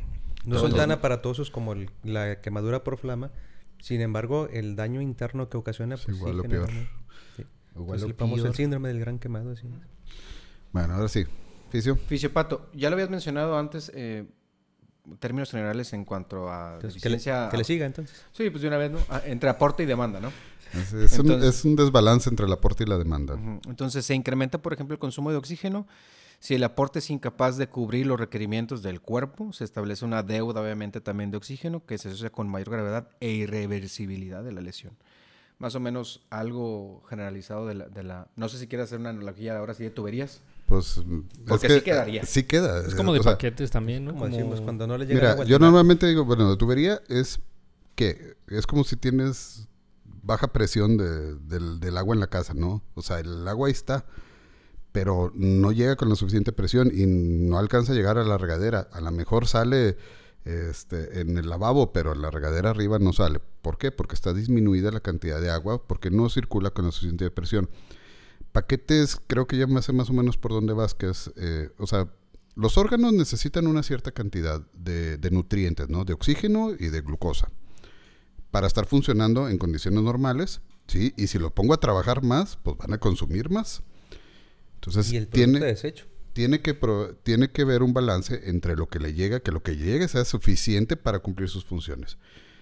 No 0.45 0.59
son 0.59 0.75
tan 0.75 0.91
aparatosos 0.91 1.49
como 1.49 1.73
el- 1.73 1.89
la 2.03 2.39
quemadura 2.41 2.83
por 2.83 2.97
flama. 2.97 3.31
Sin 3.79 4.01
embargo, 4.01 4.47
el 4.51 4.75
daño 4.75 5.01
interno 5.01 5.49
que 5.49 5.57
ocasiona, 5.57 5.95
Es 5.95 6.05
pues 6.05 6.17
igual 6.17 6.33
sí, 6.33 6.39
o 6.39 6.43
peor. 6.43 6.69
Sí. 7.35 7.45
Igual 7.75 7.97
Es 7.97 8.03
o 8.03 8.07
el 8.07 8.13
famoso 8.13 8.45
el 8.47 8.53
síndrome 8.53 8.89
del 8.89 8.99
gran 8.99 9.17
quemado, 9.19 9.51
así. 9.51 9.67
Bueno, 10.71 10.93
ahora 10.93 11.07
sí. 11.07 11.25
Fisio. 11.69 11.95
Fisiopato, 11.95 12.69
ya 12.73 12.89
lo 12.89 12.95
habías 12.95 13.09
mencionado 13.09 13.57
antes, 13.57 13.91
eh, 13.95 14.25
términos 15.19 15.51
generales 15.51 15.93
en 15.93 16.03
cuanto 16.05 16.49
a 16.49 16.75
Entonces, 16.75 17.01
que, 17.01 17.09
le, 17.09 17.15
deficiencia- 17.17 17.49
que 17.49 17.57
le 17.57 17.63
siga 17.63 17.85
entonces. 17.85 18.25
Sí, 18.31 18.49
pues 18.49 18.61
de 18.61 18.67
una 18.69 18.77
vez, 18.77 18.91
¿no? 18.91 18.99
Ah, 19.09 19.21
Entre 19.25 19.49
aporte 19.49 19.83
y 19.83 19.85
demanda, 19.85 20.19
¿no? 20.19 20.31
Es, 20.81 20.93
es 20.93 21.19
un, 21.19 21.27
Entonces- 21.27 21.55
es 21.59 21.65
un 21.65 21.75
desbalance 21.75 22.29
entre 22.29 22.45
el 22.45 22.51
aporte 22.53 22.83
y 22.83 22.87
la 22.87 22.97
demanda. 22.97 23.37
Entonces 23.67 24.05
se 24.05 24.13
incrementa, 24.15 24.61
por 24.61 24.73
ejemplo, 24.73 24.93
el 24.93 24.99
consumo 24.99 25.31
de 25.31 25.37
oxígeno, 25.37 25.87
Si 26.39 26.53
el 26.53 26.63
aporte 26.65 26.99
es 26.99 27.09
incapaz 27.09 27.55
de 27.57 27.67
cubrir 27.67 28.05
los 28.05 28.19
requerimientos 28.19 28.83
del 28.83 28.99
cuerpo, 29.01 29.53
se 29.53 29.63
establece 29.63 30.03
una 30.05 30.21
deuda 30.21 30.61
obviamente 30.61 30.99
también 31.01 31.31
de 31.31 31.37
oxígeno 31.37 31.83
que 31.85 31.97
se 31.97 32.09
asocia 32.09 32.29
con 32.29 32.49
mayor 32.49 32.69
gravedad 32.71 33.07
e 33.21 33.29
irreversibilidad 33.31 34.43
de 34.43 34.51
la 34.51 34.61
lesión. 34.61 34.93
Más 35.59 35.73
o 35.75 35.79
menos 35.79 36.21
algo 36.29 37.01
generalizado 37.09 37.65
de 37.65 37.75
la... 37.75 37.87
De 37.87 38.03
la 38.03 38.27
no 38.35 38.49
sé 38.49 38.59
si 38.59 38.67
quieres 38.67 38.87
hacer 38.87 38.99
una 38.99 39.11
analogía 39.11 39.57
ahora 39.57 39.73
sí 39.73 39.83
de 39.83 39.89
tuberías. 39.91 40.41
Pues 40.67 41.01
Porque 41.47 41.67
es 41.67 41.73
que, 41.73 41.79
sí 41.79 41.85
quedaría. 41.85 42.25
Sí 42.25 42.43
queda. 42.43 42.85
Es 42.85 42.93
como 42.95 43.13
de 43.13 43.21
o 43.21 43.23
sea, 43.23 43.31
paquetes 43.33 43.71
también, 43.71 44.03
¿no? 44.03 44.11
Como 44.11 44.25
Como- 44.25 44.35
decimos, 44.35 44.59
cuando 44.61 44.85
no 44.85 44.97
le 44.97 45.05
llega 45.05 45.19
Mira, 45.21 45.31
agua 45.31 45.45
yo 45.45 45.57
normalmente 45.57 46.05
digo, 46.05 46.25
bueno, 46.25 46.49
de 46.51 46.57
tubería 46.57 47.01
es 47.07 47.39
que 47.95 48.35
es 48.49 48.67
como 48.67 48.83
si 48.83 48.97
tienes 48.97 49.67
baja 50.25 50.51
presión 50.51 50.97
de- 50.97 51.35
del, 51.35 51.97
agua 51.97 52.15
en 52.15 52.19
la 52.19 52.27
casa, 52.27 52.53
¿no? 52.53 52.83
O 52.95 53.01
sea, 53.01 53.19
el 53.19 53.47
agua 53.47 53.67
ahí 53.67 53.71
está, 53.73 54.05
pero 54.91 55.31
no 55.35 55.71
llega 55.71 55.95
con 55.95 56.09
la 56.09 56.15
suficiente 56.15 56.51
presión 56.51 56.91
y 56.93 57.05
no 57.05 57.57
alcanza 57.59 57.93
a 57.93 57.95
llegar 57.95 58.17
a 58.17 58.23
la 58.23 58.37
regadera. 58.37 58.89
A 58.91 59.01
lo 59.01 59.11
mejor 59.11 59.47
sale 59.47 59.97
este, 60.45 61.21
en 61.21 61.37
el 61.37 61.47
lavabo, 61.49 61.93
pero 61.93 62.15
la 62.15 62.31
regadera 62.31 62.71
arriba 62.71 62.97
no 62.99 63.13
sale. 63.13 63.39
¿Por 63.61 63.77
qué? 63.77 63.91
Porque 63.91 64.15
está 64.15 64.33
disminuida 64.33 64.91
la 64.91 64.99
cantidad 64.99 65.39
de 65.39 65.51
agua, 65.51 65.85
porque 65.87 66.09
no 66.11 66.29
circula 66.29 66.71
con 66.71 66.85
la 66.85 66.91
suficiente 66.91 67.29
presión. 67.29 67.69
Paquetes, 68.51 69.17
creo 69.27 69.47
que 69.47 69.57
ya 69.57 69.67
me 69.67 69.81
sé 69.81 69.93
más 69.93 70.09
o 70.09 70.13
menos 70.13 70.37
por 70.37 70.51
dónde 70.51 70.73
vas, 70.73 70.95
que 70.95 71.09
es, 71.09 71.31
eh, 71.35 71.69
o 71.77 71.87
sea, 71.87 72.07
los 72.55 72.77
órganos 72.77 73.11
necesitan 73.13 73.67
una 73.67 73.83
cierta 73.83 74.11
cantidad 74.11 74.61
de, 74.73 75.17
de 75.17 75.31
nutrientes, 75.31 75.89
¿no? 75.89 76.05
De 76.05 76.13
oxígeno 76.13 76.71
y 76.71 76.87
de 76.87 77.01
glucosa 77.01 77.49
para 78.51 78.67
estar 78.67 78.85
funcionando 78.85 79.49
en 79.49 79.57
condiciones 79.57 80.01
normales, 80.03 80.61
¿sí? 80.87 81.13
Y 81.17 81.27
si 81.27 81.39
lo 81.39 81.53
pongo 81.53 81.73
a 81.73 81.79
trabajar 81.79 82.23
más, 82.23 82.57
pues 82.63 82.77
van 82.77 82.93
a 82.93 82.97
consumir 82.99 83.49
más. 83.49 83.83
Entonces, 84.75 85.11
Y 85.11 85.17
el 85.17 85.27
tiene, 85.27 85.59
de 85.59 85.65
desecho. 85.67 86.05
tiene, 86.33 86.61
que 86.61 86.73
pro- 86.73 87.15
tiene 87.17 87.51
que 87.51 87.63
ver 87.63 87.81
un 87.83 87.93
balance 87.93 88.41
entre 88.49 88.75
lo 88.75 88.87
que 88.87 88.99
le 88.99 89.13
llega, 89.13 89.39
que 89.39 89.51
lo 89.51 89.63
que 89.63 89.75
llegue 89.75 90.07
sea 90.07 90.25
suficiente 90.25 90.95
para 90.95 91.19
cumplir 91.19 91.49
sus 91.49 91.65
funciones. 91.65 92.17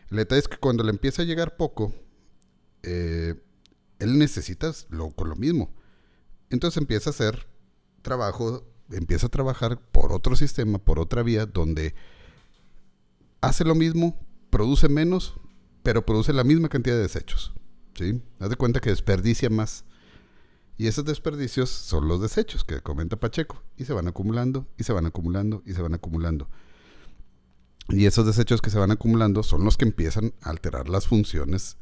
El 0.09 0.17
detalle 0.17 0.39
es 0.39 0.47
que 0.47 0.57
cuando 0.57 0.83
le 0.83 0.91
empieza 0.91 1.21
a 1.21 1.25
llegar 1.25 1.57
poco, 1.57 1.93
eh, 2.83 3.35
él 3.99 4.17
necesita 4.17 4.71
lo, 4.89 5.11
con 5.11 5.29
lo 5.29 5.35
mismo. 5.35 5.73
Entonces 6.49 6.77
empieza 6.77 7.09
a 7.09 7.13
hacer 7.13 7.47
trabajo, 8.01 8.65
empieza 8.91 9.27
a 9.27 9.29
trabajar 9.29 9.79
por 9.91 10.11
otro 10.13 10.35
sistema, 10.35 10.77
por 10.77 10.99
otra 10.99 11.23
vía, 11.23 11.45
donde 11.45 11.95
hace 13.41 13.63
lo 13.65 13.75
mismo, 13.75 14.19
produce 14.49 14.87
menos, 14.87 15.33
pero 15.83 16.05
produce 16.05 16.33
la 16.33 16.43
misma 16.43 16.69
cantidad 16.69 16.95
de 16.95 17.01
desechos. 17.01 17.53
¿sí? 17.95 18.21
Haz 18.39 18.49
de 18.49 18.55
cuenta 18.55 18.79
que 18.79 18.89
desperdicia 18.89 19.49
más. 19.49 19.85
Y 20.77 20.87
esos 20.87 21.05
desperdicios 21.05 21.69
son 21.69 22.07
los 22.07 22.21
desechos 22.21 22.63
que 22.63 22.81
comenta 22.81 23.17
Pacheco. 23.17 23.61
Y 23.77 23.85
se 23.85 23.93
van 23.93 24.07
acumulando, 24.07 24.67
y 24.77 24.83
se 24.83 24.93
van 24.93 25.05
acumulando, 25.05 25.61
y 25.65 25.73
se 25.73 25.81
van 25.81 25.93
acumulando. 25.93 26.49
Y 27.89 28.05
esos 28.05 28.25
desechos 28.25 28.61
que 28.61 28.69
se 28.69 28.79
van 28.79 28.91
acumulando 28.91 29.43
son 29.43 29.63
los 29.65 29.77
que 29.77 29.85
empiezan 29.85 30.33
a 30.41 30.49
alterar 30.49 30.89
las 30.89 31.07
funciones. 31.07 31.77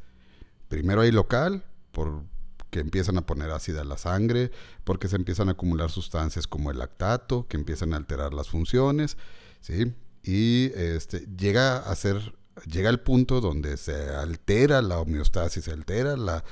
Primero 0.68 1.00
ahí 1.00 1.12
local, 1.12 1.64
porque 1.92 2.80
empiezan 2.80 3.18
a 3.18 3.26
poner 3.26 3.50
ácida 3.50 3.84
la 3.84 3.96
sangre, 3.96 4.50
porque 4.84 5.08
se 5.08 5.16
empiezan 5.16 5.48
a 5.48 5.52
acumular 5.52 5.90
sustancias 5.90 6.46
como 6.46 6.70
el 6.70 6.78
lactato, 6.78 7.46
que 7.46 7.56
empiezan 7.56 7.94
a 7.94 7.96
alterar 7.96 8.34
las 8.34 8.48
funciones, 8.48 9.16
¿sí? 9.60 9.94
Y 10.24 10.72
este, 10.74 11.26
llega 11.36 11.78
a 11.78 11.94
ser, 11.94 12.34
llega 12.66 12.88
al 12.88 13.00
punto 13.00 13.40
donde 13.40 13.76
se 13.76 14.10
altera 14.14 14.82
la 14.82 14.98
homeostasis, 15.00 15.64
se 15.64 15.72
altera 15.72 16.16
la, 16.16 16.44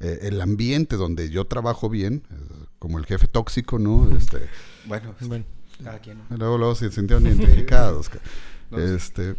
eh, 0.00 0.20
el 0.22 0.40
ambiente 0.40 0.96
donde 0.96 1.30
yo 1.30 1.46
trabajo 1.46 1.88
bien, 1.88 2.22
eh, 2.30 2.66
como 2.78 2.98
el 2.98 3.06
jefe 3.06 3.26
tóxico, 3.28 3.78
¿no? 3.78 4.08
Este, 4.16 4.48
Bueno, 4.86 5.14
Bueno, 5.22 5.44
cada 5.82 5.98
quien. 6.00 6.18
¿no? 6.18 6.36
luego, 6.36 6.58
luego 6.58 6.74
se 6.74 6.90
sintieron 6.90 7.26
identificados. 7.26 8.08
ca- 8.08 8.20
No, 8.70 8.78
este, 8.78 9.34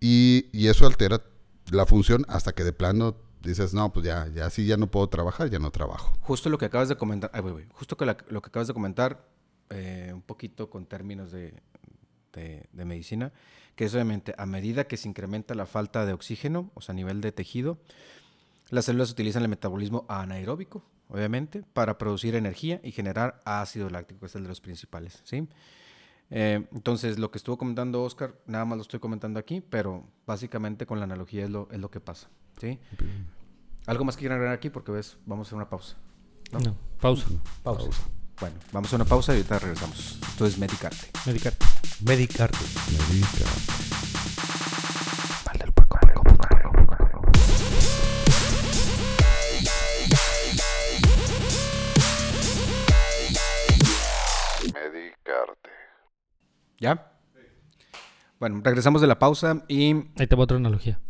y, 0.00 0.46
y 0.52 0.68
eso 0.68 0.86
altera 0.86 1.22
la 1.70 1.84
función 1.84 2.24
hasta 2.28 2.52
que 2.54 2.64
de 2.64 2.72
plano 2.72 3.16
dices, 3.42 3.74
no, 3.74 3.92
pues 3.92 4.06
ya, 4.06 4.28
ya 4.34 4.48
sí, 4.50 4.64
ya 4.66 4.76
no 4.78 4.90
puedo 4.90 5.08
trabajar, 5.08 5.50
ya 5.50 5.58
no 5.58 5.70
trabajo. 5.70 6.16
Justo 6.22 6.48
lo 6.48 6.56
que 6.58 6.64
acabas 6.64 6.88
de 6.88 6.96
comentar, 6.96 7.30
ay, 7.34 7.42
justo 7.72 7.96
que 7.96 8.06
la- 8.06 8.16
lo 8.30 8.40
que 8.40 8.48
acabas 8.48 8.66
de 8.68 8.74
comentar, 8.74 9.28
eh, 9.70 10.10
un 10.14 10.22
poquito 10.22 10.70
con 10.70 10.86
términos 10.86 11.30
de, 11.32 11.54
de- 12.32 12.66
de 12.72 12.84
medicina, 12.86 13.32
que 13.76 13.84
es 13.84 13.94
obviamente 13.94 14.34
a 14.38 14.46
medida 14.46 14.88
que 14.88 14.96
se 14.96 15.08
incrementa 15.08 15.54
la 15.54 15.66
falta 15.66 16.04
de 16.06 16.12
oxígeno, 16.12 16.70
o 16.74 16.80
sea, 16.80 16.94
a 16.94 16.96
nivel 16.96 17.20
de 17.20 17.30
tejido, 17.30 17.78
las 18.70 18.86
células 18.86 19.10
utilizan 19.10 19.42
el 19.42 19.48
metabolismo 19.48 20.06
anaeróbico, 20.08 20.82
obviamente, 21.08 21.62
para 21.72 21.98
producir 21.98 22.34
energía 22.34 22.80
y 22.82 22.90
generar 22.90 23.40
ácido 23.44 23.90
láctico, 23.90 24.20
que 24.20 24.26
es 24.26 24.34
el 24.34 24.42
de 24.42 24.48
los 24.48 24.60
principales, 24.60 25.20
¿sí? 25.24 25.46
Eh, 26.30 26.66
entonces, 26.72 27.20
lo 27.20 27.30
que 27.30 27.38
estuvo 27.38 27.56
comentando 27.56 28.02
Oscar, 28.02 28.34
nada 28.46 28.64
más 28.64 28.78
lo 28.78 28.82
estoy 28.82 28.98
comentando 28.98 29.38
aquí, 29.38 29.60
pero 29.60 30.08
básicamente 30.26 30.86
con 30.86 30.98
la 30.98 31.04
analogía 31.04 31.44
es 31.44 31.50
lo, 31.50 31.68
es 31.70 31.78
lo 31.78 31.90
que 31.90 32.00
pasa, 32.00 32.28
¿sí? 32.58 32.80
¿Algo 33.86 34.04
más 34.04 34.16
que 34.16 34.20
quieran 34.20 34.38
agregar 34.38 34.56
aquí? 34.56 34.70
Porque 34.70 34.90
ves, 34.90 35.18
vamos 35.26 35.46
a 35.46 35.48
hacer 35.48 35.56
una 35.56 35.68
pausa. 35.68 35.96
¿no? 36.50 36.58
no. 36.58 36.76
Pausa. 36.98 37.26
Pausa. 37.62 37.90
Bueno, 38.40 38.56
vamos 38.72 38.92
a 38.92 38.96
una 38.96 39.04
pausa 39.04 39.32
y 39.32 39.36
ahorita 39.36 39.58
regresamos. 39.58 40.18
Esto 40.28 40.46
es 40.46 40.58
Medicarte. 40.58 41.06
Medicarte. 41.26 41.64
Medicarte. 42.04 42.58
Medicarte. 54.72 55.70
¿Ya? 56.78 57.12
Bueno, 58.38 58.60
regresamos 58.62 59.00
de 59.00 59.06
la 59.06 59.18
pausa 59.18 59.64
y 59.68 59.94
Ahí 60.18 60.26
te 60.26 60.36
va 60.36 60.44
otra 60.44 60.56
analogía. 60.56 61.00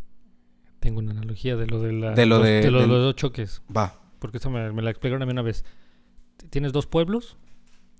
Tengo 0.80 1.00
una 1.00 1.12
analogía 1.12 1.56
de 1.56 1.66
lo 1.66 1.80
de, 1.80 1.92
la, 1.92 2.12
De 2.12 2.26
lo 2.26 2.38
los- 2.38 2.46
de- 2.46 2.70
lo 2.70 2.80
los 2.86 2.88
dos 3.02 3.16
choques. 3.16 3.62
va. 3.74 4.00
Porque 4.18 4.36
esto 4.38 4.50
me, 4.50 4.70
me 4.72 4.82
la 4.82 4.90
explicaron 4.90 5.22
a 5.22 5.26
mí 5.26 5.32
una 5.32 5.42
vez. 5.42 5.64
Tienes 6.50 6.72
dos 6.72 6.86
pueblos. 6.86 7.36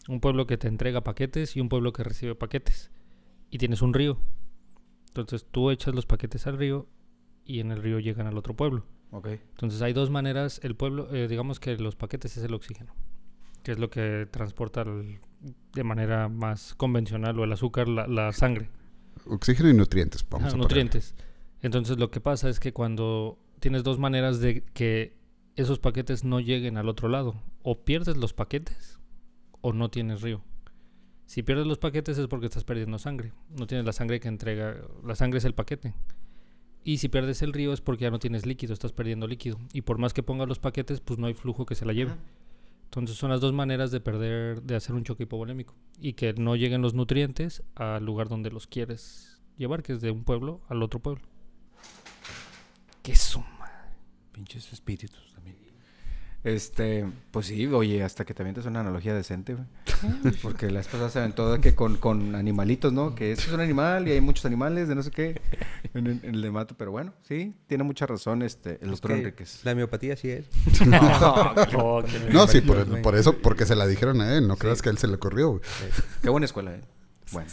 Un 0.09 0.21
pueblo 0.21 0.47
que 0.47 0.57
te 0.57 0.69
entrega 0.69 1.03
paquetes 1.03 1.57
y 1.57 1.61
un 1.61 1.69
pueblo 1.69 1.93
que 1.93 2.05
recibe 2.05 2.35
paquetes. 2.35 2.91
Y 3.51 3.59
tienes 3.59 3.83
un 3.83 3.93
río. 3.95 4.19
Entonces 5.09 5.47
tú 5.51 5.71
echas 5.71 5.95
los 5.95 6.07
paquetes 6.07 6.47
al 6.47 6.59
río 6.59 6.87
y 7.45 7.61
en 7.61 7.73
el 7.73 7.83
río 7.83 7.99
llegan 7.99 8.27
al 8.27 8.37
otro 8.37 8.55
pueblo. 8.55 8.85
Ok. 9.11 9.29
Entonces 9.29 9.81
hay 9.83 9.93
dos 9.93 10.11
maneras. 10.11 10.61
El 10.63 10.77
pueblo, 10.77 11.13
eh, 11.15 11.27
digamos 11.29 11.59
que 11.61 11.77
los 11.77 11.97
paquetes 11.97 12.37
es 12.37 12.45
el 12.45 12.55
oxígeno, 12.55 12.95
que 13.63 13.73
es 13.73 13.79
lo 13.79 13.89
que 13.91 14.29
transporta 14.31 14.83
el- 14.83 15.21
de 15.73 15.85
manera 15.85 16.29
más 16.29 16.75
convencional 16.75 17.39
o 17.39 17.45
el 17.45 17.53
azúcar, 17.53 17.89
la, 17.89 18.07
la 18.07 18.33
sangre. 18.33 18.69
Oxígeno 19.27 19.71
y 19.71 19.75
nutrientes, 19.75 20.25
vamos 20.29 20.49
Ajá, 20.49 20.57
a 20.57 20.59
nutrientes. 20.59 21.15
Entonces 21.63 21.99
lo 21.99 22.11
que 22.11 22.21
pasa 22.21 22.49
es 22.49 22.61
que 22.61 22.73
cuando 22.73 23.39
tienes 23.61 23.83
dos 23.85 23.99
maneras 23.99 24.41
de 24.41 24.63
que 24.75 25.16
esos 25.57 25.79
paquetes 25.79 26.23
no 26.23 26.39
lleguen 26.41 26.77
al 26.77 26.89
otro 26.89 27.09
lado, 27.09 27.35
o 27.63 27.85
pierdes 27.85 28.17
los 28.17 28.33
paquetes 28.35 29.01
o 29.63 29.73
no 29.73 29.91
tienes 29.91 30.23
río. 30.23 30.43
Si 31.25 31.43
pierdes 31.43 31.67
los 31.67 31.79
paquetes 31.79 32.19
es 32.19 32.29
porque 32.29 32.47
estás 32.47 32.63
perdiendo 32.63 32.99
sangre. 32.99 33.33
No 33.51 33.67
tienes 33.67 33.85
la 33.85 33.93
sangre 33.93 34.21
que 34.21 34.29
entrega. 34.29 34.77
La 35.05 35.17
sangre 35.17 35.39
es 35.39 35.45
el 35.45 35.55
paquete. 35.55 35.93
Y 36.85 36.99
si 36.99 37.09
pierdes 37.09 37.43
el 37.43 37.53
río 37.53 37.73
es 37.73 37.81
porque 37.81 38.05
ya 38.05 38.13
no 38.13 38.21
tienes 38.21 38.47
líquido, 38.47 38.73
estás 38.73 38.93
perdiendo 38.93 39.27
líquido. 39.27 39.59
Y 39.73 39.83
por 39.83 39.99
más 39.99 40.15
que 40.15 40.23
pongas 40.23 40.47
los 40.49 40.61
paquetes, 40.61 41.01
pues 41.01 41.19
no 41.19 41.27
hay 41.27 41.35
flujo 41.35 41.67
que 41.67 41.75
se 41.75 41.85
la 41.85 41.93
lleve. 41.93 42.13
Entonces 42.85 43.17
son 43.17 43.31
las 43.31 43.41
dos 43.41 43.53
maneras 43.53 43.91
de 43.91 43.99
perder, 43.99 44.63
de 44.63 44.77
hacer 44.77 44.95
un 44.95 45.03
choque 45.03 45.25
hipovolémico. 45.25 45.75
Y 45.99 46.13
que 46.13 46.33
no 46.35 46.55
lleguen 46.55 46.83
los 46.83 46.95
nutrientes 46.95 47.65
al 47.75 48.05
lugar 48.05 48.29
donde 48.29 48.53
los 48.53 48.69
quieres 48.69 49.43
llevar, 49.57 49.83
que 49.83 49.95
es 49.95 50.01
de 50.01 50.13
un 50.13 50.23
pueblo 50.23 50.61
al 50.69 50.81
otro 50.85 51.01
pueblo. 51.01 51.25
¿Qué 53.03 53.17
suma? 53.17 53.56
Pinches 54.37 54.71
espíritus 54.73 55.33
también. 55.35 55.57
Este, 56.45 57.05
pues 57.33 57.47
sí, 57.47 57.67
oye, 57.67 58.05
hasta 58.05 58.25
que 58.25 58.33
también 58.33 58.55
te 58.55 58.69
una 58.69 58.79
analogía 58.81 59.13
decente, 59.15 59.55
güey. 59.55 59.67
Porque 60.43 60.71
las 60.71 60.87
cosas 60.87 61.13
se 61.13 61.19
ven 61.21 61.33
todo 61.33 61.61
que 61.61 61.75
con, 61.75 61.97
con 61.97 62.37
animalitos, 62.37 62.93
¿no? 62.93 63.17
Que 63.17 63.33
eso 63.33 63.49
es 63.49 63.53
un 63.53 63.61
animal 63.61 64.07
y 64.07 64.13
hay 64.13 64.21
muchos 64.21 64.45
animales 64.45 64.87
de 64.87 64.95
no 64.95 65.03
sé 65.03 65.11
qué 65.11 65.41
en, 65.95 66.07
el- 66.07 66.21
en 66.23 66.35
el 66.37 66.43
de 66.43 66.51
mato, 66.53 66.77
pero 66.79 66.93
bueno, 66.93 67.15
sí, 67.23 67.55
tiene 67.67 67.83
mucha 67.83 68.07
razón 68.07 68.43
este, 68.43 68.75
el 68.77 68.83
Es 68.85 68.91
doctor 68.91 69.13
que 69.13 69.19
Enríquez. 69.19 69.65
La 69.65 69.73
homeopatía 69.73 70.17
sí 70.17 70.29
es. 70.31 70.47
No, 72.33 72.47
sí, 72.49 72.61
por, 72.61 73.03
por 73.03 73.17
eso, 73.17 73.39
porque 73.39 73.67
se 73.67 73.75
la 73.75 73.87
dijeron 73.87 74.21
a 74.21 74.35
él, 74.37 74.47
no 74.47 74.57
creas 74.57 74.83
que 74.83 74.89
a 74.91 74.93
él 74.93 74.99
se 74.99 75.09
le 75.09 75.15
ocurrió. 75.15 75.49
güey. 75.53 75.63
Qué 76.23 76.29
buena 76.31 76.45
escuela, 76.47 76.75
¿eh? 76.75 76.81
Bueno. 77.33 77.51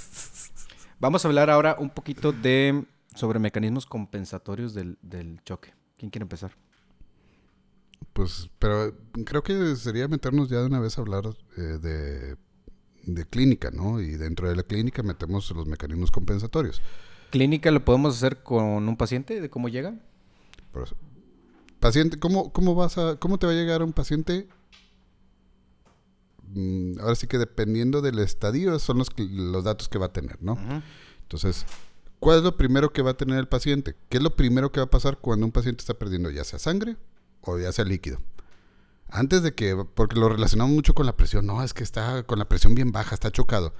Vamos 0.99 1.25
a 1.25 1.27
hablar 1.27 1.49
ahora 1.49 1.77
un 1.79 1.89
poquito 1.89 2.31
de 2.31 2.83
sobre 3.15 3.39
mecanismos 3.39 3.85
compensatorios 3.85 4.73
del, 4.73 4.97
del 5.01 5.41
choque. 5.43 5.73
¿Quién 5.97 6.11
quiere 6.11 6.23
empezar? 6.23 6.51
Pues, 8.11 8.49
pero 8.59 8.93
creo 9.25 9.43
que 9.43 9.75
sería 9.75 10.07
meternos 10.07 10.49
ya 10.49 10.59
de 10.59 10.65
una 10.65 10.79
vez 10.79 10.97
a 10.97 11.01
hablar 11.01 11.25
eh, 11.57 11.61
de, 11.61 12.35
de 13.03 13.25
clínica, 13.25 13.71
¿no? 13.71 14.01
Y 14.01 14.11
dentro 14.11 14.49
de 14.49 14.55
la 14.55 14.63
clínica 14.63 15.03
metemos 15.03 15.49
los 15.51 15.67
mecanismos 15.67 16.11
compensatorios. 16.11 16.81
¿Clínica 17.31 17.71
lo 17.71 17.83
podemos 17.83 18.15
hacer 18.15 18.43
con 18.43 18.87
un 18.87 18.97
paciente 18.97 19.41
de 19.41 19.49
cómo 19.49 19.69
llega? 19.69 19.95
Paciente, 21.79 22.17
¿cómo, 22.19 22.51
cómo 22.51 22.75
vas 22.75 22.97
a, 22.97 23.15
cómo 23.17 23.37
te 23.37 23.45
va 23.45 23.53
a 23.53 23.55
llegar 23.55 23.83
un 23.83 23.93
paciente 23.93 24.47
mm, 26.53 26.99
ahora 26.99 27.15
sí 27.15 27.27
que 27.27 27.37
dependiendo 27.37 28.01
del 28.01 28.19
estadio 28.19 28.77
son 28.79 28.99
los, 28.99 29.09
los 29.17 29.63
datos 29.63 29.89
que 29.89 29.97
va 29.97 30.07
a 30.07 30.13
tener, 30.13 30.41
¿no? 30.41 30.57
Entonces, 31.23 31.65
¿cuál 32.19 32.37
es 32.37 32.43
lo 32.43 32.55
primero 32.55 32.93
que 32.93 33.01
va 33.01 33.11
a 33.11 33.17
tener 33.17 33.37
el 33.37 33.47
paciente? 33.47 33.95
¿Qué 34.09 34.17
es 34.17 34.23
lo 34.23 34.35
primero 34.35 34.71
que 34.71 34.79
va 34.79 34.85
a 34.85 34.89
pasar 34.89 35.17
cuando 35.17 35.45
un 35.45 35.51
paciente 35.51 35.81
está 35.81 35.95
perdiendo 35.95 36.29
ya 36.29 36.43
sea 36.43 36.59
sangre 36.59 36.97
o 37.43 37.59
ya 37.59 37.71
sea 37.71 37.85
líquido? 37.85 38.19
Antes 39.09 39.43
de 39.43 39.53
que, 39.53 39.75
porque 39.93 40.19
lo 40.19 40.27
relacionamos 40.27 40.73
mucho 40.73 40.95
con 40.95 41.05
la 41.05 41.15
presión, 41.15 41.45
no, 41.45 41.63
es 41.63 41.73
que 41.73 41.83
está 41.83 42.23
con 42.23 42.39
la 42.39 42.49
presión 42.49 42.73
bien 42.73 42.91
baja, 42.91 43.13
está 43.13 43.31
chocado. 43.31 43.73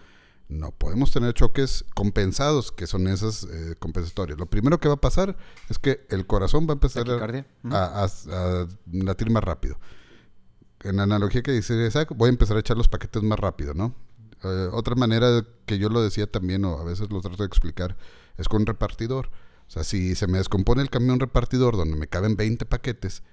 No 0.47 0.71
podemos 0.71 1.12
tener 1.12 1.34
choques 1.34 1.86
compensados, 1.95 2.71
que 2.71 2.86
son 2.86 3.08
esas 3.08 3.43
eh, 3.45 3.76
compensatorias. 3.80 4.38
Lo 4.38 4.45
primero 4.45 4.80
que 4.80 4.88
va 4.88 4.95
a 4.95 5.02
pasar 5.02 5.36
es 5.69 5.80
que 5.80 6.06
el 6.10 6.28
corazón 6.28 6.67
va 6.67 6.71
a 6.71 6.73
empezar 6.73 7.10
a, 7.10 8.67
latir 8.91 9.32
más 9.32 9.43
rápido. 9.43 9.80
En 10.82 10.97
la 10.97 11.04
analogía 11.04 11.41
que 11.41 11.52
dice 11.52 11.88
Isaac, 11.88 12.13
voy 12.15 12.28
a 12.28 12.30
empezar 12.30 12.58
a 12.58 12.60
echar 12.60 12.78
los 12.78 12.89
paquetes 12.89 13.23
más 13.23 13.39
rápido, 13.39 13.73
¿no? 13.73 13.95
Eh, 14.43 14.69
otra 14.71 14.93
manera 14.93 15.43
que 15.65 15.80
yo 15.80 15.89
lo 15.89 16.04
decía 16.04 16.30
también, 16.30 16.63
o 16.65 16.78
a 16.78 16.84
veces 16.84 17.10
lo 17.10 17.21
trato 17.21 17.41
de 17.41 17.47
explicar, 17.47 17.97
es 18.38 18.47
con 18.47 18.62
un 18.62 18.67
repartidor. 18.67 19.32
O 19.67 19.71
sea, 19.71 19.84
si 19.84 20.13
se 20.13 20.28
me 20.28 20.38
descompone 20.38 20.84
el 20.84 20.91
camión 20.91 21.19
repartidor 21.19 21.76
donde 21.78 21.95
me 21.95 22.08
caben 22.08 22.36
20 22.36 22.65
paquetes, 22.65 23.23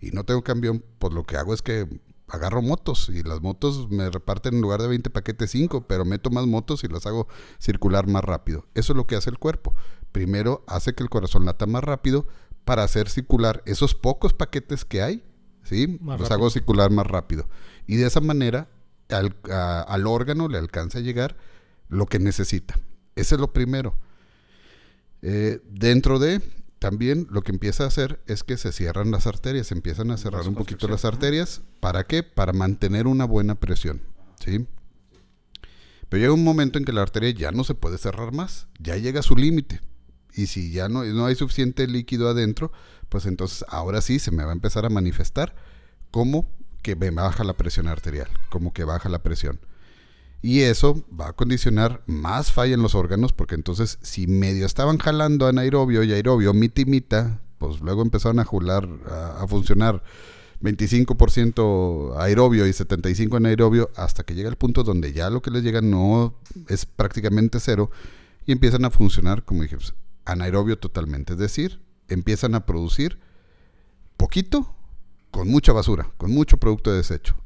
y 0.00 0.10
no 0.10 0.24
tengo 0.24 0.42
camión, 0.42 0.84
pues 0.98 1.12
lo 1.12 1.24
que 1.24 1.36
hago 1.36 1.54
es 1.54 1.62
que 1.62 1.86
agarro 2.28 2.62
motos 2.62 3.08
y 3.08 3.22
las 3.22 3.40
motos 3.40 3.90
me 3.90 4.08
reparten 4.08 4.54
en 4.54 4.60
lugar 4.60 4.80
de 4.80 4.88
20 4.88 5.10
paquetes 5.10 5.50
5, 5.50 5.86
pero 5.86 6.04
meto 6.04 6.30
más 6.30 6.46
motos 6.46 6.84
y 6.84 6.88
las 6.88 7.06
hago 7.06 7.28
circular 7.58 8.06
más 8.06 8.24
rápido. 8.24 8.66
Eso 8.74 8.92
es 8.92 8.96
lo 8.96 9.06
que 9.06 9.16
hace 9.16 9.30
el 9.30 9.38
cuerpo. 9.38 9.74
Primero 10.12 10.64
hace 10.66 10.94
que 10.94 11.02
el 11.02 11.10
corazón 11.10 11.44
lata 11.44 11.66
más 11.66 11.84
rápido 11.84 12.26
para 12.64 12.84
hacer 12.84 13.08
circular 13.08 13.62
esos 13.66 13.94
pocos 13.94 14.32
paquetes 14.32 14.84
que 14.84 15.02
hay, 15.02 15.24
¿sí? 15.64 15.98
los 16.02 16.30
hago 16.30 16.50
circular 16.50 16.90
más 16.90 17.06
rápido. 17.06 17.48
Y 17.86 17.96
de 17.96 18.06
esa 18.06 18.20
manera 18.20 18.68
al, 19.08 19.36
al 19.50 20.06
órgano 20.06 20.48
le 20.48 20.58
alcanza 20.58 20.98
a 20.98 21.02
llegar 21.02 21.36
lo 21.88 22.06
que 22.06 22.18
necesita. 22.18 22.78
Ese 23.16 23.34
es 23.34 23.40
lo 23.40 23.52
primero. 23.52 23.96
Eh, 25.22 25.60
dentro 25.68 26.18
de 26.18 26.40
también 26.80 27.26
lo 27.30 27.42
que 27.42 27.52
empieza 27.52 27.84
a 27.84 27.88
hacer 27.88 28.20
es 28.26 28.42
que 28.42 28.56
se 28.56 28.72
cierran 28.72 29.10
las 29.10 29.26
arterias, 29.26 29.66
se 29.66 29.74
empiezan 29.74 30.10
a 30.10 30.16
cerrar 30.16 30.48
un 30.48 30.54
poquito 30.54 30.88
las 30.88 31.04
arterias. 31.04 31.60
¿Para 31.78 32.04
qué? 32.04 32.22
Para 32.22 32.54
mantener 32.54 33.06
una 33.06 33.26
buena 33.26 33.54
presión. 33.54 34.00
¿sí? 34.42 34.66
Pero 36.08 36.20
llega 36.22 36.32
un 36.32 36.42
momento 36.42 36.78
en 36.78 36.86
que 36.86 36.94
la 36.94 37.02
arteria 37.02 37.30
ya 37.30 37.52
no 37.52 37.64
se 37.64 37.74
puede 37.74 37.98
cerrar 37.98 38.32
más, 38.32 38.66
ya 38.78 38.96
llega 38.96 39.20
a 39.20 39.22
su 39.22 39.36
límite. 39.36 39.82
Y 40.34 40.46
si 40.46 40.72
ya 40.72 40.88
no, 40.88 41.04
no 41.04 41.26
hay 41.26 41.34
suficiente 41.34 41.86
líquido 41.86 42.30
adentro, 42.30 42.72
pues 43.10 43.26
entonces 43.26 43.62
ahora 43.68 44.00
sí 44.00 44.18
se 44.18 44.30
me 44.30 44.42
va 44.42 44.50
a 44.50 44.54
empezar 44.54 44.86
a 44.86 44.88
manifestar 44.88 45.54
como 46.10 46.50
que 46.80 46.96
me 46.96 47.10
baja 47.10 47.44
la 47.44 47.58
presión 47.58 47.88
arterial, 47.88 48.28
como 48.48 48.72
que 48.72 48.84
baja 48.84 49.10
la 49.10 49.22
presión. 49.22 49.60
Y 50.42 50.60
eso 50.60 51.04
va 51.18 51.28
a 51.28 51.32
condicionar 51.34 52.02
más 52.06 52.50
falla 52.52 52.74
en 52.74 52.82
los 52.82 52.94
órganos, 52.94 53.32
porque 53.32 53.54
entonces 53.54 53.98
si 54.02 54.26
medio 54.26 54.64
estaban 54.64 54.98
jalando 54.98 55.46
anaerobio 55.46 56.02
y 56.02 56.12
aerobio 56.12 56.54
mitimita, 56.54 57.40
pues 57.58 57.80
luego 57.80 58.00
empezaron 58.02 58.38
a 58.38 58.44
jular, 58.44 58.88
a, 59.06 59.46
funcionar 59.46 60.02
25% 60.62 62.16
aerobio 62.16 62.66
y 62.66 62.70
75% 62.70 63.36
anaerobio, 63.36 63.90
hasta 63.96 64.22
que 64.22 64.34
llega 64.34 64.48
el 64.48 64.56
punto 64.56 64.82
donde 64.82 65.12
ya 65.12 65.28
lo 65.28 65.42
que 65.42 65.50
les 65.50 65.62
llega 65.62 65.82
no 65.82 66.34
es 66.68 66.86
prácticamente 66.86 67.60
cero, 67.60 67.90
y 68.46 68.52
empiezan 68.52 68.86
a 68.86 68.90
funcionar, 68.90 69.44
como 69.44 69.62
dije, 69.62 69.76
pues, 69.76 69.92
anaerobio 70.24 70.78
totalmente. 70.78 71.34
Es 71.34 71.38
decir, 71.38 71.82
empiezan 72.08 72.54
a 72.54 72.64
producir 72.64 73.18
poquito 74.16 74.74
con 75.30 75.48
mucha 75.48 75.72
basura, 75.72 76.10
con 76.16 76.30
mucho 76.30 76.56
producto 76.56 76.90
de 76.90 76.96
desecho 76.96 77.36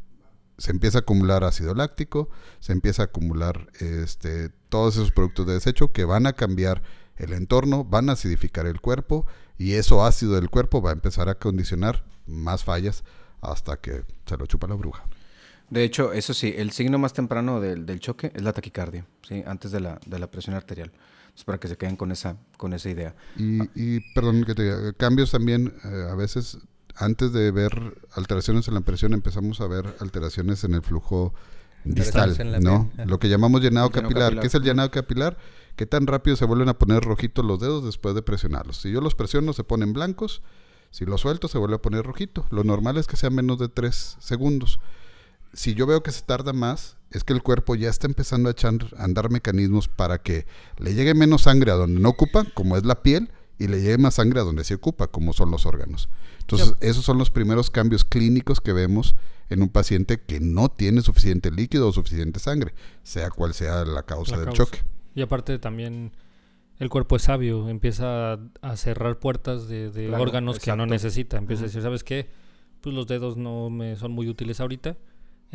se 0.58 0.70
empieza 0.70 0.98
a 0.98 1.00
acumular 1.00 1.44
ácido 1.44 1.74
láctico, 1.74 2.28
se 2.60 2.72
empieza 2.72 3.02
a 3.02 3.06
acumular 3.06 3.68
este, 3.80 4.50
todos 4.68 4.96
esos 4.96 5.10
productos 5.10 5.46
de 5.46 5.54
desecho 5.54 5.92
que 5.92 6.04
van 6.04 6.26
a 6.26 6.32
cambiar 6.32 6.82
el 7.16 7.32
entorno, 7.32 7.84
van 7.84 8.08
a 8.08 8.12
acidificar 8.12 8.66
el 8.66 8.80
cuerpo 8.80 9.26
y 9.58 9.72
eso 9.72 10.04
ácido 10.04 10.34
del 10.34 10.50
cuerpo 10.50 10.82
va 10.82 10.90
a 10.90 10.94
empezar 10.94 11.28
a 11.28 11.36
condicionar 11.36 12.04
más 12.26 12.64
fallas 12.64 13.04
hasta 13.40 13.76
que 13.76 14.04
se 14.26 14.36
lo 14.36 14.46
chupa 14.46 14.66
la 14.66 14.74
bruja. 14.74 15.04
De 15.70 15.82
hecho, 15.82 16.12
eso 16.12 16.34
sí, 16.34 16.54
el 16.56 16.70
signo 16.72 16.98
más 16.98 17.12
temprano 17.12 17.60
del, 17.60 17.98
choque 18.00 18.30
es 18.34 18.42
la 18.42 18.52
taquicardia, 18.52 19.06
¿sí? 19.26 19.42
antes 19.46 19.70
de 19.70 19.80
la, 19.80 19.98
de 20.06 20.18
la 20.18 20.30
presión 20.30 20.54
arterial. 20.54 20.92
Es 21.36 21.42
para 21.42 21.58
que 21.58 21.66
se 21.66 21.76
queden 21.76 21.96
con 21.96 22.12
esa, 22.12 22.36
con 22.56 22.74
esa 22.74 22.90
idea. 22.90 23.14
Y, 23.36 24.00
perdón 24.14 24.44
que 24.44 24.54
te 24.54 24.62
diga, 24.62 24.92
cambios 24.92 25.32
también, 25.32 25.74
eh, 25.84 26.08
a 26.08 26.14
veces 26.14 26.58
antes 26.96 27.32
de 27.32 27.50
ver 27.50 27.98
alteraciones 28.12 28.68
en 28.68 28.74
la 28.74 28.80
presión, 28.80 29.12
empezamos 29.12 29.60
a 29.60 29.66
ver 29.66 29.96
alteraciones 30.00 30.64
en 30.64 30.74
el 30.74 30.82
flujo 30.82 31.34
distal, 31.84 32.36
¿no? 32.62 32.90
Lo 33.06 33.18
que 33.18 33.28
llamamos 33.28 33.60
llenado 33.60 33.90
capilar. 33.90 34.40
¿Qué 34.40 34.46
es 34.46 34.54
el 34.54 34.62
llenado 34.62 34.90
capilar? 34.90 35.36
¿Qué 35.76 35.86
tan 35.86 36.06
rápido 36.06 36.36
se 36.36 36.44
vuelven 36.44 36.68
a 36.68 36.78
poner 36.78 37.02
rojitos 37.02 37.44
los 37.44 37.58
dedos 37.58 37.84
después 37.84 38.14
de 38.14 38.22
presionarlos? 38.22 38.78
Si 38.78 38.92
yo 38.92 39.00
los 39.00 39.14
presiono, 39.14 39.52
se 39.52 39.64
ponen 39.64 39.92
blancos. 39.92 40.42
Si 40.90 41.04
los 41.04 41.22
suelto, 41.22 41.48
se 41.48 41.58
vuelve 41.58 41.74
a 41.74 41.82
poner 41.82 42.04
rojito. 42.04 42.46
Lo 42.50 42.62
normal 42.62 42.96
es 42.98 43.08
que 43.08 43.16
sea 43.16 43.28
menos 43.28 43.58
de 43.58 43.68
3 43.68 44.16
segundos. 44.20 44.78
Si 45.52 45.74
yo 45.74 45.86
veo 45.86 46.04
que 46.04 46.12
se 46.12 46.22
tarda 46.22 46.52
más, 46.52 46.96
es 47.10 47.24
que 47.24 47.32
el 47.32 47.42
cuerpo 47.42 47.74
ya 47.74 47.88
está 47.88 48.06
empezando 48.06 48.48
a 48.48 48.52
echar 48.52 48.74
a 48.96 49.02
andar 49.04 49.30
mecanismos 49.30 49.88
para 49.88 50.18
que 50.18 50.46
le 50.78 50.94
llegue 50.94 51.14
menos 51.14 51.42
sangre 51.42 51.72
a 51.72 51.74
donde 51.74 52.00
no 52.00 52.10
ocupa, 52.10 52.44
como 52.54 52.76
es 52.76 52.84
la 52.84 53.02
piel, 53.02 53.30
y 53.58 53.68
le 53.68 53.80
llegue 53.80 53.98
más 53.98 54.14
sangre 54.14 54.40
a 54.40 54.44
donde 54.44 54.64
se 54.64 54.74
ocupa, 54.74 55.06
como 55.06 55.32
son 55.32 55.50
los 55.50 55.66
órganos. 55.66 56.08
Entonces, 56.40 56.74
esos 56.80 57.04
son 57.04 57.18
los 57.18 57.30
primeros 57.30 57.70
cambios 57.70 58.04
clínicos 58.04 58.60
que 58.60 58.72
vemos 58.72 59.14
en 59.50 59.62
un 59.62 59.68
paciente 59.68 60.20
que 60.20 60.40
no 60.40 60.68
tiene 60.68 61.02
suficiente 61.02 61.50
líquido 61.50 61.88
o 61.88 61.92
suficiente 61.92 62.40
sangre, 62.40 62.74
sea 63.02 63.30
cual 63.30 63.54
sea 63.54 63.84
la 63.84 64.02
causa 64.02 64.38
del 64.38 64.50
choque. 64.50 64.80
Y 65.14 65.22
aparte 65.22 65.58
también 65.58 66.12
el 66.78 66.88
cuerpo 66.90 67.16
es 67.16 67.22
sabio, 67.22 67.68
empieza 67.68 68.38
a, 68.60 68.76
cerrar 68.76 69.18
puertas 69.18 69.68
de, 69.68 70.12
órganos 70.18 70.58
que 70.58 70.74
no 70.74 70.86
necesita, 70.86 71.36
empieza 71.36 71.62
a 71.62 71.66
decir, 71.66 71.82
¿sabes 71.82 72.02
qué? 72.02 72.28
Pues 72.80 72.94
los 72.94 73.06
dedos 73.06 73.36
no 73.36 73.70
me 73.70 73.96
son 73.96 74.12
muy 74.12 74.28
útiles 74.28 74.60
ahorita, 74.60 74.96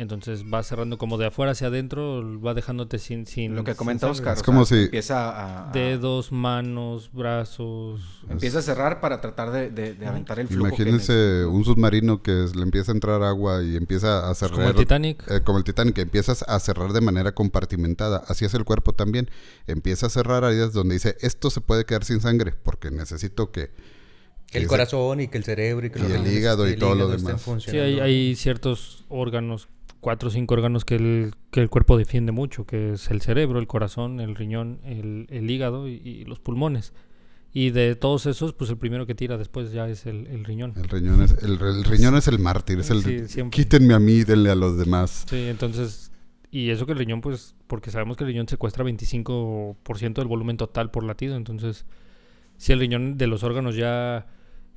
entonces 0.00 0.44
va 0.44 0.62
cerrando 0.62 0.96
como 0.96 1.18
de 1.18 1.26
afuera 1.26 1.52
hacia 1.52 1.66
adentro, 1.66 2.40
va 2.40 2.54
dejándote 2.54 2.98
sin... 2.98 3.26
sin 3.26 3.54
Lo 3.54 3.64
que 3.64 3.74
comenta 3.74 4.08
Oscar. 4.08 4.34
Es 4.34 4.42
como 4.42 4.64
si... 4.64 4.84
Empieza 4.84 5.68
a, 5.68 5.72
Dedos, 5.72 6.32
manos, 6.32 7.10
brazos... 7.12 8.00
Empieza 8.30 8.60
a 8.60 8.62
cerrar 8.62 9.00
para 9.02 9.20
tratar 9.20 9.50
de, 9.50 9.70
de, 9.70 10.06
aventar 10.06 10.40
el 10.40 10.48
flujo. 10.48 10.68
Imagínense 10.68 11.44
un 11.44 11.64
submarino 11.64 12.22
que 12.22 12.46
le 12.54 12.62
empieza 12.62 12.92
a 12.92 12.94
entrar 12.94 13.22
agua 13.22 13.62
y 13.62 13.76
empieza 13.76 14.30
a 14.30 14.34
cerrar... 14.34 14.56
Como 14.56 14.68
el 14.70 14.74
Titanic. 14.74 15.30
Eh, 15.30 15.42
como 15.42 15.58
el 15.58 15.64
Titanic, 15.64 15.98
empiezas 15.98 16.44
a 16.48 16.58
cerrar 16.60 16.94
de 16.94 17.02
manera 17.02 17.32
compartimentada. 17.32 18.24
Así 18.26 18.46
es 18.46 18.54
el 18.54 18.64
cuerpo 18.64 18.94
también. 18.94 19.28
Empieza 19.66 20.06
a 20.06 20.08
cerrar 20.08 20.44
áreas 20.44 20.72
donde 20.72 20.94
dice, 20.94 21.16
esto 21.20 21.50
se 21.50 21.60
puede 21.60 21.84
quedar 21.84 22.04
sin 22.04 22.22
sangre 22.22 22.54
porque 22.62 22.90
necesito 22.90 23.52
que... 23.52 23.70
el 24.52 24.66
corazón 24.66 25.20
y 25.20 25.28
que 25.28 25.36
el 25.36 25.44
cerebro 25.44 25.86
y 25.86 25.90
que 25.90 25.98
el 25.98 26.26
hígado 26.26 26.66
y, 26.70 26.76
todo 26.76 26.94
lo 26.94 27.08
demás. 27.08 27.44
Sí, 27.58 27.76
hay, 27.76 28.00
hay 28.00 28.34
ciertos 28.34 29.04
órganos 29.10 29.68
cuatro 30.00 30.28
o 30.28 30.32
cinco 30.32 30.54
órganos 30.54 30.84
que 30.84 30.96
el, 30.96 31.34
que 31.50 31.60
el 31.60 31.68
cuerpo 31.68 31.96
defiende 31.96 32.32
mucho, 32.32 32.66
que 32.66 32.92
es 32.94 33.10
el 33.10 33.20
cerebro, 33.20 33.58
el 33.58 33.66
corazón, 33.66 34.20
el 34.20 34.34
riñón, 34.34 34.80
el, 34.84 35.26
el 35.30 35.50
hígado 35.50 35.88
y, 35.88 36.24
los 36.24 36.40
pulmones. 36.40 36.92
Y 37.52 37.70
de 37.70 37.96
todos 37.96 38.26
esos, 38.26 38.52
pues 38.52 38.70
el 38.70 38.78
primero 38.78 39.06
que 39.06 39.14
tira 39.14 39.36
después 39.36 39.72
ya 39.72 39.88
es 39.88 40.06
el, 40.06 40.26
el 40.28 40.44
riñón. 40.44 40.74
El 40.76 40.88
riñón 40.88 41.22
es 41.22 41.32
el, 41.42 41.58
riñón 41.84 42.16
es 42.16 42.28
el 42.28 42.38
mártir, 42.38 42.78
es 42.78 42.90
el 42.90 43.50
quítenme 43.50 43.94
a 43.94 43.98
mí, 43.98 44.22
denle 44.22 44.50
a 44.50 44.54
los 44.54 44.78
demás. 44.78 45.26
Sí, 45.28 45.48
entonces 45.48 46.10
y 46.52 46.70
eso 46.70 46.84
que 46.86 46.92
el 46.92 46.98
riñón 46.98 47.20
pues 47.20 47.54
porque 47.66 47.90
sabemos 47.90 48.16
que 48.16 48.24
el 48.24 48.28
riñón 48.30 48.48
secuestra 48.48 48.84
25% 48.84 50.14
del 50.14 50.26
volumen 50.26 50.56
total 50.56 50.90
por 50.90 51.04
latido, 51.04 51.36
entonces 51.36 51.86
si 52.56 52.72
el 52.72 52.80
riñón 52.80 53.16
de 53.18 53.26
los 53.26 53.42
órganos 53.42 53.76
ya 53.76 54.26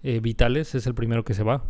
eh, 0.04 0.20
vitales 0.20 0.76
es 0.76 0.86
el 0.88 0.94
primero 0.94 1.24
que 1.24 1.34
se 1.34 1.44
va. 1.44 1.64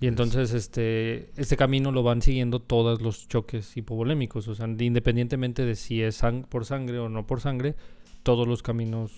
Y 0.00 0.06
entonces 0.06 0.52
este, 0.52 1.30
este 1.36 1.56
camino 1.56 1.92
lo 1.92 2.02
van 2.02 2.22
siguiendo 2.22 2.60
todos 2.60 3.02
los 3.02 3.28
choques 3.28 3.76
hipovolémicos. 3.76 4.48
O 4.48 4.54
sea, 4.54 4.66
independientemente 4.66 5.64
de 5.64 5.76
si 5.76 6.02
es 6.02 6.20
por 6.48 6.64
sangre 6.64 6.98
o 6.98 7.08
no 7.08 7.26
por 7.26 7.40
sangre, 7.40 7.74
todos 8.22 8.46
los 8.46 8.62
caminos 8.62 9.12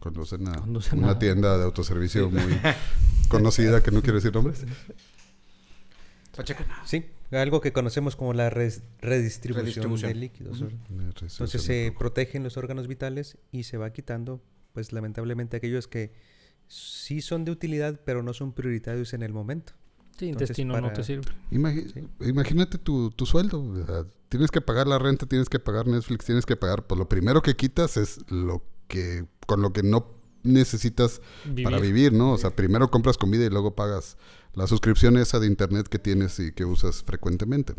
conducen 0.00 0.46
a 0.48 0.60
una 0.92 1.18
tienda 1.18 1.56
de 1.56 1.64
autoservicio 1.64 2.30
muy 2.30 2.58
conocida, 3.28 3.82
que 3.82 3.90
no 3.90 4.02
quiero 4.02 4.16
decir 4.16 4.34
nombres. 4.34 4.64
Sí, 6.84 7.04
algo 7.30 7.60
que 7.60 7.72
conocemos 7.72 8.16
como 8.16 8.32
la 8.32 8.50
redistribución, 8.50 10.00
de 10.00 10.14
líquidos. 10.14 10.64
Entonces 11.20 11.62
se 11.62 11.94
protegen 11.96 12.42
los 12.42 12.56
órganos 12.56 12.88
vitales 12.88 13.38
y 13.52 13.62
se 13.62 13.76
va 13.76 13.92
quitando, 13.92 14.42
pues 14.72 14.92
lamentablemente 14.92 15.56
aquellos 15.56 15.86
que 15.86 16.12
sí 16.68 17.20
son 17.20 17.44
de 17.44 17.52
utilidad, 17.52 18.00
pero 18.04 18.22
no 18.22 18.32
son 18.32 18.52
prioritarios 18.52 19.14
en 19.14 19.22
el 19.22 19.32
momento. 19.32 19.72
Sí, 20.18 20.26
intestino 20.26 20.80
no 20.80 20.92
te 20.92 21.02
sirve. 21.02 21.24
Imagínate 21.50 22.78
tu, 22.78 23.10
tu 23.10 23.26
sueldo. 23.26 24.06
Tienes 24.28 24.50
que 24.50 24.60
pagar 24.60 24.86
la 24.86 24.98
renta, 24.98 25.26
tienes 25.26 25.48
que 25.48 25.58
pagar 25.58 25.86
Netflix, 25.86 26.24
tienes 26.24 26.46
que 26.46 26.56
pagar. 26.56 26.86
Pues 26.86 26.98
lo 26.98 27.08
primero 27.08 27.42
que 27.42 27.56
quitas 27.56 27.96
es 27.96 28.18
lo 28.30 28.62
que 28.86 29.26
con 29.46 29.60
lo 29.60 29.72
que 29.72 29.82
no 29.82 30.06
necesitas 30.44 31.20
para 31.62 31.78
vivir, 31.78 32.12
¿no? 32.12 32.32
O 32.32 32.38
sea, 32.38 32.50
primero 32.50 32.90
compras 32.90 33.16
comida 33.18 33.44
y 33.44 33.50
luego 33.50 33.74
pagas 33.74 34.16
la 34.52 34.66
suscripción 34.66 35.16
esa 35.16 35.40
de 35.40 35.46
internet 35.46 35.88
que 35.88 35.98
tienes 35.98 36.38
y 36.38 36.52
que 36.52 36.64
usas 36.64 37.02
frecuentemente. 37.02 37.74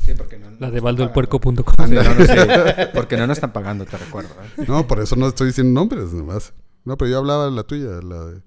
Sí, 0.00 0.12
porque 0.16 0.38
no. 0.38 0.50
La 0.50 0.56
no 0.58 0.66
de 0.70 0.74
nos 0.74 0.82
baldoelpuerco.com. 0.82 1.90
No, 1.90 2.02
no, 2.02 2.26
sí, 2.26 2.32
porque 2.94 3.16
no 3.16 3.26
nos 3.26 3.38
están 3.38 3.52
pagando, 3.52 3.86
te 3.86 3.96
recuerdo. 3.96 4.30
¿eh? 4.58 4.64
No, 4.68 4.86
por 4.86 5.00
eso 5.00 5.16
no 5.16 5.26
estoy 5.26 5.48
diciendo 5.48 5.72
nombres 5.72 6.12
nomás. 6.12 6.52
No, 6.86 6.96
pero 6.96 7.10
yo 7.10 7.18
hablaba 7.18 7.44
de 7.44 7.50
la 7.50 7.64
tuya, 7.64 8.00
la 8.02 8.24
de... 8.24 8.42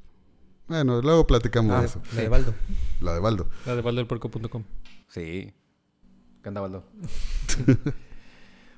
Bueno, 0.68 1.02
luego 1.02 1.28
platicamos 1.28 1.76
Ah, 1.76 1.80
de 1.82 1.86
eso. 1.88 2.02
La 2.16 2.22
de 2.22 2.30
Baldo. 2.30 2.54
La 3.02 3.14
de 3.14 3.20
Baldo. 3.20 3.48
La 3.66 3.76
de 3.76 3.82
baldoelpuerco.com. 3.82 4.64
Sí. 5.08 5.54
¿Qué 6.42 6.48
anda, 6.50 6.62
Baldo? 6.62 6.84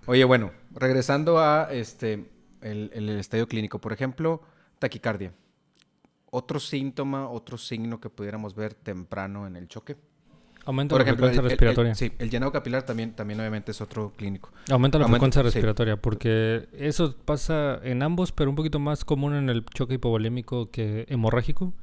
Oye, 0.07 0.23
bueno, 0.23 0.51
regresando 0.73 1.39
a 1.39 1.71
este 1.71 2.29
el, 2.61 2.89
el 2.93 3.09
estadio 3.09 3.47
clínico, 3.47 3.79
por 3.79 3.93
ejemplo, 3.93 4.41
taquicardia. 4.79 5.33
Otro 6.31 6.59
síntoma, 6.59 7.29
otro 7.29 7.57
signo 7.57 7.99
que 7.99 8.09
pudiéramos 8.09 8.55
ver 8.55 8.73
temprano 8.73 9.45
en 9.47 9.55
el 9.57 9.67
choque. 9.67 9.97
Aumenta 10.65 10.93
Por 10.93 10.99
la 11.01 11.03
ejemplo, 11.05 11.25
frecuencia 11.27 11.39
el- 11.41 11.45
el- 11.45 11.49
respiratoria. 11.51 11.95
sí, 11.95 12.11
el 12.19 12.29
llenado 12.29 12.51
capilar 12.51 12.83
también, 12.83 13.13
también 13.15 13.39
obviamente 13.39 13.71
es 13.71 13.81
otro 13.81 14.13
clínico. 14.15 14.51
Aumenta 14.69 14.99
la 14.99 15.05
Aumenta- 15.05 15.17
frecuencia 15.19 15.41
sí. 15.41 15.45
respiratoria, 15.45 15.97
porque 15.99 16.67
eso 16.73 17.15
pasa 17.25 17.79
en 17.83 18.03
ambos, 18.03 18.31
pero 18.31 18.49
un 18.49 18.55
poquito 18.55 18.79
más 18.79 19.03
común 19.03 19.33
en 19.35 19.49
el 19.49 19.65
choque 19.65 19.95
hipovolémico 19.95 20.69
que 20.69 21.05
hemorrágico, 21.09 21.73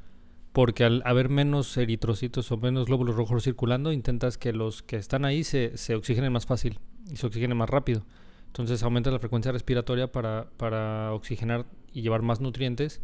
porque 0.53 0.85
al 0.85 1.03
haber 1.05 1.29
menos 1.29 1.77
eritrocitos 1.77 2.51
o 2.53 2.57
menos 2.57 2.87
glóbulos 2.87 3.17
rojos 3.17 3.43
circulando, 3.45 3.93
intentas 3.93 4.39
que 4.39 4.53
los 4.53 4.83
que 4.83 4.97
están 4.97 5.25
ahí 5.25 5.43
se, 5.45 5.77
se 5.77 5.95
oxigenen 5.97 6.33
más 6.33 6.47
fácil 6.47 6.79
y 7.11 7.17
se 7.17 7.27
oxigenen 7.27 7.57
más 7.57 7.69
rápido. 7.69 8.05
Entonces 8.47 8.83
aumenta 8.83 9.11
la 9.11 9.19
frecuencia 9.19 9.51
respiratoria 9.53 10.11
para, 10.11 10.47
para 10.57 11.13
oxigenar 11.13 11.67
y 11.93 12.03
llevar 12.03 12.23
más 12.23 12.41
nutrientes 12.41 13.01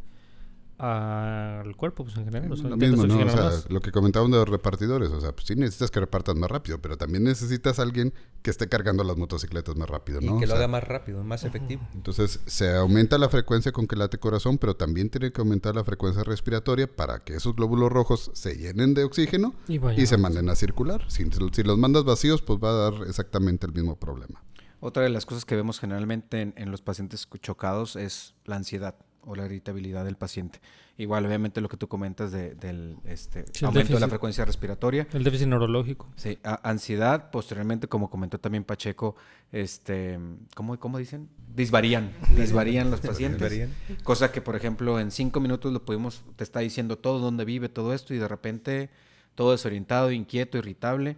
al 0.79 1.77
cuerpo, 1.77 2.05
pues 2.05 2.17
en 2.17 2.25
general. 2.25 2.51
o 2.53 2.57
sea, 2.57 2.69
Lo 2.69 2.77
mismo, 2.77 3.07
¿no? 3.07 3.19
O 3.19 3.29
sea, 3.29 3.51
lo 3.69 3.81
que 3.81 3.93
comentaban 3.93 4.31
de 4.31 4.39
los 4.39 4.49
repartidores. 4.49 5.11
O 5.11 5.21
sea, 5.21 5.33
pues 5.33 5.47
sí 5.47 5.55
necesitas 5.55 5.91
que 5.91 6.01
repartan 6.01 6.39
más 6.39 6.51
rápido, 6.51 6.81
pero 6.81 6.97
también 6.97 7.25
necesitas 7.25 7.79
alguien 7.79 8.13
que 8.43 8.51
esté 8.51 8.69
cargando 8.69 9.05
las 9.05 9.17
motocicletas 9.17 9.77
más 9.77 9.89
rápido, 9.89 10.21
Y 10.21 10.27
¿no? 10.27 10.39
que 10.39 10.45
O 10.45 10.49
lo 10.49 10.55
sea, 10.55 10.57
haga 10.57 10.69
más 10.69 10.85
rápido, 10.85 11.23
más 11.23 11.45
efectivo. 11.45 11.87
Entonces, 11.95 12.41
se 12.47 12.75
aumenta 12.75 13.19
la 13.19 13.29
frecuencia 13.29 13.73
con 13.73 13.87
que 13.87 13.97
late 13.97 14.19
corazón, 14.19 14.59
pero 14.59 14.75
también 14.77 15.11
tiene 15.11 15.33
que 15.33 15.41
aumentar 15.41 15.75
la 15.75 15.85
frecuencia 15.85 16.25
respiratoria 16.25 16.87
para 16.87 17.21
que 17.21 17.37
esos 17.37 17.55
glóbulos 17.55 17.93
rojos 17.93 18.31
se 18.35 18.57
llenen 18.57 18.95
de 18.95 19.05
oxígeno 19.05 19.55
Y 19.69 19.79
vaya. 19.79 20.03
y 20.03 20.07
se 20.07 20.17
manden 20.19 20.49
a 20.49 20.55
circular. 20.57 21.05
Si, 21.09 21.25
si 21.53 21.63
los 21.63 21.79
mandas 21.79 22.05
vacíos, 22.05 22.43
pues 22.43 22.59
va 22.63 22.71
a 22.71 22.91
dar 22.91 22.95
exactamente 23.07 23.67
el 23.67 23.73
mismo 23.73 23.97
problema. 23.97 24.43
Otra 24.81 25.03
de 25.05 25.09
las 25.09 25.25
cosas 25.25 25.45
que 25.47 25.57
vemos 25.57 25.81
generalmente 25.81 26.43
en, 26.43 26.53
en 26.57 26.71
los 26.71 26.83
pacientes 26.83 27.27
chocados 27.41 27.97
es 27.97 28.35
la 28.45 28.57
ansiedad 28.57 28.97
o 29.27 29.35
la 29.35 29.47
irritabilidad 29.47 30.05
del 30.05 30.17
paciente. 30.17 30.61
Igual, 30.97 31.27
obviamente, 31.27 31.61
lo 31.61 31.69
que 31.69 31.77
tú 31.77 31.89
comentas 31.89 32.31
de- 32.31 32.55
del 32.55 32.97
este, 33.05 33.45
Sí, 33.53 33.65
aumento 33.65 33.95
de 33.95 34.01
la 34.01 34.09
frecuencia 34.09 34.45
respiratoria. 34.45 35.09
El 35.13 35.25
déficit 35.25 35.49
neurológico. 35.49 36.09
Sí, 36.17 36.39
a- 36.45 36.61
ansiedad, 36.69 37.31
posteriormente, 37.31 37.89
como 37.89 38.09
comentó 38.11 38.39
también 38.39 38.63
Pacheco, 38.65 39.17
este, 39.51 40.19
¿cómo, 40.55 40.79
cómo 40.79 40.99
dicen? 40.99 41.29
Disvarían, 41.55 42.13
disvarían 42.37 42.91
los 42.91 43.01
pacientes. 43.01 43.51
Disvarían. 43.51 43.71
Cosa 44.03 44.31
que, 44.33 44.41
por 44.41 44.57
ejemplo, 44.57 44.99
en 45.01 45.11
cinco 45.11 45.41
minutos 45.41 45.73
lo 45.73 45.85
pudimos, 45.85 46.23
te 46.37 46.45
está 46.45 46.61
diciendo 46.61 46.99
todo 46.99 47.19
dónde 47.19 47.45
vive, 47.45 47.69
todo 47.69 47.93
esto, 47.95 48.15
y 48.15 48.19
de 48.19 48.29
repente 48.29 48.91
todo 49.35 49.53
desorientado, 49.53 50.11
inquieto, 50.13 50.59
irritable. 50.59 51.17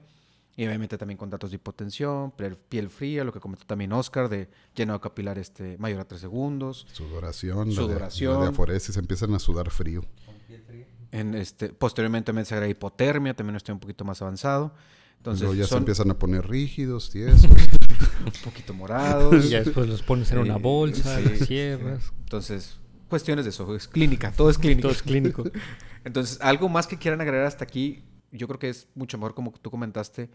Y 0.58 0.66
obviamente 0.66 0.96
también 0.96 1.18
con 1.18 1.28
datos 1.28 1.50
de 1.50 1.56
hipotensión, 1.56 2.32
piel- 2.32 2.88
fría, 2.88 3.24
lo 3.24 3.32
que 3.32 3.40
comentó 3.40 3.66
también 3.66 3.92
Oscar, 3.92 4.28
de 4.30 4.48
llenado 4.74 5.00
capilar 5.02 5.38
este, 5.38 5.76
mayor 5.78 6.00
a 6.00 6.04
tres 6.06 6.22
segundos. 6.22 6.86
Sudoración, 6.92 7.58
la 7.58 7.64
de- 7.66 7.74
Sudoración. 7.74 8.34
La 8.34 8.40
de, 8.44 8.48
aforesis, 8.48 8.96
empiezan 8.96 9.34
a 9.34 9.38
sudar 9.38 9.70
frío. 9.70 10.02
En 11.12 11.34
este, 11.34 11.68
posteriormente 11.68 12.26
también 12.26 12.46
se 12.46 12.54
agrega 12.54 12.70
hipotermia, 12.70 13.34
también 13.34 13.56
estoy 13.56 13.72
un 13.74 13.80
poquito 13.80 14.04
más 14.04 14.20
avanzado. 14.22 14.74
Entonces, 15.18 15.42
Luego 15.42 15.54
ya 15.54 15.66
se 15.66 15.76
empiezan 15.76 16.10
a 16.10 16.18
poner 16.18 16.46
rígidos, 16.46 17.10
tiesos. 17.10 17.44
un 18.24 18.32
poquito 18.44 18.74
morados. 18.74 19.44
Y 19.44 19.48
ya 19.50 19.62
después 19.62 19.88
los 19.88 20.02
pones 20.02 20.30
en 20.32 20.38
una 20.38 20.56
bolsa, 20.56 21.18
sí, 21.18 21.24
los 21.28 21.38
cierras. 21.48 22.12
Entonces, 22.20 22.78
cuestiones 23.08 23.44
de 23.44 23.50
eso, 23.50 23.74
es 23.76 23.88
clínica, 23.88 24.32
todo 24.32 24.50
es 24.50 24.58
clínico. 24.58 24.82
Todo 24.88 24.92
es 24.92 25.02
clínico. 25.02 25.44
Entonces, 26.04 26.38
algo 26.40 26.68
más 26.68 26.86
que 26.86 26.96
quieran 26.96 27.20
agregar 27.20 27.46
hasta 27.46 27.64
aquí, 27.64 28.02
yo 28.36 28.46
creo 28.48 28.58
que 28.58 28.68
es 28.68 28.88
mucho 28.94 29.18
mejor 29.18 29.34
como 29.34 29.52
tú 29.52 29.70
comentaste, 29.70 30.30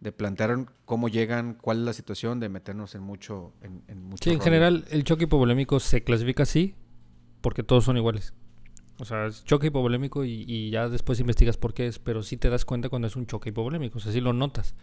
de 0.00 0.12
plantear 0.12 0.66
cómo 0.84 1.08
llegan, 1.08 1.54
cuál 1.54 1.78
es 1.78 1.84
la 1.84 1.92
situación, 1.92 2.40
de 2.40 2.48
meternos 2.48 2.94
en 2.94 3.02
mucho, 3.02 3.52
en, 3.62 3.82
en 3.86 4.02
mucho 4.02 4.24
Sí, 4.24 4.30
en 4.30 4.40
general 4.40 4.84
el 4.90 5.04
choque 5.04 5.24
hipovolémico 5.24 5.78
se 5.78 6.02
clasifica 6.02 6.42
así 6.42 6.74
porque 7.40 7.62
todos 7.62 7.84
son 7.84 7.96
iguales. 7.96 8.34
O 8.98 9.04
sea, 9.04 9.26
es 9.26 9.44
choque 9.44 9.68
hipovolémico 9.68 10.24
y, 10.24 10.44
y 10.46 10.70
ya 10.70 10.88
después 10.88 11.20
investigas 11.20 11.56
por 11.56 11.72
qué 11.72 11.86
es, 11.86 11.98
pero 11.98 12.22
sí 12.22 12.36
te 12.36 12.50
das 12.50 12.64
cuenta 12.64 12.88
cuando 12.88 13.08
es 13.08 13.16
un 13.16 13.26
choque 13.26 13.50
hipovolémico, 13.50 13.98
o 13.98 14.00
sea, 14.00 14.12
sí 14.12 14.20
lo 14.20 14.32
notas. 14.32 14.74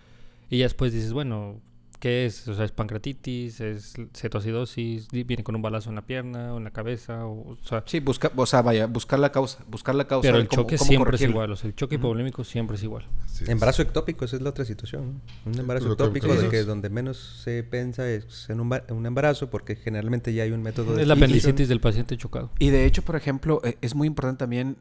Y 0.49 0.57
ya 0.59 0.65
después 0.65 0.93
dices, 0.93 1.13
bueno, 1.13 1.61
¿qué 1.99 2.25
es? 2.25 2.47
O 2.47 2.53
sea, 2.53 2.65
es 2.65 2.71
pancreatitis, 2.71 3.59
es 3.61 3.93
cetoacidosis, 4.15 5.09
viene 5.11 5.43
con 5.43 5.55
un 5.55 5.61
balazo 5.61 5.89
en 5.89 5.95
la 5.95 6.01
pierna 6.01 6.53
o 6.53 6.57
en 6.57 6.63
la 6.63 6.71
cabeza, 6.71 7.25
o, 7.25 7.51
o 7.51 7.57
sea, 7.63 7.83
Sí, 7.85 7.99
busca, 7.99 8.31
o 8.35 8.45
sea, 8.45 8.61
vaya, 8.61 8.87
buscar 8.87 9.19
la 9.19 9.31
causa, 9.31 9.63
buscar 9.67 9.95
la 9.95 10.05
causa. 10.07 10.27
pero 10.27 10.37
el 10.37 10.47
cómo- 10.47 10.61
choque 10.63 10.77
cómo 10.77 10.87
siempre 10.87 11.15
es 11.15 11.21
igual, 11.21 11.51
o 11.51 11.55
sea, 11.55 11.67
el 11.67 11.75
choque 11.75 11.95
hipovolémico 11.95 12.43
siempre 12.43 12.77
es 12.77 12.83
igual. 12.83 13.05
Es. 13.25 13.47
Embarazo 13.49 13.81
ectópico, 13.81 14.25
esa 14.25 14.35
es 14.37 14.41
la 14.41 14.49
otra 14.51 14.65
situación. 14.65 15.21
¿no? 15.45 15.51
Un 15.51 15.59
embarazo 15.59 15.91
ectópico 15.91 16.27
que 16.27 16.33
de 16.35 16.49
que 16.49 16.63
donde 16.63 16.89
menos 16.89 17.41
se 17.43 17.63
piensa 17.63 18.09
es 18.09 18.49
en 18.49 18.59
un, 18.61 18.69
ba- 18.69 18.83
un 18.89 19.05
embarazo 19.05 19.49
porque 19.49 19.75
generalmente 19.75 20.33
ya 20.33 20.43
hay 20.43 20.51
un 20.51 20.61
método 20.63 20.95
de 20.95 21.01
Es 21.01 21.07
la 21.07 21.15
apendicitis 21.15 21.67
del 21.67 21.81
paciente 21.81 22.15
chocado. 22.17 22.51
Y 22.59 22.69
de 22.69 22.85
hecho, 22.85 23.01
por 23.01 23.15
ejemplo, 23.15 23.61
eh, 23.63 23.77
es 23.81 23.95
muy 23.95 24.07
importante 24.07 24.39
también 24.39 24.77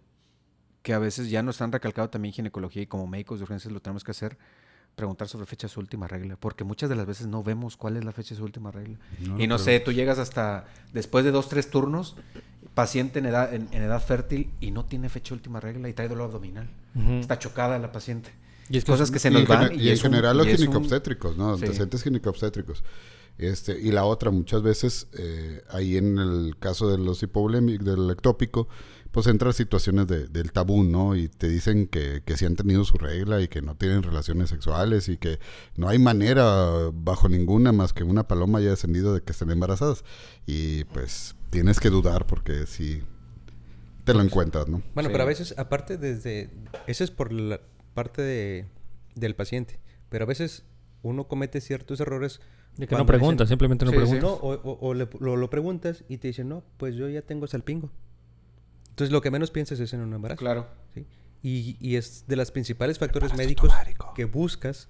que 0.83 0.95
a 0.95 0.99
veces 0.99 1.29
ya 1.29 1.43
nos 1.43 1.61
han 1.61 1.73
recalcado 1.73 2.09
también 2.09 2.33
ginecología 2.33 2.83
y 2.83 2.87
como 2.87 3.07
médicos 3.07 3.41
de 3.41 3.43
urgencias 3.43 3.73
lo 3.73 3.81
tenemos 3.81 4.05
que 4.05 4.13
hacer, 4.13 4.39
preguntar 4.99 5.29
sobre 5.29 5.47
fecha 5.47 5.67
de 5.67 5.73
su 5.73 5.81
última 5.81 6.07
regla, 6.07 6.37
porque 6.39 6.65
muchas 6.65 6.91
de 6.91 6.97
las 6.97 7.07
veces 7.07 7.27
no 7.27 7.43
vemos 7.43 7.79
cuál 7.79 7.97
es 7.97 8.05
la 8.05 8.13
fecha 8.13 8.31
de 8.35 8.37
su 8.41 8.45
última 8.45 8.71
regla. 8.71 8.99
No, 9.21 9.39
y 9.41 9.47
no 9.47 9.55
pero- 9.57 9.59
sé, 9.59 9.81
tú 9.81 9.93
llegas 9.93 10.19
hasta 10.19 10.67
después 10.93 11.25
de 11.25 11.31
dos, 11.31 11.49
tres 11.49 11.71
turnos, 11.71 12.17
paciente 12.75 13.19
en 13.21 13.27
edad, 13.27 13.55
en, 13.55 13.69
en 13.73 13.83
edad 13.83 14.03
fértil 14.05 14.51
y 14.61 14.71
no 14.73 14.85
tiene 14.85 15.09
fecha 15.09 15.31
de 15.31 15.35
última 15.37 15.61
regla 15.61 15.89
y 15.89 15.95
trae 15.95 16.09
dolor 16.09 16.27
abdominal. 16.27 16.69
Está 17.21 17.39
chocada 17.39 17.79
la 17.79 17.91
paciente. 17.93 18.31
Y 18.69 18.77
es 18.77 18.85
que 18.85 18.93
Cosas 18.93 19.11
que 19.11 19.19
se 19.19 19.29
y 19.29 19.33
nos 19.33 19.47
van. 19.47 19.69
gene- 19.71 19.83
Y, 19.83 19.89
en 19.89 19.95
es 19.95 20.05
un- 20.05 20.11
general 20.11 20.37
los 20.37 20.47
y 20.47 20.51
es 20.51 20.61
un- 20.61 20.67
ginecobstétricos, 20.67 21.37
¿no? 21.39 21.57
Sí. 21.57 21.63
Antecedentes 21.65 22.03
ginecobstétricos. 22.03 22.85
Este, 23.39 23.79
y 23.81 23.93
la 23.93 24.05
otra, 24.05 24.31
muchas 24.33 24.63
veces, 24.63 25.07
eh, 25.17 25.63
ahí 25.71 25.97
en 25.97 26.19
el 26.19 26.57
caso 26.59 26.91
de 26.91 26.99
los 26.99 27.23
hipovolémicos, 27.23 27.87
del 27.87 28.11
ectópico, 28.11 28.69
pues 29.19 29.27
entran 29.33 29.53
situaciones 29.53 30.07
de- 30.07 30.29
del 30.29 30.53
tabú, 30.53 30.85
¿no? 30.85 31.17
Y 31.17 31.29
te 31.29 31.49
dicen 31.49 31.87
que, 31.89 32.23
que 32.25 32.37
sí 32.37 32.45
han 32.45 32.55
tenido 32.57 32.85
su 32.85 32.99
regla 32.99 33.41
y 33.41 33.49
que 33.49 33.63
no 33.63 33.75
tienen 33.77 34.03
relaciones 34.03 34.49
sexuales 34.51 35.09
y 35.09 35.17
que 35.17 35.39
no 35.77 35.89
hay 35.89 35.99
manera 35.99 36.91
bajo 36.93 37.29
ninguna 37.29 37.73
más 37.73 37.93
que 37.93 38.05
una 38.05 38.29
paloma 38.29 38.59
haya 38.61 38.71
descendido 38.71 39.13
de 39.15 39.23
que 39.23 39.33
estén 39.33 39.51
embarazadas. 39.51 40.05
Y 40.47 40.85
pues 40.85 41.35
tienes 41.51 41.81
que 41.81 41.91
dudar 41.91 42.27
porque 42.27 42.67
sí 42.67 43.03
te 44.05 44.15
lo 44.15 44.23
encuentras, 44.23 44.69
¿no? 44.69 44.83
Bueno, 44.95 45.09
Sí. 45.09 45.13
pero 45.13 45.25
a 45.25 45.27
veces, 45.27 45.55
aparte 45.59 45.97
desde... 45.99 46.51
Eso 46.87 47.03
es 47.05 47.11
por 47.11 47.33
la 47.33 47.61
parte 47.95 48.23
de, 48.23 48.67
del 49.17 49.35
paciente. 49.35 49.81
Pero 50.09 50.25
a 50.25 50.27
veces 50.29 50.63
uno 51.03 51.29
comete 51.29 51.61
ciertos 51.61 52.01
errores. 52.01 52.41
De 52.77 52.87
que 52.87 52.95
no 52.95 53.01
dicen- 53.03 53.07
preguntas, 53.07 53.49
simplemente 53.49 53.85
no 53.85 53.91
Sí, 53.91 53.97
sí. 53.97 54.03
preguntas. 54.05 54.23
No, 54.31 54.35
o, 54.35 54.53
o- 54.55 54.79
o 54.89 54.95
le- 54.95 55.09
lo, 55.19 55.37
lo 55.37 55.51
preguntas 55.51 56.05
y 56.09 56.19
te 56.19 56.29
dicen, 56.29 56.49
no, 56.49 56.63
pues 56.77 56.95
yo 56.95 57.09
ya 57.09 57.23
tengo 57.23 57.47
salpingo. 57.49 57.91
Entonces 58.99 59.13
lo 59.13 59.21
que 59.21 59.31
menos 59.31 59.53
piensas 59.53 59.79
es 59.79 59.93
en 59.93 60.01
un 60.01 60.13
embarazo. 60.13 60.41
Claro. 60.41 60.67
¿sí? 60.93 61.07
Y, 61.41 61.77
y 61.79 61.95
es 61.95 62.25
de 62.27 62.35
los 62.35 62.51
principales 62.51 62.99
factores 62.99 63.33
médicos 63.37 63.73
que 64.17 64.25
buscas 64.25 64.89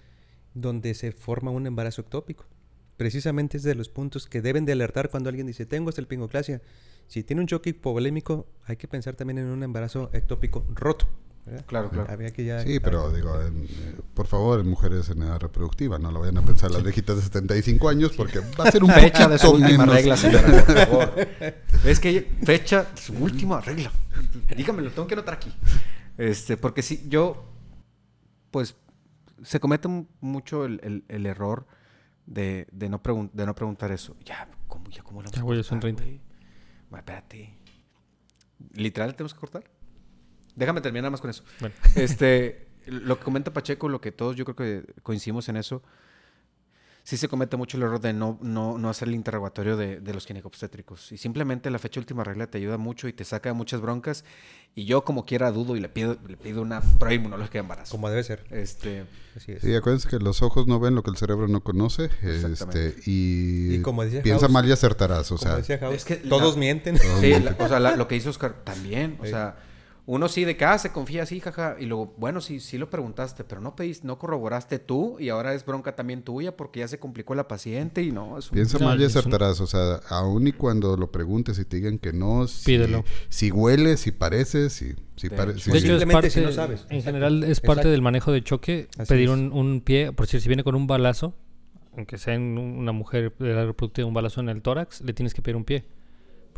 donde 0.55 0.95
se 0.95 1.13
forma 1.13 1.51
un 1.51 1.67
embarazo 1.67 2.01
ectópico. 2.01 2.47
Precisamente 2.97 3.59
es 3.59 3.65
de 3.65 3.75
los 3.75 3.91
puntos 3.91 4.27
que 4.27 4.41
deben 4.41 4.65
de 4.65 4.73
alertar 4.73 5.11
cuando 5.11 5.29
alguien 5.29 5.47
dice, 5.47 5.67
tengo 5.67 5.91
estelpingoclasia. 5.91 6.63
Si 7.07 7.23
tiene 7.23 7.43
un 7.43 7.49
choque 7.49 7.69
hipovolémico, 7.69 8.47
hay 8.65 8.77
que 8.77 8.89
pensar 8.89 9.15
también 9.15 9.37
en 9.41 9.49
un 9.49 9.63
embarazo 9.63 10.09
ectópico 10.15 10.65
roto. 10.71 11.07
¿Verdad? 11.49 11.65
Claro, 11.67 11.91
claro. 11.91 12.11
Había 12.13 12.31
que 12.33 12.45
ya- 12.45 12.63
Sí, 12.63 12.79
pero 12.81 13.11
digo, 13.13 13.41
en, 13.41 13.65
eh, 13.65 13.95
por 14.15 14.27
favor, 14.27 14.63
mujeres 14.65 15.09
en 15.11 15.23
edad 15.23 15.41
reproductiva, 15.41 15.99
no 15.99 16.11
lo 16.13 16.21
vayan 16.21 16.39
a 16.39 16.43
pensar 16.43 16.71
las 16.71 16.83
viejitas 16.83 17.17
de 17.17 17.23
75 17.23 17.89
años 17.89 18.13
porque 18.17 18.41
va 18.41 18.65
a 18.65 18.71
ser 18.71 18.83
un 18.85 18.91
Fecha 18.91 19.29
de 19.29 19.39
su 19.39 19.51
última 19.51 19.79
menos. 19.87 19.95
regla, 19.95 20.17
señora, 20.17 20.65
por 20.65 20.77
favor. 20.77 21.15
Es 21.85 22.01
que 22.01 22.23
fecha 22.45 22.85
de 22.85 23.01
su 23.01 23.13
última 23.15 23.61
regla. 23.61 23.91
Dígame, 24.57 24.83
lo 24.83 24.91
tengo 24.91 25.07
que 25.07 25.15
anotar 25.15 25.35
aquí. 25.35 25.53
Este, 26.17 26.57
porque 26.57 26.83
si 26.83 27.09
yo, 27.09 27.45
pues, 28.51 28.75
se 29.43 29.61
comete 29.61 29.87
mu- 29.89 30.07
mucho 30.21 30.65
el, 30.65 30.81
el- 30.83 31.05
el 31.09 31.27
error 31.27 31.67
de, 32.27 32.67
de 32.73 32.89
no 32.89 33.01
pregun- 33.03 33.31
de 33.33 33.47
no 33.47 33.55
preguntar 33.55 33.93
eso. 33.93 34.17
Ya, 34.25 34.49
¿cómo, 34.67 34.89
ya, 34.91 35.03
cómo 35.03 35.23
lo 35.23 35.27
vamos 35.27 35.35
Ya, 35.37 35.41
a 35.41 35.45
güey, 35.45 35.59
ya 35.59 35.63
son 35.63 35.79
cortar, 35.81 35.95
30. 35.97 36.03
güey? 36.05 36.21
Bueno, 36.91 36.99
espérate. 37.01 37.55
¿Literal 38.75 39.15
tenemos 39.15 39.35
que 39.35 39.41
cortar? 39.41 39.65
Déjame 40.59 40.81
terminar 40.81 41.05
nada 41.05 41.11
más 41.13 41.21
con 41.21 41.31
eso. 41.31 41.45
Bueno. 41.61 41.75
Este, 41.95 42.67
lo 42.87 43.19
que 43.19 43.25
comenta 43.25 43.53
Pacheco, 43.53 43.89
lo 43.89 44.01
que 44.01 44.13
todos 44.13 44.37
yo 44.37 44.45
creo 44.45 44.57
que 44.57 44.93
coincidimos 45.03 45.49
en 45.49 45.57
eso. 45.57 45.83
sí 47.05 47.17
se 47.17 47.27
comete 47.29 47.57
mucho 47.57 47.79
el 47.79 47.85
error 47.85 48.01
de 48.01 48.13
no, 48.13 48.39
no, 48.43 48.77
no 48.77 48.91
hacer 48.91 49.09
el 49.09 49.15
interrogatorio 49.15 49.79
de, 49.79 49.99
de 50.01 50.13
los 50.15 50.27
ginecobstétricos. 50.27 51.11
Y 51.13 51.17
simplemente 51.17 51.71
la 51.71 51.79
fecha 51.79 52.01
última 52.01 52.23
regla 52.23 52.47
te 52.49 52.59
ayuda 52.59 52.77
mucho 52.77 53.09
y 53.09 53.15
te 53.15 53.25
saca 53.25 53.49
de 53.49 53.55
muchas 53.55 53.81
broncas. 53.81 54.25
Y 54.75 54.85
yo 54.85 55.05
como 55.05 55.25
quiera 55.25 55.51
dudo 55.51 55.75
y 55.77 55.81
le 55.81 55.89
pido, 55.89 56.19
le 56.29 56.37
pido 56.37 56.61
una 56.61 56.81
prueba 56.83 57.15
inmunológica 57.15 57.55
de 57.55 57.61
embarazo. 57.61 57.91
Como 57.93 58.11
debe 58.11 58.23
ser. 58.25 58.45
Este, 58.51 59.05
Así 59.37 59.53
es. 59.53 59.63
Sí, 59.63 59.75
acuérdense 59.75 60.07
que 60.09 60.19
los 60.19 60.43
ojos 60.43 60.67
no 60.67 60.79
ven 60.81 60.95
lo 60.95 61.03
que 61.03 61.11
el 61.11 61.17
cerebro 61.17 61.49
no 61.49 61.63
conoce. 61.63 62.11
Exactamente. 62.23 62.89
Este, 62.89 63.11
y, 63.11 63.77
Y 63.77 63.81
como 63.83 64.05
decía 64.05 64.23
piensa 64.23 64.43
House- 64.47 64.53
mal 64.53 64.69
y 64.69 64.73
acertarás. 64.73 65.33
O 65.33 65.37
Como 65.37 65.49
sea, 65.49 65.57
decía 65.57 65.79
House, 65.79 65.95
es 65.95 66.05
que 66.05 66.17
todos 66.17 66.55
la- 66.55 66.61
mienten. 66.61 66.99
Sí, 67.21 67.39
la- 67.41 67.57
o 67.59 67.69
sea, 67.69 67.81
la- 67.81 67.97
lo 67.97 68.07
que 68.07 68.17
hizo 68.17 68.29
Oscar 68.31 68.53
también. 68.65 69.17
O 69.21 69.25
Sí. 69.25 69.31
sea, 69.31 69.57
uno 70.11 70.27
sí 70.31 70.45
de 70.47 70.57
que, 70.57 70.65
ah, 70.65 70.79
se 70.79 70.91
confía 70.91 71.25
así, 71.25 71.39
jaja. 71.39 71.77
Y 71.79 71.85
luego, 71.85 72.15
bueno, 72.17 72.41
sí, 72.41 72.61
sí 72.61 72.79
lo 72.79 72.89
preguntaste, 72.89 73.45
pero 73.45 73.61
no 73.61 73.77
pediste, 73.77 74.07
no 74.07 74.19
corroboraste 74.19 74.79
tú 74.79 75.17
y 75.21 75.29
ahora 75.29 75.53
es 75.53 75.67
bronca 75.67 75.95
también 75.95 76.23
tuya 76.23 76.57
porque 76.57 76.81
ya 76.81 76.89
se 76.89 76.99
complicó 76.99 77.35
la 77.35 77.47
paciente 77.47 78.03
y 78.03 78.11
no, 78.11 78.39
es 78.39 78.47
un- 78.51 78.55
piensa 78.55 78.79
No, 78.79 78.87
mal 78.87 78.99
y 78.99 79.03
un- 79.05 79.09
acertarás. 79.11 79.61
O 79.61 79.67
sea, 79.67 80.01
aún 80.09 80.47
y 80.49 80.53
cuando 80.53 80.97
lo 80.97 81.13
preguntes 81.13 81.59
y 81.59 81.67
te 81.67 81.77
digan 81.77 81.99
que 81.99 82.15
no, 82.15 82.47
si, 82.49 82.65
Pídelo. 82.65 83.05
si 83.29 83.51
huele, 83.51 83.99
si 83.99 84.11
parece, 84.11 84.71
si, 84.71 84.95
si 85.17 85.29
De 85.29 85.37
parece. 85.37 85.59
hecho. 85.61 85.73
De 85.73 85.79
hecho, 85.79 85.97
es 85.99 86.05
parte, 86.07 86.31
si 86.31 86.41
no 86.41 86.53
sabes. 86.53 86.81
en 86.89 86.97
Exacto. 86.97 87.05
general 87.05 87.45
es 87.45 87.61
parte 87.61 87.73
Exacto. 87.81 87.91
del 87.91 88.01
manejo 88.01 88.33
de 88.33 88.43
choque 88.43 88.89
Así 88.97 89.09
pedir 89.11 89.29
un, 89.29 89.53
un 89.53 89.83
pie, 89.83 90.13
por 90.13 90.25
decir, 90.25 90.41
si 90.41 90.49
viene 90.49 90.65
con 90.65 90.75
un 90.75 90.87
balazo, 90.87 91.35
aunque 91.95 92.17
sea 92.17 92.33
en 92.33 92.57
un- 92.57 92.79
una 92.79 92.93
mujer 92.93 93.35
de 93.39 93.51
edad 93.51 93.67
reproductiva, 93.67 94.09
un 94.09 94.15
balazo 94.15 94.41
en 94.41 94.49
el 94.49 94.63
tórax, 94.63 95.03
le 95.03 95.13
tienes 95.13 95.35
que 95.35 95.43
pedir 95.43 95.57
un 95.57 95.65
pie. 95.65 95.85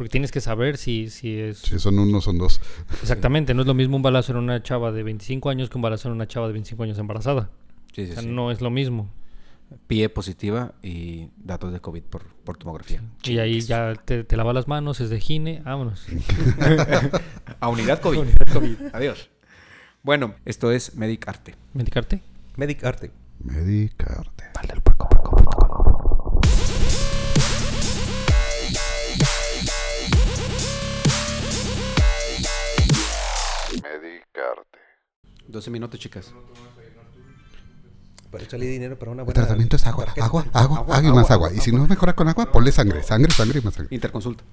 Porque 0.00 0.12
tienes 0.12 0.32
que 0.32 0.40
saber 0.40 0.78
si, 0.78 1.10
si 1.10 1.38
es... 1.38 1.58
si 1.58 1.78
son 1.78 1.98
uno, 1.98 2.22
son 2.22 2.38
dos. 2.38 2.62
Exactamente, 3.02 3.52
no 3.52 3.60
es 3.60 3.66
lo 3.66 3.74
mismo 3.74 3.96
un 3.96 4.02
balazo 4.02 4.32
en 4.32 4.38
una 4.38 4.62
chava 4.62 4.92
de 4.92 5.02
25 5.02 5.50
años 5.50 5.68
que 5.68 5.76
un 5.76 5.82
balazo 5.82 6.08
en 6.08 6.14
una 6.14 6.26
chava 6.26 6.46
de 6.46 6.54
25 6.54 6.84
años 6.84 6.98
embarazada. 6.98 7.50
Sí, 7.94 8.06
sí, 8.06 8.12
O 8.12 8.14
sea, 8.14 8.22
sí. 8.22 8.28
no 8.30 8.50
es 8.50 8.62
lo 8.62 8.70
mismo. 8.70 9.10
Pie 9.88 10.08
positiva 10.08 10.72
y 10.82 11.28
datos 11.36 11.70
de 11.74 11.80
COVID 11.80 12.02
por, 12.04 12.24
por 12.44 12.56
tomografía. 12.56 13.02
Y 13.24 13.36
ahí 13.40 13.60
ya 13.60 13.92
te, 13.92 14.24
te 14.24 14.38
lava 14.38 14.54
las 14.54 14.68
manos, 14.68 15.02
es 15.02 15.10
de 15.10 15.20
gine, 15.20 15.60
vámonos. 15.66 16.06
A 17.60 17.68
unidad 17.68 18.00
COVID. 18.00 18.26
Adiós. 18.94 19.28
Bueno, 20.02 20.34
esto 20.46 20.72
es 20.72 20.94
Medic 20.94 21.28
Arte. 21.28 21.56
¿Medicarte? 21.74 22.22
Medic 22.56 22.82
Arte. 22.84 23.10
Medicarte. 23.44 24.44
Medicarte. 33.82 34.78
12 35.48 35.70
minutos, 35.70 35.98
chicas. 36.00 36.32
Para 38.30 38.44
echarle 38.44 38.66
dinero 38.66 38.96
para 38.98 39.10
una 39.10 39.22
El 39.22 39.26
buena... 39.26 39.40
tratamiento 39.40 39.76
es 39.76 39.86
agua, 39.86 40.04
agua, 40.16 40.24
agua, 40.24 40.44
Agua, 40.52 40.78
agua 40.78 40.98
y 41.00 41.12
más 41.12 41.30
agua, 41.30 41.48
agua. 41.48 41.52
Y 41.52 41.60
si 41.60 41.72
no 41.72 41.86
mejora 41.86 42.14
con 42.14 42.28
agua, 42.28 42.52
ponle 42.52 42.70
sangre, 42.70 43.02
sangre, 43.02 43.32
sangre 43.32 43.58
y 43.58 43.62
más 43.62 43.74
sangre. 43.74 43.94
Interconsulta. 43.94 44.44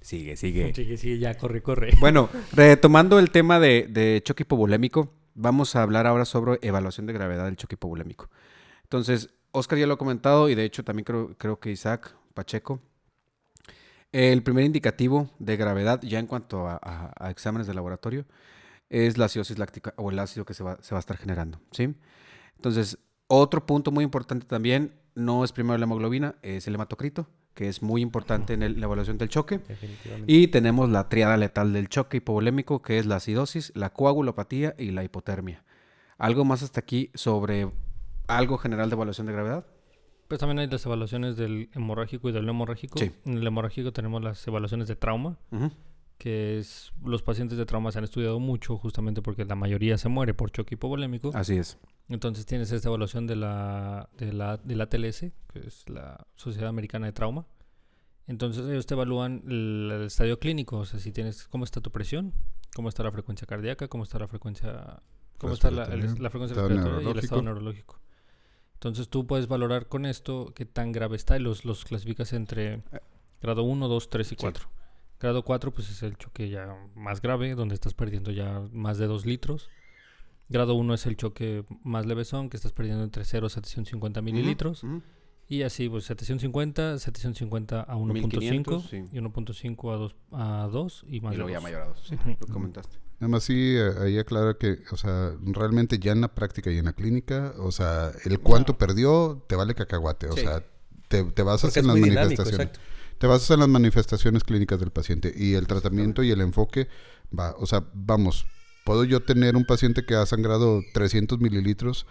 Sigue, 0.00 0.36
sigue. 0.36 0.72
Sí, 0.74 0.96
sí, 0.96 1.18
ya, 1.18 1.34
corre, 1.36 1.62
corre. 1.62 1.90
Bueno, 2.00 2.30
retomando 2.52 3.18
el 3.18 3.30
tema 3.30 3.58
de, 3.60 3.86
de 3.90 4.22
choque 4.24 4.44
hipovolémico, 4.44 5.12
vamos 5.34 5.76
a 5.76 5.82
hablar 5.82 6.06
ahora 6.06 6.24
sobre 6.24 6.58
evaluación 6.62 7.06
de 7.06 7.12
gravedad 7.12 7.44
del 7.44 7.56
choque 7.56 7.74
hipovolémico. 7.74 8.30
Entonces, 8.84 9.30
Oscar 9.50 9.78
ya 9.78 9.86
lo 9.86 9.94
ha 9.94 9.98
comentado 9.98 10.48
y 10.48 10.54
de 10.54 10.64
hecho 10.64 10.84
también 10.84 11.04
creo, 11.04 11.34
creo 11.36 11.58
que 11.58 11.70
Isaac 11.72 12.14
Pacheco. 12.34 12.80
El 14.12 14.42
primer 14.42 14.64
indicativo 14.64 15.30
de 15.38 15.56
gravedad, 15.56 16.00
ya 16.02 16.18
en 16.18 16.26
cuanto 16.26 16.66
a, 16.68 16.78
a- 16.82 17.12
a 17.18 17.30
exámenes 17.30 17.66
de 17.66 17.74
laboratorio, 17.74 18.24
es 18.88 19.18
la 19.18 19.26
acidosis 19.26 19.58
láctica 19.58 19.94
o 19.96 20.10
el 20.10 20.18
ácido 20.18 20.44
que 20.44 20.54
se 20.54 20.62
va, 20.62 20.78
se 20.80 20.94
va 20.94 20.98
a 20.98 21.00
estar 21.00 21.16
generando. 21.16 21.60
¿sí? 21.72 21.94
Entonces, 22.56 22.98
otro 23.26 23.66
punto 23.66 23.90
muy 23.90 24.04
importante 24.04 24.46
también, 24.46 24.94
no 25.14 25.44
es 25.44 25.52
primero 25.52 25.76
la 25.78 25.84
hemoglobina, 25.84 26.36
es 26.42 26.66
el 26.68 26.74
hematocrito, 26.76 27.26
que 27.54 27.68
es 27.68 27.82
muy 27.82 28.00
importante 28.02 28.52
en 28.54 28.62
el- 28.62 28.78
la 28.78 28.86
evaluación 28.86 29.18
del 29.18 29.28
choque. 29.28 29.58
Definitivamente. 29.58 30.32
Y 30.32 30.48
tenemos 30.48 30.88
la 30.90 31.08
triada 31.08 31.36
letal 31.36 31.72
del 31.72 31.88
choque 31.88 32.18
hipovolémico, 32.18 32.82
que 32.82 32.98
es 32.98 33.06
la 33.06 33.16
acidosis, 33.16 33.72
la 33.74 33.90
coagulopatía 33.92 34.74
y 34.78 34.90
la 34.92 35.02
hipotermia. 35.04 35.64
¿Algo 36.18 36.44
más 36.44 36.62
hasta 36.62 36.80
aquí 36.80 37.10
sobre 37.14 37.70
algo 38.28 38.56
general 38.58 38.88
de 38.90 38.94
evaluación 38.94 39.26
de 39.26 39.32
gravedad? 39.32 39.66
Pues 40.28 40.40
también 40.40 40.58
hay 40.58 40.66
las 40.68 40.84
evaluaciones 40.86 41.36
del 41.36 41.68
hemorrágico 41.74 42.28
y 42.28 42.32
del 42.32 42.44
no 42.46 42.50
hemorrágico. 42.52 42.98
Sí. 42.98 43.12
En 43.24 43.38
el 43.38 43.46
hemorrágico 43.46 43.92
tenemos 43.92 44.22
las 44.22 44.46
evaluaciones 44.46 44.88
de 44.88 44.96
trauma, 44.96 45.38
que 46.18 46.58
es 46.58 46.92
los 47.04 47.22
pacientes 47.22 47.58
de 47.58 47.66
trauma 47.66 47.92
se 47.92 47.98
han 47.98 48.04
estudiado 48.04 48.40
mucho 48.40 48.76
justamente 48.78 49.22
porque 49.22 49.44
la 49.44 49.54
mayoría 49.54 49.98
se 49.98 50.08
muere 50.08 50.34
por 50.34 50.50
choque 50.50 50.74
hipovolémico. 50.74 51.30
Así 51.34 51.56
es. 51.56 51.78
Entonces 52.08 52.46
tienes 52.46 52.72
esta 52.72 52.88
evaluación 52.88 53.26
de 53.26 53.36
la, 53.36 54.08
de 54.16 54.32
la, 54.32 54.56
de 54.56 54.76
la 54.76 54.86
TLS, 54.88 55.20
que 55.52 55.58
es 55.66 55.88
la 55.88 56.26
Sociedad 56.36 56.68
Americana 56.68 57.06
de 57.06 57.12
Trauma. 57.12 57.46
Entonces 58.28 58.66
ellos 58.68 58.86
te 58.86 58.94
evalúan 58.94 59.42
el, 59.46 59.90
el 59.92 60.02
estadio 60.06 60.38
clínico, 60.40 60.78
o 60.78 60.84
sea, 60.84 60.98
si 60.98 61.12
tienes 61.12 61.46
cómo 61.48 61.64
está 61.64 61.80
tu 61.80 61.90
presión, 61.92 62.32
cómo 62.74 62.88
está 62.88 63.02
la 63.04 63.12
frecuencia 63.12 63.46
cardíaca, 63.46 63.86
cómo 63.88 64.02
está 64.02 64.18
la 64.18 64.26
frecuencia, 64.26 65.00
cómo 65.38 65.52
está 65.54 65.70
la, 65.70 65.84
el- 65.84 66.02
Respiratoria, 66.02 66.22
la 66.22 66.30
frecuencia 66.30 66.56
respiratoria 66.62 67.08
y 67.08 67.10
el 67.12 67.18
estado 67.18 67.42
neurológico. 67.42 68.00
Entonces 68.76 69.08
tú 69.08 69.26
puedes 69.26 69.48
valorar 69.48 69.88
con 69.88 70.06
esto 70.06 70.52
qué 70.54 70.64
tan 70.66 70.92
grave 70.92 71.16
está 71.16 71.36
y 71.36 71.40
los, 71.40 71.64
los 71.64 71.84
clasificas 71.84 72.32
entre 72.32 72.82
grado 73.40 73.62
1, 73.62 73.88
2, 73.88 74.08
3 74.10 74.26
y 74.26 74.30
Sí. 74.30 74.36
4. 74.36 74.68
Grado 75.18 75.42
4 75.44 75.72
pues 75.72 75.90
es 75.90 76.02
el 76.02 76.16
choque 76.18 76.50
ya 76.50 76.76
más 76.94 77.22
grave, 77.22 77.54
donde 77.54 77.74
estás 77.74 77.94
perdiendo 77.94 78.30
ya 78.32 78.62
más 78.72 78.98
de 78.98 79.06
2 79.06 79.24
litros. 79.24 79.70
Grado 80.48 80.74
1 80.74 80.94
es 80.94 81.06
el 81.06 81.16
choque 81.16 81.64
más 81.82 82.04
levesón, 82.06 82.50
que 82.50 82.56
estás 82.58 82.72
perdiendo 82.72 83.02
entre 83.02 83.24
0 83.24 83.46
a 83.46 83.50
750 83.50 84.20
mililitros. 84.20 84.84
Ujú. 84.84 85.02
Y 85.48 85.62
así, 85.62 85.88
pues 85.88 86.04
750, 86.04 86.98
750 86.98 87.82
a 87.82 87.94
1.5 87.96 88.12
1500, 88.12 88.88
sí. 88.90 88.96
y 89.12 89.16
1.5 89.18 89.94
a 89.94 89.96
2, 89.96 90.14
a 90.32 90.68
2 90.72 91.04
y 91.08 91.20
más 91.20 91.34
Y 91.34 91.36
luego 91.36 91.50
ya 91.50 91.56
dos. 91.56 91.62
mayor 91.62 91.82
a 91.82 91.94
sí, 92.02 92.16
lo 92.40 92.46
comentaste. 92.48 92.96
Nada 93.20 93.28
más 93.30 93.44
sí, 93.44 93.54
eh, 93.76 93.92
ahí 94.02 94.18
aclara 94.18 94.54
que, 94.58 94.78
o 94.90 94.96
sea, 94.96 95.32
realmente 95.40 95.98
ya 95.98 96.12
en 96.12 96.20
la 96.20 96.34
práctica 96.34 96.70
y 96.70 96.78
en 96.78 96.84
la 96.86 96.92
clínica, 96.92 97.54
o 97.58 97.70
sea, 97.72 98.10
el 98.24 98.40
cuánto 98.40 98.76
perdió 98.76 99.42
te 99.48 99.54
vale 99.56 99.74
cacahuate, 99.74 100.26
o 100.28 100.32
Sí. 100.34 100.40
sea, 100.42 100.64
te, 101.08 101.22
te 101.24 101.42
basas 101.42 101.70
Porque 101.70 101.80
en 101.80 101.86
las 101.86 101.94
dinámico, 101.96 102.20
manifestaciones. 102.22 102.70
Te 103.18 103.26
basas 103.26 103.50
en 103.52 103.60
las 103.60 103.68
manifestaciones 103.68 104.44
clínicas 104.44 104.78
del 104.80 104.90
paciente 104.90 105.32
y 105.34 105.54
el 105.54 105.66
tratamiento 105.66 106.22
y 106.22 106.30
el 106.32 106.40
enfoque 106.42 106.88
va, 107.38 107.54
o 107.58 107.64
sea, 107.66 107.84
vamos, 107.94 108.44
puedo 108.84 109.04
yo 109.04 109.22
tener 109.22 109.56
un 109.56 109.64
paciente 109.64 110.04
que 110.04 110.14
ha 110.16 110.26
sangrado 110.26 110.82
300 110.92 111.38
mililitros, 111.40 112.06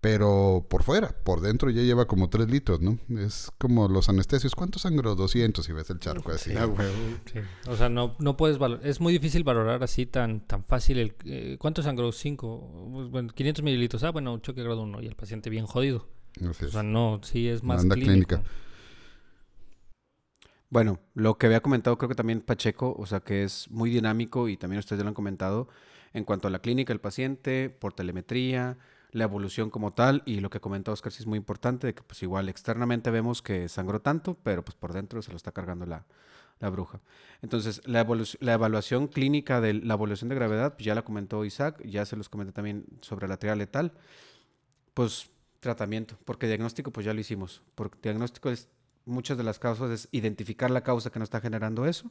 pero 0.00 0.64
por 0.70 0.84
fuera, 0.84 1.08
por 1.24 1.40
dentro 1.40 1.70
ya 1.70 1.82
lleva 1.82 2.06
como 2.06 2.30
3 2.30 2.48
litros, 2.48 2.80
¿no? 2.80 2.98
Es 3.18 3.50
como 3.58 3.88
los 3.88 4.08
anestesios, 4.08 4.54
¿cuánto 4.54 4.78
sangró? 4.78 5.16
200 5.16 5.64
si 5.64 5.72
ves 5.72 5.90
el 5.90 5.98
charco 5.98 6.30
así. 6.30 6.52
Sí. 6.52 7.40
O 7.66 7.76
sea, 7.76 7.88
no, 7.88 8.14
no 8.20 8.36
puedes 8.36 8.58
valorar. 8.58 8.86
Es 8.86 9.00
muy 9.00 9.12
difícil 9.12 9.42
valorar 9.42 9.82
así 9.82 10.06
tan, 10.06 10.40
tan 10.46 10.62
fácil. 10.64 10.98
El, 10.98 11.14
eh, 11.24 11.56
¿Cuánto 11.58 11.82
sangró? 11.82 12.12
5. 12.12 13.08
Bueno, 13.10 13.28
500 13.34 13.64
mililitros. 13.64 14.04
Ah, 14.04 14.10
bueno, 14.12 14.38
choque 14.38 14.62
grado 14.62 14.82
1 14.82 15.02
y 15.02 15.06
el 15.06 15.16
paciente 15.16 15.50
bien 15.50 15.66
jodido. 15.66 16.06
Así 16.48 16.64
O 16.64 16.66
es. 16.68 16.72
sea, 16.72 16.84
no, 16.84 17.20
sí 17.24 17.48
es 17.48 17.64
más 17.64 17.80
Anda 17.82 17.96
clínico. 17.96 18.36
clínica. 18.36 18.42
Bueno, 20.70 21.00
lo 21.14 21.38
que 21.38 21.46
había 21.46 21.60
comentado 21.62 21.96
creo 21.96 22.08
que 22.10 22.14
también 22.14 22.42
Pacheco, 22.42 22.94
o 22.98 23.06
sea 23.06 23.20
que 23.20 23.42
es 23.42 23.70
muy 23.70 23.90
dinámico 23.90 24.48
y 24.48 24.56
también 24.58 24.78
ustedes 24.80 24.98
ya 25.00 25.04
lo 25.04 25.08
han 25.08 25.14
comentado 25.14 25.68
en 26.12 26.24
cuanto 26.24 26.46
a 26.48 26.50
la 26.50 26.58
clínica 26.60 26.92
del 26.92 27.00
paciente, 27.00 27.70
por 27.70 27.94
telemetría, 27.94 28.76
la 29.10 29.24
evolución 29.24 29.70
como 29.70 29.92
tal 29.92 30.22
y 30.26 30.40
lo 30.40 30.50
que 30.50 30.60
comentó 30.60 30.92
Oscar 30.92 31.12
sí 31.12 31.22
es 31.22 31.26
muy 31.26 31.38
importante, 31.38 31.86
de 31.86 31.94
que 31.94 32.02
pues 32.02 32.22
igual 32.22 32.48
externamente 32.48 33.10
vemos 33.10 33.42
que 33.42 33.68
sangró 33.68 34.00
tanto, 34.00 34.34
pero 34.42 34.64
pues 34.64 34.74
por 34.74 34.92
dentro 34.92 35.22
se 35.22 35.30
lo 35.30 35.36
está 35.36 35.52
cargando 35.52 35.86
la, 35.86 36.04
la 36.60 36.68
bruja. 36.70 37.00
Entonces, 37.40 37.80
la, 37.86 38.06
la 38.40 38.52
evaluación 38.52 39.08
clínica 39.08 39.60
de 39.60 39.74
la 39.74 39.94
evolución 39.94 40.28
de 40.28 40.34
gravedad, 40.34 40.74
pues 40.74 40.84
ya 40.84 40.94
la 40.94 41.02
comentó 41.02 41.44
Isaac, 41.44 41.82
ya 41.84 42.04
se 42.04 42.16
los 42.16 42.28
comenté 42.28 42.52
también 42.52 42.84
sobre 43.00 43.28
la 43.28 43.38
triada 43.38 43.56
letal, 43.56 43.92
pues 44.94 45.30
tratamiento, 45.60 46.16
porque 46.24 46.46
diagnóstico 46.46 46.92
pues 46.92 47.06
ya 47.06 47.14
lo 47.14 47.20
hicimos, 47.20 47.62
porque 47.74 47.98
diagnóstico 48.02 48.50
es 48.50 48.68
muchas 49.04 49.38
de 49.38 49.44
las 49.44 49.58
causas 49.58 49.90
es 49.90 50.08
identificar 50.12 50.70
la 50.70 50.82
causa 50.82 51.10
que 51.10 51.18
nos 51.18 51.26
está 51.26 51.40
generando 51.40 51.86
eso 51.86 52.10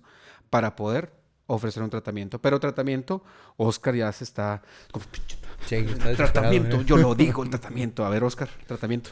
para 0.49 0.75
poder 0.75 1.13
ofrecer 1.45 1.83
un 1.83 1.89
tratamiento. 1.89 2.41
Pero 2.41 2.59
tratamiento, 2.59 3.23
Oscar 3.55 3.95
ya 3.95 4.11
se 4.11 4.23
está... 4.23 4.61
como, 4.91 5.05
"Pinche 5.05 5.37
Sí, 5.65 5.77
desesperado, 5.77 6.15
Tratamiento, 6.15 6.77
¿eh? 6.81 6.83
yo 6.85 6.97
lo 6.97 7.15
digo, 7.15 7.43
el 7.43 7.49
tratamiento. 7.51 8.05
A 8.05 8.09
ver, 8.09 8.23
Oscar, 8.23 8.49
tratamiento. 8.67 9.11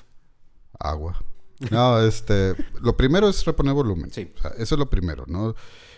Agua. 0.79 1.23
No, 1.71 1.99
este, 2.01 2.53
lo 2.81 2.97
primero 2.97 3.29
es 3.29 3.45
reponer 3.45 3.73
volumen. 3.73 4.11
Sí. 4.11 4.31
O 4.37 4.41
sea, 4.41 4.51
eso 4.57 4.75
es 4.75 4.79
lo 4.79 4.89
primero, 4.89 5.25
¿no? 5.27 5.55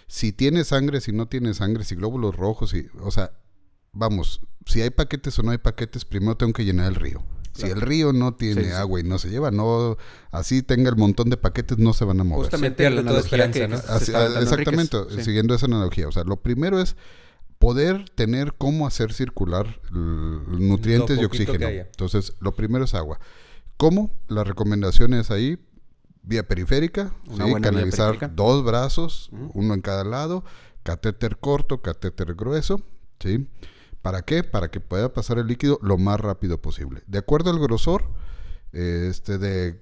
Si 0.07 0.31
tiene 0.31 0.63
sangre, 0.63 1.01
si 1.01 1.11
no 1.11 1.27
tiene 1.27 1.53
sangre, 1.53 1.83
si 1.83 1.95
glóbulos 1.95 2.35
rojos, 2.35 2.69
si, 2.69 2.87
o 3.01 3.11
sea, 3.11 3.31
vamos, 3.91 4.41
si 4.65 4.81
hay 4.81 4.89
paquetes 4.91 5.37
o 5.39 5.43
no 5.43 5.51
hay 5.51 5.57
paquetes, 5.57 6.05
primero 6.05 6.37
tengo 6.37 6.53
que 6.53 6.63
llenar 6.63 6.87
el 6.87 6.95
río. 6.95 7.23
Si 7.53 7.65
el 7.65 7.81
río 7.81 8.13
no 8.13 8.35
tiene 8.35 8.61
Sí, 8.65 8.67
sí. 8.69 8.73
agua 8.75 8.99
y 8.99 9.03
no 9.03 9.17
se 9.17 9.29
lleva, 9.29 9.49
no, 9.49 9.97
así 10.29 10.61
tenga 10.61 10.91
el 10.91 10.95
montón 10.95 11.31
de 11.31 11.37
paquetes, 11.37 11.79
no 11.79 11.91
se 11.91 12.05
van 12.05 12.19
a 12.19 12.23
mover. 12.23 12.43
Justamente 12.45 12.77
pierde 12.77 12.95
la 12.97 13.01
analogía 13.01 13.49
que, 13.51 13.67
¿no? 13.67 13.75
que 13.77 13.81
se 13.81 13.91
Así- 13.91 14.03
está 14.11 14.23
dando 14.29 14.39
exactamente. 14.41 14.97
Sí. 15.09 15.23
siguiendo 15.23 15.55
esa 15.55 15.65
analogía. 15.65 16.07
O 16.07 16.11
sea, 16.11 16.23
lo 16.23 16.37
primero 16.37 16.79
es 16.79 16.95
poder 17.59 18.09
tener 18.09 18.53
cómo 18.53 18.87
hacer 18.87 19.13
circular 19.13 19.79
nutrientes 19.91 21.19
y 21.19 21.25
oxígeno. 21.25 21.67
Entonces, 21.67 22.33
lo 22.39 22.53
primero 22.53 22.85
es 22.85 22.93
agua. 22.93 23.19
¿Cómo? 23.77 24.11
La 24.27 24.43
recomendación 24.43 25.13
es 25.13 25.31
ahí, 25.31 25.59
vía 26.23 26.47
periférica, 26.47 27.13
¿sí? 27.29 27.37
canalizar 27.61 28.11
periférica. 28.11 28.27
dos 28.29 28.63
brazos, 28.63 29.29
uno 29.53 29.73
en 29.73 29.81
cada 29.81 30.03
lado, 30.03 30.43
catéter 30.83 31.37
corto, 31.37 31.81
catéter 31.81 32.33
grueso, 32.35 32.81
¿sí? 33.19 33.47
¿Para 34.01 34.21
qué? 34.21 34.43
Para 34.43 34.69
que 34.71 34.79
pueda 34.79 35.13
pasar 35.13 35.37
el 35.37 35.47
líquido 35.47 35.79
lo 35.81 35.97
más 35.97 36.19
rápido 36.19 36.61
posible. 36.61 37.01
De 37.07 37.17
acuerdo 37.17 37.49
al 37.49 37.59
grosor 37.59 38.05
eh, 38.71 39.07
este 39.09 39.37
de, 39.37 39.81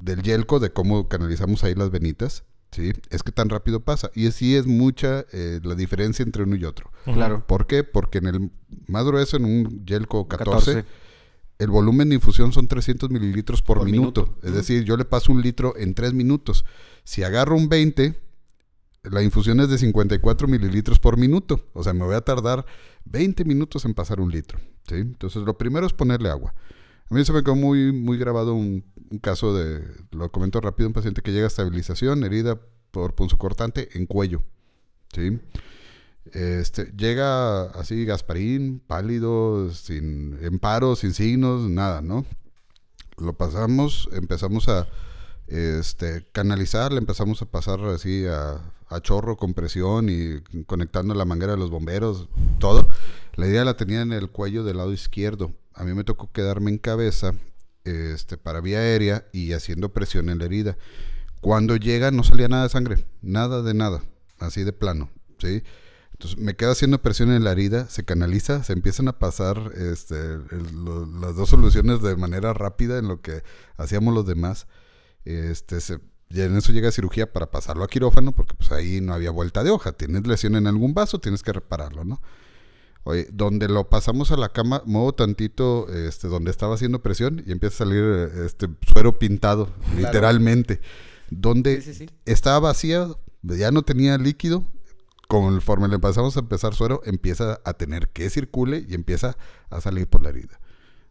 del 0.00 0.22
yelco, 0.22 0.60
de 0.60 0.72
cómo 0.72 1.08
canalizamos 1.08 1.64
ahí 1.64 1.74
las 1.74 1.90
venitas, 1.90 2.44
¿sí? 2.70 2.92
Es 3.10 3.22
que 3.22 3.32
tan 3.32 3.48
rápido 3.48 3.80
pasa. 3.80 4.10
Y 4.14 4.30
sí 4.30 4.56
es 4.56 4.66
mucha 4.66 5.24
eh, 5.32 5.60
la 5.62 5.74
diferencia 5.74 6.22
entre 6.22 6.42
uno 6.42 6.56
y 6.56 6.64
otro. 6.64 6.90
Claro. 7.04 7.46
¿Por 7.46 7.66
qué? 7.66 7.84
Porque 7.84 8.18
en 8.18 8.26
el 8.26 8.50
más 8.86 9.04
grueso, 9.04 9.36
en 9.36 9.44
un 9.44 9.84
yelco 9.84 10.28
14, 10.28 10.74
14. 10.74 10.84
el 11.58 11.70
volumen 11.70 12.08
de 12.08 12.16
infusión 12.16 12.52
son 12.52 12.68
300 12.68 13.10
mililitros 13.10 13.62
por, 13.62 13.78
Por 13.78 13.86
minuto. 13.86 14.22
minuto. 14.26 14.46
Es 14.46 14.54
decir, 14.54 14.84
yo 14.84 14.96
le 14.96 15.04
paso 15.04 15.32
un 15.32 15.42
litro 15.42 15.74
en 15.76 15.94
3 15.94 16.12
minutos. 16.14 16.64
Si 17.04 17.22
agarro 17.22 17.56
un 17.56 17.68
20, 17.68 18.18
la 19.04 19.22
infusión 19.22 19.60
es 19.60 19.68
de 19.68 19.78
54 19.78 20.46
mililitros 20.48 20.98
por 20.98 21.16
minuto. 21.16 21.66
O 21.72 21.82
sea, 21.82 21.92
me 21.92 22.04
voy 22.04 22.14
a 22.14 22.20
tardar 22.20 22.66
20 23.04 23.44
minutos 23.44 23.84
en 23.84 23.94
pasar 23.94 24.20
un 24.20 24.30
litro. 24.30 24.58
¿sí? 24.88 24.96
Entonces, 24.96 25.42
lo 25.42 25.56
primero 25.56 25.86
es 25.86 25.92
ponerle 25.92 26.28
agua. 26.28 26.54
A 27.10 27.14
mí 27.14 27.24
se 27.24 27.32
me 27.32 27.42
quedó 27.42 27.56
muy, 27.56 27.92
muy 27.92 28.18
grabado 28.18 28.54
un, 28.54 28.84
caso 29.20 29.52
de, 29.52 29.82
lo 30.12 30.30
comento 30.30 30.60
rápido, 30.60 30.88
un 30.88 30.92
paciente 30.92 31.22
que 31.22 31.32
llega 31.32 31.46
a 31.46 31.48
estabilización, 31.48 32.22
herida 32.22 32.60
por 32.92 33.16
punzocortante 33.16 33.88
en 33.98 34.06
cuello. 34.06 34.44
¿sí? 35.12 35.40
Este, 36.32 36.92
llega 36.96 37.62
así 37.70 38.04
Gasparín, 38.04 38.80
pálido, 38.86 39.72
sin 39.72 40.38
en 40.40 40.60
paro, 40.60 40.94
sin 40.94 41.12
signos, 41.12 41.68
nada, 41.68 42.00
¿no? 42.00 42.24
Lo 43.18 43.32
pasamos, 43.32 44.08
empezamos 44.12 44.68
a 44.68 44.86
este, 45.50 46.26
canalizar, 46.32 46.92
le 46.92 46.98
empezamos 46.98 47.42
a 47.42 47.46
pasar 47.46 47.80
así 47.86 48.24
a, 48.26 48.60
a 48.88 49.00
chorro 49.00 49.36
con 49.36 49.54
presión 49.54 50.08
y 50.08 50.40
conectando 50.64 51.14
la 51.14 51.24
manguera 51.24 51.52
de 51.52 51.58
los 51.58 51.70
bomberos, 51.70 52.28
todo. 52.58 52.88
La 53.34 53.46
idea 53.46 53.64
la 53.64 53.76
tenía 53.76 54.02
en 54.02 54.12
el 54.12 54.30
cuello 54.30 54.64
del 54.64 54.78
lado 54.78 54.92
izquierdo. 54.92 55.52
A 55.74 55.84
mí 55.84 55.94
me 55.94 56.04
tocó 56.04 56.30
quedarme 56.32 56.70
en 56.70 56.78
cabeza 56.78 57.32
este, 57.84 58.36
para 58.36 58.60
vía 58.60 58.78
aérea 58.78 59.26
y 59.32 59.52
haciendo 59.52 59.90
presión 59.90 60.28
en 60.28 60.38
la 60.38 60.44
herida. 60.44 60.76
Cuando 61.40 61.76
llega 61.76 62.10
no 62.10 62.22
salía 62.22 62.48
nada 62.48 62.64
de 62.64 62.68
sangre, 62.68 63.04
nada 63.22 63.62
de 63.62 63.74
nada, 63.74 64.02
así 64.38 64.62
de 64.62 64.72
plano, 64.72 65.08
¿sí? 65.38 65.62
Entonces 66.12 66.38
me 66.38 66.54
quedo 66.54 66.72
haciendo 66.72 67.00
presión 67.00 67.32
en 67.32 67.44
la 67.44 67.52
herida, 67.52 67.88
se 67.88 68.04
canaliza, 68.04 68.62
se 68.62 68.74
empiezan 68.74 69.08
a 69.08 69.18
pasar 69.18 69.72
este, 69.74 70.16
las 71.18 71.34
dos 71.34 71.48
soluciones 71.48 72.02
de 72.02 72.14
manera 72.16 72.52
rápida 72.52 72.98
en 72.98 73.08
lo 73.08 73.22
que 73.22 73.42
hacíamos 73.78 74.12
los 74.14 74.26
demás. 74.26 74.66
Este, 75.24 75.80
se- 75.80 76.00
y 76.30 76.40
en 76.42 76.56
eso 76.56 76.72
llega 76.72 76.92
cirugía 76.92 77.32
para 77.32 77.50
pasarlo 77.50 77.82
a 77.84 77.88
quirófano, 77.88 78.32
porque 78.32 78.54
pues 78.54 78.70
ahí 78.72 79.00
no 79.00 79.14
había 79.14 79.30
vuelta 79.32 79.64
de 79.64 79.70
hoja. 79.70 79.92
Tienes 79.92 80.26
lesión 80.26 80.54
en 80.56 80.66
algún 80.66 80.94
vaso, 80.94 81.18
tienes 81.20 81.42
que 81.42 81.52
repararlo, 81.52 82.04
¿no? 82.04 82.20
Oye, 83.02 83.26
donde 83.32 83.66
lo 83.66 83.88
pasamos 83.88 84.30
a 84.30 84.36
la 84.36 84.50
cama, 84.50 84.82
muevo 84.84 85.12
tantito 85.14 85.88
este, 85.88 86.28
donde 86.28 86.50
estaba 86.50 86.74
haciendo 86.74 87.02
presión 87.02 87.42
y 87.46 87.50
empieza 87.52 87.76
a 87.76 87.78
salir 87.88 88.04
este 88.46 88.68
suero 88.92 89.18
pintado, 89.18 89.70
literalmente. 89.96 90.80
Donde 91.30 91.80
Sí, 91.80 91.94
sí, 91.94 92.06
sí. 92.06 92.10
estaba 92.26 92.58
vacía, 92.60 93.08
ya 93.42 93.70
no 93.70 93.82
tenía 93.82 94.18
líquido. 94.18 94.64
Conforme 95.28 95.86
le 95.88 95.98
pasamos 96.00 96.36
a 96.36 96.40
empezar 96.40 96.74
suero, 96.74 97.00
empieza 97.04 97.60
a 97.64 97.72
tener 97.74 98.08
que 98.08 98.28
circule 98.30 98.84
y 98.88 98.94
empieza 98.94 99.36
a 99.70 99.80
salir 99.80 100.08
por 100.08 100.22
la 100.22 100.30
herida. 100.30 100.58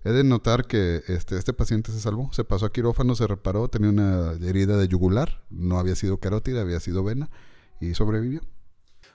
He 0.03 0.11
de 0.11 0.23
notar 0.23 0.65
que 0.65 1.03
este, 1.07 1.37
este 1.37 1.51
paciente 1.53 1.91
se 1.91 1.99
salvó, 1.99 2.31
se 2.31 2.45
pasó 2.45 2.65
a 2.65 2.71
quirófano, 2.71 3.15
se 3.15 3.27
reparó, 3.27 3.67
tenía 3.67 3.89
una 3.89 4.31
herida 4.41 4.77
de 4.77 4.87
yugular, 4.87 5.43
no 5.49 5.77
había 5.77 5.95
sido 5.95 6.19
carótida, 6.19 6.61
había 6.61 6.79
sido 6.79 7.03
vena 7.03 7.29
y 7.81 7.93
sobrevivió. 7.95 8.41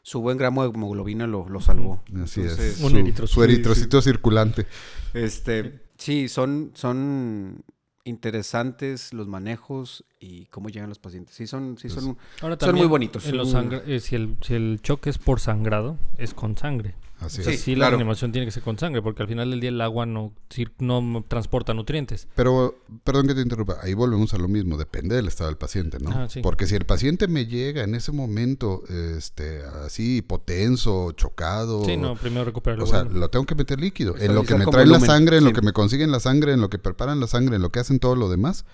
Su 0.02 0.20
buen 0.20 0.36
gramo 0.36 0.62
de 0.62 0.68
hemoglobina 0.68 1.26
lo, 1.26 1.48
lo 1.48 1.60
salvó. 1.62 2.02
Así 2.22 2.42
Entonces, 2.42 2.76
es. 2.76 2.80
un 2.82 2.90
Su, 2.90 2.96
eritrocito. 2.98 3.26
su 3.26 3.44
eritrocito 3.44 4.02
circulante. 4.02 4.66
Este, 5.14 5.80
sí, 5.96 6.28
son, 6.28 6.72
son 6.74 7.64
interesantes 8.04 9.12
los 9.12 9.26
manejos 9.26 10.04
y 10.20 10.46
cómo 10.46 10.68
llegan 10.68 10.88
los 10.88 10.98
pacientes. 10.98 11.34
Sí, 11.34 11.46
son, 11.46 11.76
sí, 11.78 11.88
son, 11.88 12.16
Ahora 12.40 12.56
son 12.60 12.74
muy 12.76 12.86
bonitos. 12.86 13.26
en 13.26 13.36
los 13.36 13.54
eh, 13.54 14.00
si, 14.00 14.14
el, 14.14 14.36
si 14.42 14.54
el 14.54 14.80
choque 14.82 15.10
es 15.10 15.18
por 15.18 15.40
sangrado, 15.40 15.96
es 16.18 16.34
con 16.34 16.56
sangre. 16.56 16.94
Así 17.20 17.40
O 17.40 17.44
sea, 17.44 17.52
es. 17.52 17.60
sí, 17.60 17.74
claro. 17.74 17.92
la 17.92 17.96
animación 17.96 18.32
tiene 18.32 18.44
que 18.44 18.50
ser 18.50 18.62
con 18.62 18.76
sangre, 18.76 19.00
porque 19.00 19.22
al 19.22 19.28
final 19.28 19.48
del 19.50 19.60
día 19.60 19.70
el 19.70 19.80
agua 19.80 20.04
no, 20.04 20.32
no 20.80 21.24
transporta 21.28 21.72
nutrientes. 21.72 22.26
Pero, 22.34 22.76
perdón 23.04 23.28
que 23.28 23.34
te 23.34 23.40
interrumpa, 23.40 23.78
ahí 23.82 23.94
volvemos 23.94 24.34
a 24.34 24.38
lo 24.38 24.48
mismo, 24.48 24.76
depende 24.76 25.14
del 25.14 25.28
estado 25.28 25.48
del 25.48 25.56
paciente, 25.56 25.98
¿no? 26.00 26.10
Ah, 26.10 26.28
sí. 26.28 26.40
Porque 26.42 26.66
si 26.66 26.74
el 26.74 26.84
paciente 26.84 27.28
me 27.28 27.46
llega 27.46 27.84
en 27.84 27.94
ese 27.94 28.10
momento, 28.10 28.82
este, 28.88 29.62
así, 29.84 30.18
hipotenso, 30.18 31.12
chocado, 31.12 31.84
Sí, 31.84 31.96
no, 31.96 32.16
primero 32.16 32.44
recuperar 32.44 32.78
el 32.78 32.82
o 32.84 32.86
sea, 32.86 33.04
lo 33.04 33.30
tengo 33.30 33.46
que 33.46 33.54
meter 33.54 33.80
líquido. 33.80 34.16
En 34.18 34.34
lo 34.34 34.42
que 34.42 34.56
me 34.56 34.66
traen 34.66 34.90
la 34.90 35.00
sangre, 35.00 35.38
en 35.38 35.44
lo 35.44 35.52
que 35.52 35.62
me 35.62 35.72
consiguen 35.72 36.10
la 36.10 36.20
sangre, 36.20 36.52
en 36.52 36.60
lo 36.60 36.68
que 36.68 36.78
preparan 36.78 37.20
la 37.20 37.28
sangre, 37.28 37.56
en 37.56 37.62
lo 37.62 37.70
que 37.70 37.78
hacen 37.78 37.93
todo 37.98 38.16
lo 38.16 38.28
demás, 38.28 38.64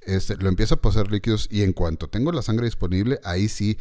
este, 0.00 0.36
lo 0.36 0.48
empiezo 0.48 0.74
a 0.74 0.80
pasar 0.80 1.10
líquidos 1.12 1.48
y 1.50 1.62
en 1.62 1.72
cuanto 1.72 2.08
tengo 2.08 2.32
la 2.32 2.42
sangre 2.42 2.64
disponible, 2.66 3.20
ahí 3.24 3.48
sí 3.48 3.78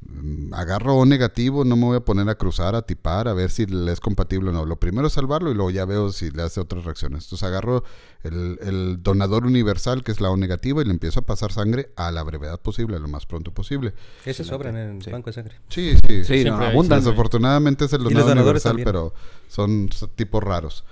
mm, 0.00 0.54
agarro 0.54 0.96
O 0.96 1.04
negativo, 1.04 1.64
no 1.64 1.76
me 1.76 1.84
voy 1.84 1.96
a 1.96 2.00
poner 2.00 2.28
a 2.30 2.36
cruzar, 2.36 2.74
a 2.74 2.82
tipar, 2.82 3.28
a 3.28 3.34
ver 3.34 3.50
si 3.50 3.66
le 3.66 3.92
es 3.92 4.00
compatible 4.00 4.48
o 4.50 4.52
no. 4.52 4.64
Lo 4.64 4.76
primero 4.80 5.08
es 5.08 5.12
salvarlo 5.12 5.50
y 5.50 5.54
luego 5.54 5.70
ya 5.70 5.84
veo 5.84 6.10
si 6.12 6.30
le 6.30 6.42
hace 6.42 6.60
otras 6.60 6.84
reacciones. 6.84 7.24
Entonces 7.24 7.46
agarro 7.46 7.84
el, 8.22 8.58
el 8.62 9.02
donador 9.02 9.44
universal, 9.44 10.02
que 10.04 10.12
es 10.12 10.20
la 10.22 10.30
O 10.30 10.36
negativa, 10.38 10.80
y 10.80 10.84
le 10.86 10.92
empiezo 10.92 11.20
a 11.20 11.26
pasar 11.26 11.52
sangre 11.52 11.90
a 11.96 12.10
la 12.12 12.22
brevedad 12.22 12.60
posible, 12.60 12.98
lo 12.98 13.08
más 13.08 13.26
pronto 13.26 13.52
posible. 13.52 13.92
Ese 14.24 14.44
sobran 14.44 14.76
en 14.76 14.96
el 14.96 15.02
Sí. 15.02 15.10
banco 15.10 15.28
de 15.30 15.34
sangre. 15.34 15.56
Sí, 15.68 15.96
sí. 16.06 16.24
Sí, 16.24 16.44
no, 16.44 16.56
abundan. 16.56 17.00
Desafortunadamente 17.00 17.84
es 17.84 17.92
el 17.92 18.04
donador 18.04 18.36
universal, 18.38 18.70
también. 18.70 18.86
pero 18.86 19.12
son 19.48 19.90
tipos 20.16 20.42
raros. 20.42 20.84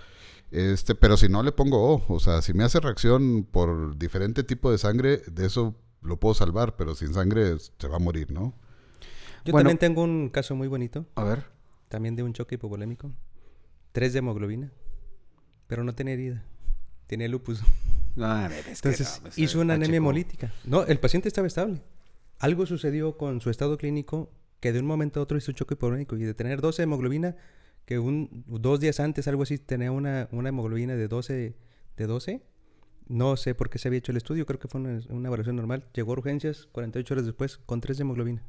Este, 0.50 0.94
pero 0.94 1.16
si 1.16 1.28
no 1.28 1.42
le 1.42 1.50
pongo 1.52 1.94
O, 1.94 2.04
o 2.14 2.20
sea, 2.20 2.40
si 2.40 2.54
me 2.54 2.62
hace 2.64 2.78
reacción 2.80 3.44
por 3.44 3.98
diferente 3.98 4.44
tipo 4.44 4.70
de 4.70 4.78
sangre, 4.78 5.22
de 5.30 5.46
eso 5.46 5.74
lo 6.02 6.18
puedo 6.20 6.34
salvar, 6.34 6.76
pero 6.76 6.94
sin 6.94 7.12
sangre 7.14 7.56
se 7.58 7.88
va 7.88 7.96
a 7.96 8.00
morir, 8.00 8.30
¿no? 8.30 8.54
Yo 9.44 9.52
Bueno. 9.52 9.68
también 9.70 9.78
tengo 9.78 10.02
un 10.02 10.28
caso 10.30 10.54
muy 10.54 10.68
bonito, 10.68 11.06
A 11.16 11.24
ver. 11.24 11.44
también 11.88 12.14
de 12.16 12.22
un 12.22 12.32
choque 12.32 12.54
hipovolémico. 12.56 13.12
Tres 13.92 14.12
de 14.12 14.18
hemoglobina, 14.20 14.72
pero 15.66 15.82
no 15.84 15.94
tenía 15.94 16.14
herida. 16.14 16.44
Tenía 17.06 17.28
lupus. 17.28 17.60
No, 18.16 18.46
Entonces 18.46 19.16
no, 19.18 19.22
pues, 19.22 19.38
hizo 19.38 19.60
una 19.60 19.74
anemia 19.74 19.98
hemolítica. 19.98 20.52
No, 20.64 20.84
el 20.84 20.98
paciente 20.98 21.28
estaba 21.28 21.46
estable. 21.46 21.82
Algo 22.38 22.64
sucedió 22.66 23.16
con 23.18 23.40
su 23.40 23.50
estado 23.50 23.76
clínico 23.78 24.30
que 24.60 24.72
de 24.72 24.80
un 24.80 24.86
momento 24.86 25.20
a 25.20 25.22
otro 25.22 25.36
hizo 25.36 25.50
un 25.50 25.54
choque 25.54 25.74
hipovolémico 25.74 26.16
y 26.16 26.22
de 26.24 26.32
tener 26.34 26.60
12 26.60 26.78
de 26.82 26.84
hemoglobina, 26.84 27.36
que 27.86 27.98
un, 27.98 28.44
dos 28.46 28.80
días 28.80 29.00
antes, 29.00 29.26
algo 29.28 29.44
así, 29.44 29.58
tenía 29.58 29.92
una, 29.92 30.28
una 30.32 30.50
hemoglobina 30.50 30.96
de 30.96 31.08
12, 31.08 31.56
de 31.96 32.06
12. 32.06 32.42
No 33.08 33.36
sé 33.36 33.54
por 33.54 33.70
qué 33.70 33.78
se 33.78 33.88
había 33.88 33.98
hecho 33.98 34.10
el 34.10 34.18
estudio, 34.18 34.44
creo 34.44 34.58
que 34.58 34.68
fue 34.68 34.80
una, 34.80 35.00
una 35.08 35.28
evaluación 35.28 35.56
normal. 35.56 35.88
Llegó 35.94 36.12
a 36.12 36.18
urgencias 36.18 36.66
48 36.72 37.14
horas 37.14 37.24
después 37.24 37.58
con 37.58 37.80
3 37.80 37.96
de 37.96 38.02
hemoglobina, 38.02 38.42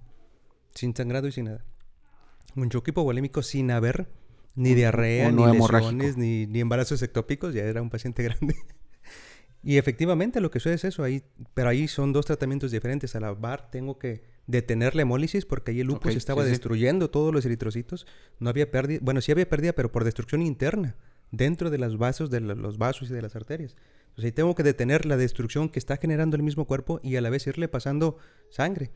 sin 0.74 0.96
sangrado 0.96 1.28
y 1.28 1.32
sin 1.32 1.46
nada. 1.46 1.64
Un 2.56 2.70
choque 2.70 2.90
hipovolémico 2.92 3.44
sin 3.44 3.70
haber 3.70 4.10
ni 4.56 4.74
diarrea, 4.74 5.32
ni 5.32 5.46
lesiones, 5.46 6.18
ni, 6.18 6.48
ni 6.48 6.60
embarazos 6.60 7.04
ectópicos, 7.04 7.54
ya 7.54 7.64
era 7.64 7.84
un 7.84 7.92
paciente 7.92 8.24
grande. 8.24 8.56
Y 9.62 9.78
efectivamente 9.78 10.42
lo 10.42 10.50
que 10.50 10.60
sucede 10.60 10.76
es 10.76 10.86
eso, 10.86 11.04
ahí, 11.04 11.24
pero 11.54 11.70
ahí 11.70 11.88
son 11.88 12.12
dos 12.12 12.26
tratamientos 12.26 12.72
diferentes. 12.72 13.16
A 13.16 13.20
la 13.20 13.34
VAR 13.34 13.70
tengo 13.70 14.00
que 14.00 14.24
detener 14.48 14.96
la 14.96 15.04
hemólisis 15.04 15.46
porque 15.46 15.72
ahí 15.72 15.82
el 15.82 15.88
lupus 15.88 16.16
estaba 16.16 16.42
sí, 16.42 16.48
sí. 16.48 16.52
destruyendo 16.52 17.10
todos 17.10 17.34
los 17.34 17.46
eritrocitos. 17.46 18.08
No 18.40 18.50
había 18.50 18.72
pérdida, 18.72 19.00
bueno, 19.02 19.22
sí 19.22 19.32
había 19.32 19.48
pérdida, 19.48 19.74
pero 19.74 19.92
por 19.92 20.04
destrucción 20.04 20.42
interna, 20.42 20.96
dentro 21.32 21.70
de 21.70 21.78
los 21.78 21.98
vasos, 21.98 22.30
de 22.30 22.40
los 22.40 22.78
vasos 22.78 23.10
y 23.10 23.14
de 23.14 23.22
las 23.22 23.36
arterias. 23.36 23.76
Entonces 24.10 24.26
ahí 24.26 24.32
tengo 24.32 24.56
que 24.56 24.64
detener 24.64 25.06
la 25.06 25.18
destrucción 25.18 25.70
que 25.70 25.80
está 25.80 25.98
generando 25.98 26.36
el 26.36 26.44
mismo 26.44 26.66
cuerpo 26.66 27.00
y 27.04 27.18
a 27.18 27.22
la 27.22 27.30
vez 27.30 27.46
irle 27.46 27.68
pasando 27.68 28.18
sangre. 28.50 28.92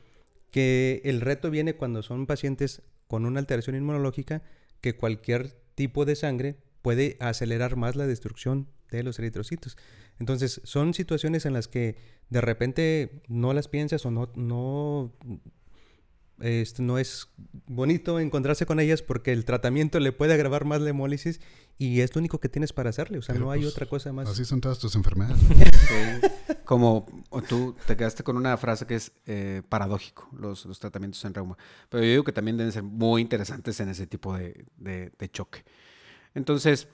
Que 0.49 1.01
el 1.05 1.21
reto 1.21 1.51
viene 1.51 1.75
cuando 1.75 2.01
son 2.01 2.25
pacientes 2.25 2.81
con 3.07 3.25
una 3.25 3.39
alteración 3.39 3.75
inmunológica 3.75 4.41
que 4.81 4.95
cualquier 4.95 5.51
tipo 5.75 6.05
de 6.05 6.15
sangre 6.15 6.57
puede 6.81 7.17
acelerar 7.19 7.75
más 7.75 7.95
la 7.95 8.07
destrucción 8.07 8.67
de 8.89 9.03
los 9.03 9.19
eritrocitos. 9.19 9.77
Entonces, 10.21 10.61
son 10.63 10.93
situaciones 10.93 11.47
en 11.47 11.53
las 11.53 11.67
que 11.67 11.95
de 12.29 12.41
repente 12.41 13.23
no 13.27 13.53
las 13.53 13.67
piensas 13.67 14.05
o 14.05 14.11
no, 14.11 14.31
no, 14.35 15.11
este, 16.39 16.83
no 16.83 16.99
es 16.99 17.27
bonito 17.65 18.19
encontrarse 18.19 18.67
con 18.67 18.79
ellas 18.79 19.01
porque 19.01 19.31
el 19.31 19.45
tratamiento 19.45 19.99
le 19.99 20.11
puede 20.11 20.33
agravar 20.35 20.63
más 20.65 20.79
la 20.79 20.91
hemólisis 20.91 21.41
y 21.79 22.01
es 22.01 22.15
lo 22.15 22.19
único 22.19 22.39
que 22.39 22.49
tienes 22.49 22.71
para 22.71 22.91
hacerle. 22.91 23.17
O 23.17 23.23
sea, 23.23 23.33
Pero, 23.33 23.45
no 23.45 23.51
hay 23.51 23.61
pues, 23.61 23.73
otra 23.73 23.87
cosa 23.87 24.13
más. 24.13 24.29
Así 24.29 24.45
son 24.45 24.61
todas 24.61 24.77
tus 24.77 24.95
enfermedades. 24.95 25.37
Sí. 25.91 26.55
Como 26.63 27.05
tú 27.49 27.75
te 27.85 27.97
quedaste 27.97 28.23
con 28.23 28.37
una 28.37 28.55
frase 28.55 28.85
que 28.85 28.95
es 28.95 29.11
eh, 29.25 29.61
paradójico, 29.67 30.29
los, 30.31 30.65
los 30.65 30.79
tratamientos 30.79 31.25
en 31.25 31.33
reuma. 31.33 31.57
Pero 31.89 32.03
yo 32.03 32.09
digo 32.11 32.23
que 32.23 32.31
también 32.31 32.55
deben 32.55 32.71
ser 32.71 32.83
muy 32.83 33.21
interesantes 33.21 33.77
en 33.81 33.89
ese 33.89 34.07
tipo 34.07 34.37
de, 34.37 34.65
de- 34.77 35.11
de 35.19 35.29
choque. 35.31 35.65
Entonces, 36.33 36.87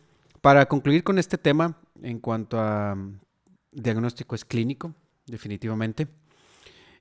para 0.48 0.66
concluir 0.66 1.04
con 1.04 1.20
este 1.20 1.38
tema, 1.38 1.78
en 2.02 2.20
cuanto 2.20 2.58
a 2.58 2.96
mm, 2.96 3.20
diagnóstico 3.74 4.34
es 4.34 4.46
clínico, 4.46 4.96
definitivamente. 5.26 6.08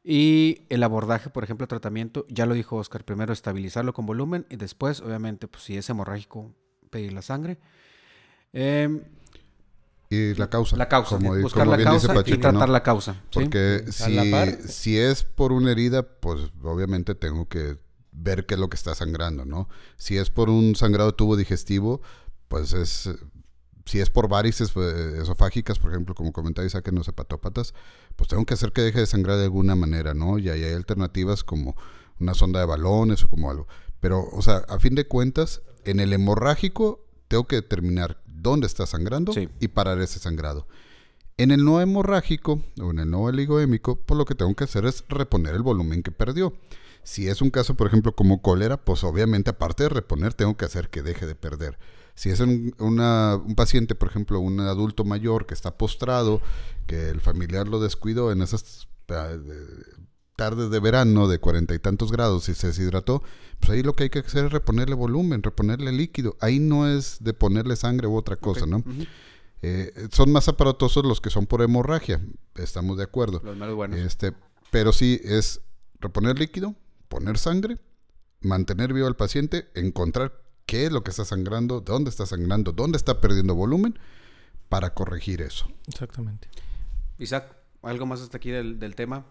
Y 0.03 0.63
el 0.69 0.83
abordaje, 0.83 1.31
por 1.31 1.45
ejemplo, 1.45 1.69
tratamiento, 1.69 2.27
ya 2.29 2.45
lo 2.45 2.55
dijo 2.55 2.75
Oscar, 2.75 3.05
primero 3.05 3.33
estabilizarlo 3.33 3.93
con 3.93 4.05
volumen 4.05 4.47
y 4.51 4.57
después, 4.57 5.01
obviamente, 5.01 5.47
pues 5.47 5.63
si 5.63 5.77
es 5.77 5.89
hemorrágico, 5.89 6.57
pedir 6.91 7.13
la 7.13 7.23
sangre. 7.23 7.61
Em, 8.53 9.05
y 10.11 10.35
la 10.35 10.51
causa. 10.51 10.77
La 10.77 10.89
causa, 10.89 11.17
buscar 11.17 11.69
la 11.69 11.81
causa 11.81 12.15
y 12.27 12.39
tratar 12.39 12.69
la 12.69 12.83
causa. 12.83 13.23
Porque 13.33 13.85
si, 13.93 14.69
si 14.69 14.99
es 14.99 15.23
por 15.23 15.53
una 15.53 15.71
herida, 15.71 16.03
pues 16.03 16.51
obviamente 16.65 17.15
tengo 17.15 17.49
que 17.49 17.79
ver 18.11 18.45
qué 18.45 18.55
es 18.55 18.61
lo 18.61 18.69
que 18.69 18.77
está 18.77 18.97
sangrando, 18.97 19.45
¿no? 19.45 19.69
Si 19.97 20.19
es 20.19 20.31
por 20.31 20.51
un 20.51 20.75
sangrado 20.75 21.15
tubo 21.15 21.37
digestivo, 21.37 22.01
pues 22.49 22.73
es 22.73 23.09
si 23.87 24.01
es 24.01 24.11
por 24.11 24.29
varices 24.29 24.73
eh, 24.77 25.19
esofágicas, 25.23 25.79
por 25.79 25.93
ejemplo, 25.93 26.15
como 26.15 26.33
comentaba 26.33 26.67
Isaac 26.67 26.89
en 26.89 26.97
los 26.97 27.09
hepatópatas, 27.09 27.73
pues 28.17 28.29
tengo 28.29 28.45
que 28.45 28.55
hacer 28.55 28.73
que 28.73 28.83
deje 28.83 29.01
de 29.01 29.07
sangrar 29.07 29.39
de 29.39 29.45
alguna 29.45 29.77
manera, 29.77 30.13
¿no? 30.13 30.39
Y 30.39 30.51
ahí 30.51 30.65
hay 30.65 30.75
alternativas 30.75 31.45
como 31.45 31.77
una 32.19 32.35
sonda 32.35 32.61
de 32.61 32.67
balones 32.67 33.23
o 33.25 33.29
como 33.29 33.51
algo. 33.51 33.69
Pero, 34.01 34.29
o 34.33 34.43
sea, 34.43 34.57
a 34.69 34.79
fin 34.79 34.95
de 34.95 35.07
cuentas, 35.07 35.63
en 35.85 36.01
el 36.01 36.13
hemorrágico 36.13 37.07
tengo 37.29 37.47
que 37.47 37.57
determinar 37.57 38.21
dónde 38.27 38.67
está 38.67 38.87
sangrando 38.87 39.33
y 39.61 39.69
parar 39.69 40.01
ese 40.01 40.19
sangrado. 40.19 40.67
En 41.39 41.51
el 41.51 41.65
no 41.65 41.81
hemorrágico 41.81 42.63
o 42.81 42.91
en 42.91 42.99
el 42.99 43.11
no 43.11 43.23
oligoémico, 43.23 43.97
pues 44.01 44.19
lo 44.19 44.25
que 44.25 44.35
tengo 44.35 44.55
que 44.55 44.65
hacer 44.65 44.85
es 44.87 45.05
reponer 45.09 45.55
el 45.55 45.63
volumen 45.63 46.03
que 46.03 46.11
perdió. 46.11 46.55
Si 47.03 47.29
es 47.29 47.41
un 47.41 47.51
caso, 47.51 47.75
por 47.75 47.87
ejemplo, 47.87 48.17
como 48.17 48.43
cólera, 48.43 48.79
pues 48.79 49.05
obviamente 49.05 49.51
aparte 49.51 49.85
de 49.85 49.91
reponer, 49.91 50.35
tengo 50.35 50.57
que 50.57 50.65
hacer 50.65 50.89
que 50.89 51.03
deje 51.03 51.27
de 51.27 51.37
perder. 51.37 51.79
Si 52.17 52.31
es 52.31 52.41
un, 52.41 52.75
un 52.79 53.55
paciente, 53.55 53.95
por 53.95 54.09
ejemplo, 54.09 54.41
un 54.41 54.59
adulto 54.61 55.05
mayor 55.05 55.47
que 55.47 55.53
está 55.53 55.77
postrado, 55.77 56.41
que 56.87 57.11
el 57.11 57.21
familiar 57.21 57.69
lo 57.69 57.79
descuidó 57.79 58.33
en 58.33 58.41
esas 58.41 58.89
ah, 59.11 59.37
tardes 60.35 60.71
de 60.71 60.81
verano 60.81 61.29
de 61.29 61.39
cuarenta 61.39 61.75
y 61.75 61.79
tantos 61.79 62.11
grados 62.11 62.49
y 62.49 62.55
se 62.55 62.69
deshidrató, 62.69 63.23
pues 63.61 63.71
ahí 63.71 63.83
lo 63.83 63.95
que 63.95 64.05
hay 64.05 64.11
que 64.11 64.21
hacer 64.21 64.47
es 64.47 64.53
reponerle 64.53 64.95
volumen, 64.95 65.43
reponerle 65.43 65.93
líquido. 65.93 66.39
Ahí 66.41 66.59
no 66.59 66.89
es 66.89 67.19
de 67.21 67.35
ponerle 67.35 67.77
sangre 67.77 68.07
u 68.07 68.17
otra 68.17 68.37
cosa, 68.37 68.65
¿no? 68.65 68.83
Eh, 69.61 70.09
son 70.11 70.33
más 70.33 70.49
aparatosos 70.49 71.05
los 71.05 71.21
que 71.21 71.29
son 71.29 71.47
por 71.47 71.61
hemorragia, 71.61 72.21
estamos 72.55 72.97
de 72.97 73.05
acuerdo. 73.05 73.43
Los 73.45 73.59
más 73.59 73.73
buenos. 73.73 73.99
Este, 74.01 74.33
pero 74.71 74.93
sí 74.95 75.21
es 75.23 75.61
reponer 76.01 76.39
líquido, 76.39 76.75
poner 77.09 77.37
sangre, 77.37 77.79
mantener 78.41 78.95
vivo 78.95 79.07
al 79.07 79.17
paciente, 79.17 79.69
encontrar 79.75 80.46
qué 80.67 80.87
es 80.87 80.93
lo 80.93 81.03
que 81.03 81.11
está 81.11 81.25
sangrando, 81.25 81.81
dónde 81.81 82.11
está 82.11 82.27
sangrando, 82.27 82.73
dónde 82.73 82.99
está 82.99 83.21
perdiendo 83.21 83.55
volumen, 83.55 83.99
para 84.69 84.95
corregir 84.95 85.41
eso. 85.43 85.69
Exactamente. 85.87 86.49
Isaac, 87.19 87.57
¿algo 87.83 88.05
más 88.07 88.21
hasta 88.21 88.37
aquí 88.37 88.51
del, 88.51 88.95
tema? 88.95 89.27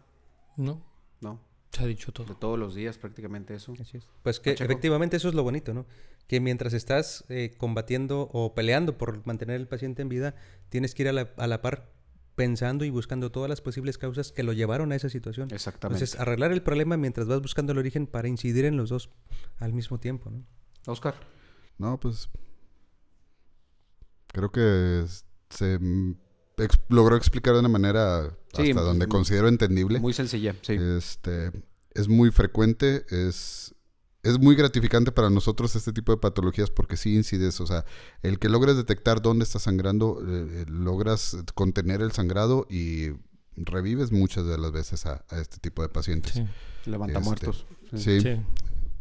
No. 0.55 0.81
No. 1.21 1.39
Se 1.71 1.83
ha 1.83 1.88
dicho 1.88 2.13
todo. 2.13 2.25
De 2.25 2.36
todos 2.36 2.57
los 2.57 2.73
días 2.73 2.97
prácticamente 2.97 3.53
eso. 3.53 3.73
Así 3.79 3.97
es. 3.97 4.07
Pues 4.23 4.39
que 4.39 4.51
efectivamente 4.51 5.17
eso 5.17 5.27
es 5.27 5.36
lo 5.36 5.43
bonito, 5.43 5.73
¿no? 5.73 5.86
Que 6.27 6.39
mientras 6.39 6.73
estás 6.73 7.25
eh, 7.27 7.53
combatiendo 7.57 8.29
o 8.31 8.55
peleando 8.55 8.97
por 8.97 9.25
mantener 9.27 9.57
al 9.57 9.67
paciente 9.67 10.01
en 10.01 10.09
vida, 10.09 10.36
tienes 10.69 10.95
que 10.95 11.03
ir 11.03 11.09
a 11.09 11.13
la, 11.13 11.33
a 11.36 11.47
la 11.47 11.61
par 11.61 11.91
pensando 12.36 12.86
y 12.86 12.89
buscando 12.89 13.31
todas 13.31 13.49
las 13.49 13.61
posibles 13.61 13.97
causas 13.97 14.31
que 14.31 14.43
lo 14.43 14.53
llevaron 14.53 14.91
a 14.91 14.95
esa 14.95 15.09
situación. 15.09 15.49
Exactamente. 15.51 16.03
Entonces, 16.03 16.19
arreglar 16.19 16.51
el 16.51 16.61
problema 16.61 16.97
mientras 16.97 17.27
vas 17.27 17.41
buscando 17.41 17.73
el 17.73 17.77
origen 17.77 18.07
para 18.07 18.27
incidir 18.27 18.65
en 18.65 18.77
los 18.77 18.89
dos 18.89 19.09
al 19.57 19.73
mismo 19.73 19.99
tiempo, 19.99 20.29
¿no? 20.29 20.45
Oscar. 20.88 21.15
No, 21.77 21.99
pues. 21.99 22.29
Creo 24.27 24.51
que 24.51 25.05
se 25.49 25.79
logró 26.89 27.15
explicar 27.15 27.53
de 27.53 27.59
una 27.61 27.69
manera 27.69 28.38
hasta 28.53 28.81
donde 28.81 29.07
considero 29.07 29.47
entendible. 29.47 29.99
Muy 29.99 30.13
sencilla, 30.13 30.55
sí. 30.61 30.73
Este, 30.73 31.51
es 31.93 32.07
muy 32.07 32.31
frecuente, 32.31 33.05
es, 33.09 33.73
es 34.23 34.39
muy 34.39 34.55
gratificante 34.55 35.11
para 35.11 35.29
nosotros 35.29 35.75
este 35.75 35.93
tipo 35.93 36.11
de 36.11 36.17
patologías 36.17 36.69
porque 36.69 36.97
sí 36.97 37.15
incides, 37.15 37.59
o 37.61 37.67
sea, 37.67 37.86
el 38.21 38.39
que 38.39 38.49
logres 38.49 38.75
detectar 38.75 39.21
dónde 39.21 39.43
está 39.43 39.59
sangrando, 39.59 40.21
eh, 40.21 40.47
eh, 40.61 40.65
logras 40.67 41.38
contener 41.53 42.01
el 42.01 42.11
sangrado 42.11 42.67
y 42.69 43.11
revives 43.55 44.11
muchas 44.11 44.45
de 44.45 44.57
las 44.57 44.71
veces 44.71 45.05
a, 45.05 45.23
este 45.31 45.57
tipo 45.59 45.81
de 45.81 45.89
pacientes. 45.89 46.33
Sí. 46.33 46.45
Levanta 46.86 47.19
este, 47.19 47.25
muertos. 47.25 47.65
sí. 47.95 48.19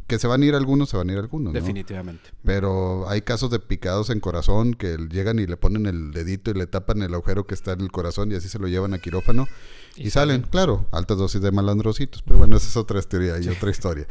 Que 0.07 0.19
se 0.19 0.27
van 0.27 0.43
a 0.43 0.45
ir 0.45 0.53
algunos, 0.53 0.89
se 0.89 0.97
van 0.97 1.09
a 1.09 1.13
ir 1.13 1.19
algunos. 1.19 1.53
Definitivamente. 1.53 2.29
Pero 2.43 3.09
hay 3.09 3.21
casos 3.21 3.49
de 3.49 3.59
picados 3.59 4.09
en 4.09 4.19
corazón 4.19 4.75
que 4.75 4.97
llegan 5.09 5.39
y 5.39 5.47
le 5.47 5.57
ponen 5.57 5.87
el 5.87 6.11
dedito 6.11 6.51
y 6.51 6.53
le 6.53 6.67
tapan 6.67 7.01
el 7.01 7.13
agujero 7.13 7.47
que 7.47 7.55
está 7.55 7.73
en 7.73 7.81
el 7.81 7.91
corazón 7.91 8.31
y 8.31 8.35
así 8.35 8.47
se 8.47 8.59
lo 8.59 8.67
llevan 8.67 8.93
a 8.93 8.99
quirófano 8.99 9.47
y, 9.95 10.11
salen, 10.11 10.43
claro, 10.43 10.85
altas 10.91 11.17
dosis 11.17 11.41
de 11.41 11.51
malandrocitos. 11.51 12.21
Pero 12.21 12.37
bueno, 12.37 12.57
esa 12.57 12.67
es 12.67 12.77
otra 12.77 13.01
teoría 13.01 13.39
y 13.39 13.47
otra 13.47 13.71
historia. 13.71 14.05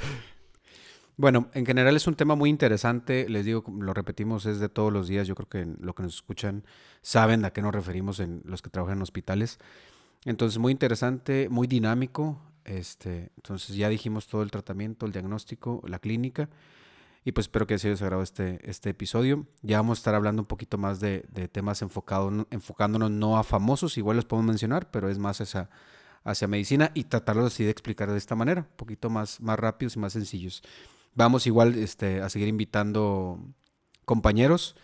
Bueno, 1.16 1.48
en 1.54 1.64
general 1.64 1.94
es 1.94 2.06
un 2.06 2.16
tema 2.16 2.34
muy 2.34 2.50
interesante. 2.50 3.28
Les 3.28 3.44
digo, 3.44 3.64
lo 3.78 3.94
repetimos, 3.94 4.46
es 4.46 4.58
de 4.58 4.68
todos 4.68 4.92
los 4.92 5.06
días. 5.06 5.28
Yo 5.28 5.34
creo 5.36 5.48
que 5.48 5.66
lo 5.78 5.94
que 5.94 6.02
nos 6.02 6.16
escuchan 6.16 6.64
saben 7.02 7.44
a 7.44 7.50
qué 7.50 7.62
nos 7.62 7.72
referimos 7.72 8.18
en 8.18 8.42
los 8.44 8.62
que 8.62 8.70
trabajan 8.70 8.98
en 8.98 9.02
hospitales. 9.02 9.58
Entonces, 10.24 10.58
muy 10.58 10.72
interesante, 10.72 11.48
muy 11.48 11.66
dinámico. 11.68 12.40
Este, 12.64 13.30
entonces 13.36 13.76
ya 13.76 13.88
dijimos 13.88 14.26
todo 14.26 14.42
el 14.42 14.50
tratamiento, 14.50 15.06
el 15.06 15.12
diagnóstico, 15.12 15.82
la 15.86 15.98
clínica. 15.98 16.48
Y 17.26 17.32
pues 17.32 17.44
espero 17.44 17.66
que 17.66 17.74
les 17.74 17.84
haya 17.84 17.94
agrado 17.94 18.22
este, 18.22 18.58
este 18.68 18.90
episodio. 18.90 19.46
Ya 19.62 19.78
vamos 19.78 19.98
a 19.98 20.00
estar 20.00 20.14
hablando 20.14 20.42
un 20.42 20.46
poquito 20.46 20.76
más 20.76 21.00
de, 21.00 21.20
temas 21.52 21.80
enfocándonos 21.80 23.10
no 23.10 23.38
a 23.38 23.44
famosos, 23.44 23.96
igual 23.96 24.16
los 24.16 24.26
podemos 24.26 24.48
mencionar, 24.48 24.90
pero 24.90 25.08
es 25.08 25.18
más 25.18 25.40
hacia, 25.40 25.70
hacia 26.22 26.48
medicina 26.48 26.90
y 26.92 27.04
tratarlos 27.04 27.46
así 27.46 27.64
de 27.64 27.70
explicar 27.70 28.10
de 28.10 28.18
esta 28.18 28.34
manera, 28.34 28.62
un 28.62 28.76
poquito 28.76 29.08
más, 29.08 29.40
más 29.40 29.58
rápidos 29.58 29.96
y 29.96 30.00
más 30.00 30.12
sencillos. 30.12 30.62
Vamos 31.14 31.46
igual 31.46 31.76
este, 31.76 32.20
a 32.20 32.28
seguir 32.28 32.48
invitando 32.48 33.38
compañeros. 34.04 34.76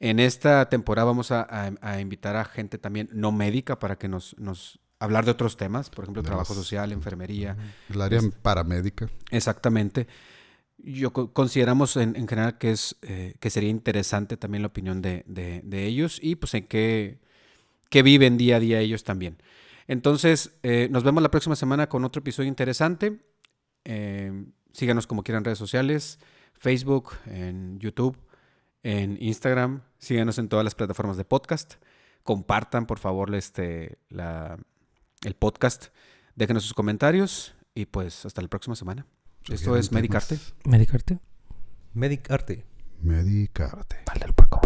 En 0.00 0.18
esta 0.18 0.68
temporada 0.70 1.06
vamos 1.06 1.30
a, 1.30 1.46
a, 1.80 2.00
invitar 2.00 2.36
a 2.36 2.44
gente 2.44 2.78
también 2.78 3.08
no 3.12 3.32
médica 3.32 3.78
para 3.78 3.96
que 3.96 4.08
nos, 4.08 4.36
nos 4.38 4.80
hablar 5.02 5.24
de 5.24 5.32
otros 5.32 5.56
temas, 5.56 5.90
por 5.90 6.04
ejemplo, 6.04 6.22
trabajo 6.22 6.54
social, 6.54 6.92
enfermería. 6.92 7.56
El 7.88 8.00
área 8.00 8.20
paramédica. 8.42 9.08
Exactamente. 9.30 10.06
Yo 10.78 11.12
consideramos 11.12 11.96
en, 11.96 12.14
general 12.14 12.58
que 12.58 12.70
es 12.70 12.96
eh, 13.02 13.34
que 13.40 13.50
sería 13.50 13.70
interesante 13.70 14.36
también 14.36 14.62
la 14.62 14.68
opinión 14.68 15.02
de, 15.02 15.24
ellos 15.72 16.18
y 16.22 16.36
pues 16.36 16.54
en 16.54 16.66
qué, 16.66 17.18
viven 17.90 18.36
día 18.36 18.56
a 18.56 18.60
día 18.60 18.80
ellos 18.80 19.04
también. 19.04 19.38
Entonces, 19.88 20.56
eh, 20.62 20.88
nos 20.90 21.02
vemos 21.02 21.22
la 21.22 21.30
próxima 21.30 21.56
semana 21.56 21.88
con 21.88 22.04
otro 22.04 22.20
episodio 22.20 22.48
interesante. 22.48 23.20
Eh, 23.84 24.44
síganos 24.72 25.06
como 25.06 25.22
quieran 25.22 25.40
en 25.40 25.46
redes 25.46 25.58
sociales, 25.58 26.18
Facebook, 26.54 27.10
en 27.26 27.78
YouTube, 27.78 28.16
en 28.82 29.18
Instagram. 29.20 29.82
Síganos 29.98 30.38
en 30.38 30.48
todas 30.48 30.64
las 30.64 30.74
plataformas 30.74 31.16
de 31.16 31.24
podcast. 31.24 31.74
Compartan, 32.22 32.86
por 32.86 32.98
favor, 32.98 33.34
este, 33.34 33.98
la, 34.08 34.58
el 35.24 35.34
podcast. 35.34 35.86
Déjenos 36.34 36.62
sus 36.64 36.74
comentarios 36.74 37.54
y 37.74 37.86
pues 37.86 38.26
hasta 38.26 38.42
la 38.42 38.48
próxima 38.48 38.76
semana. 38.76 39.06
Pues 39.46 39.60
Esto 39.60 39.76
es 39.76 39.92
Medicarte. 39.92 40.38
Medicarte. 40.64 41.18
Medicarte. 41.94 42.64
Medicarte. 43.00 43.96
Dale 44.06 44.24
al 44.24 44.34
puerco. 44.34 44.60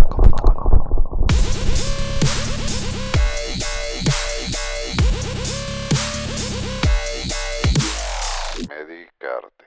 Medicarte. 8.69 9.65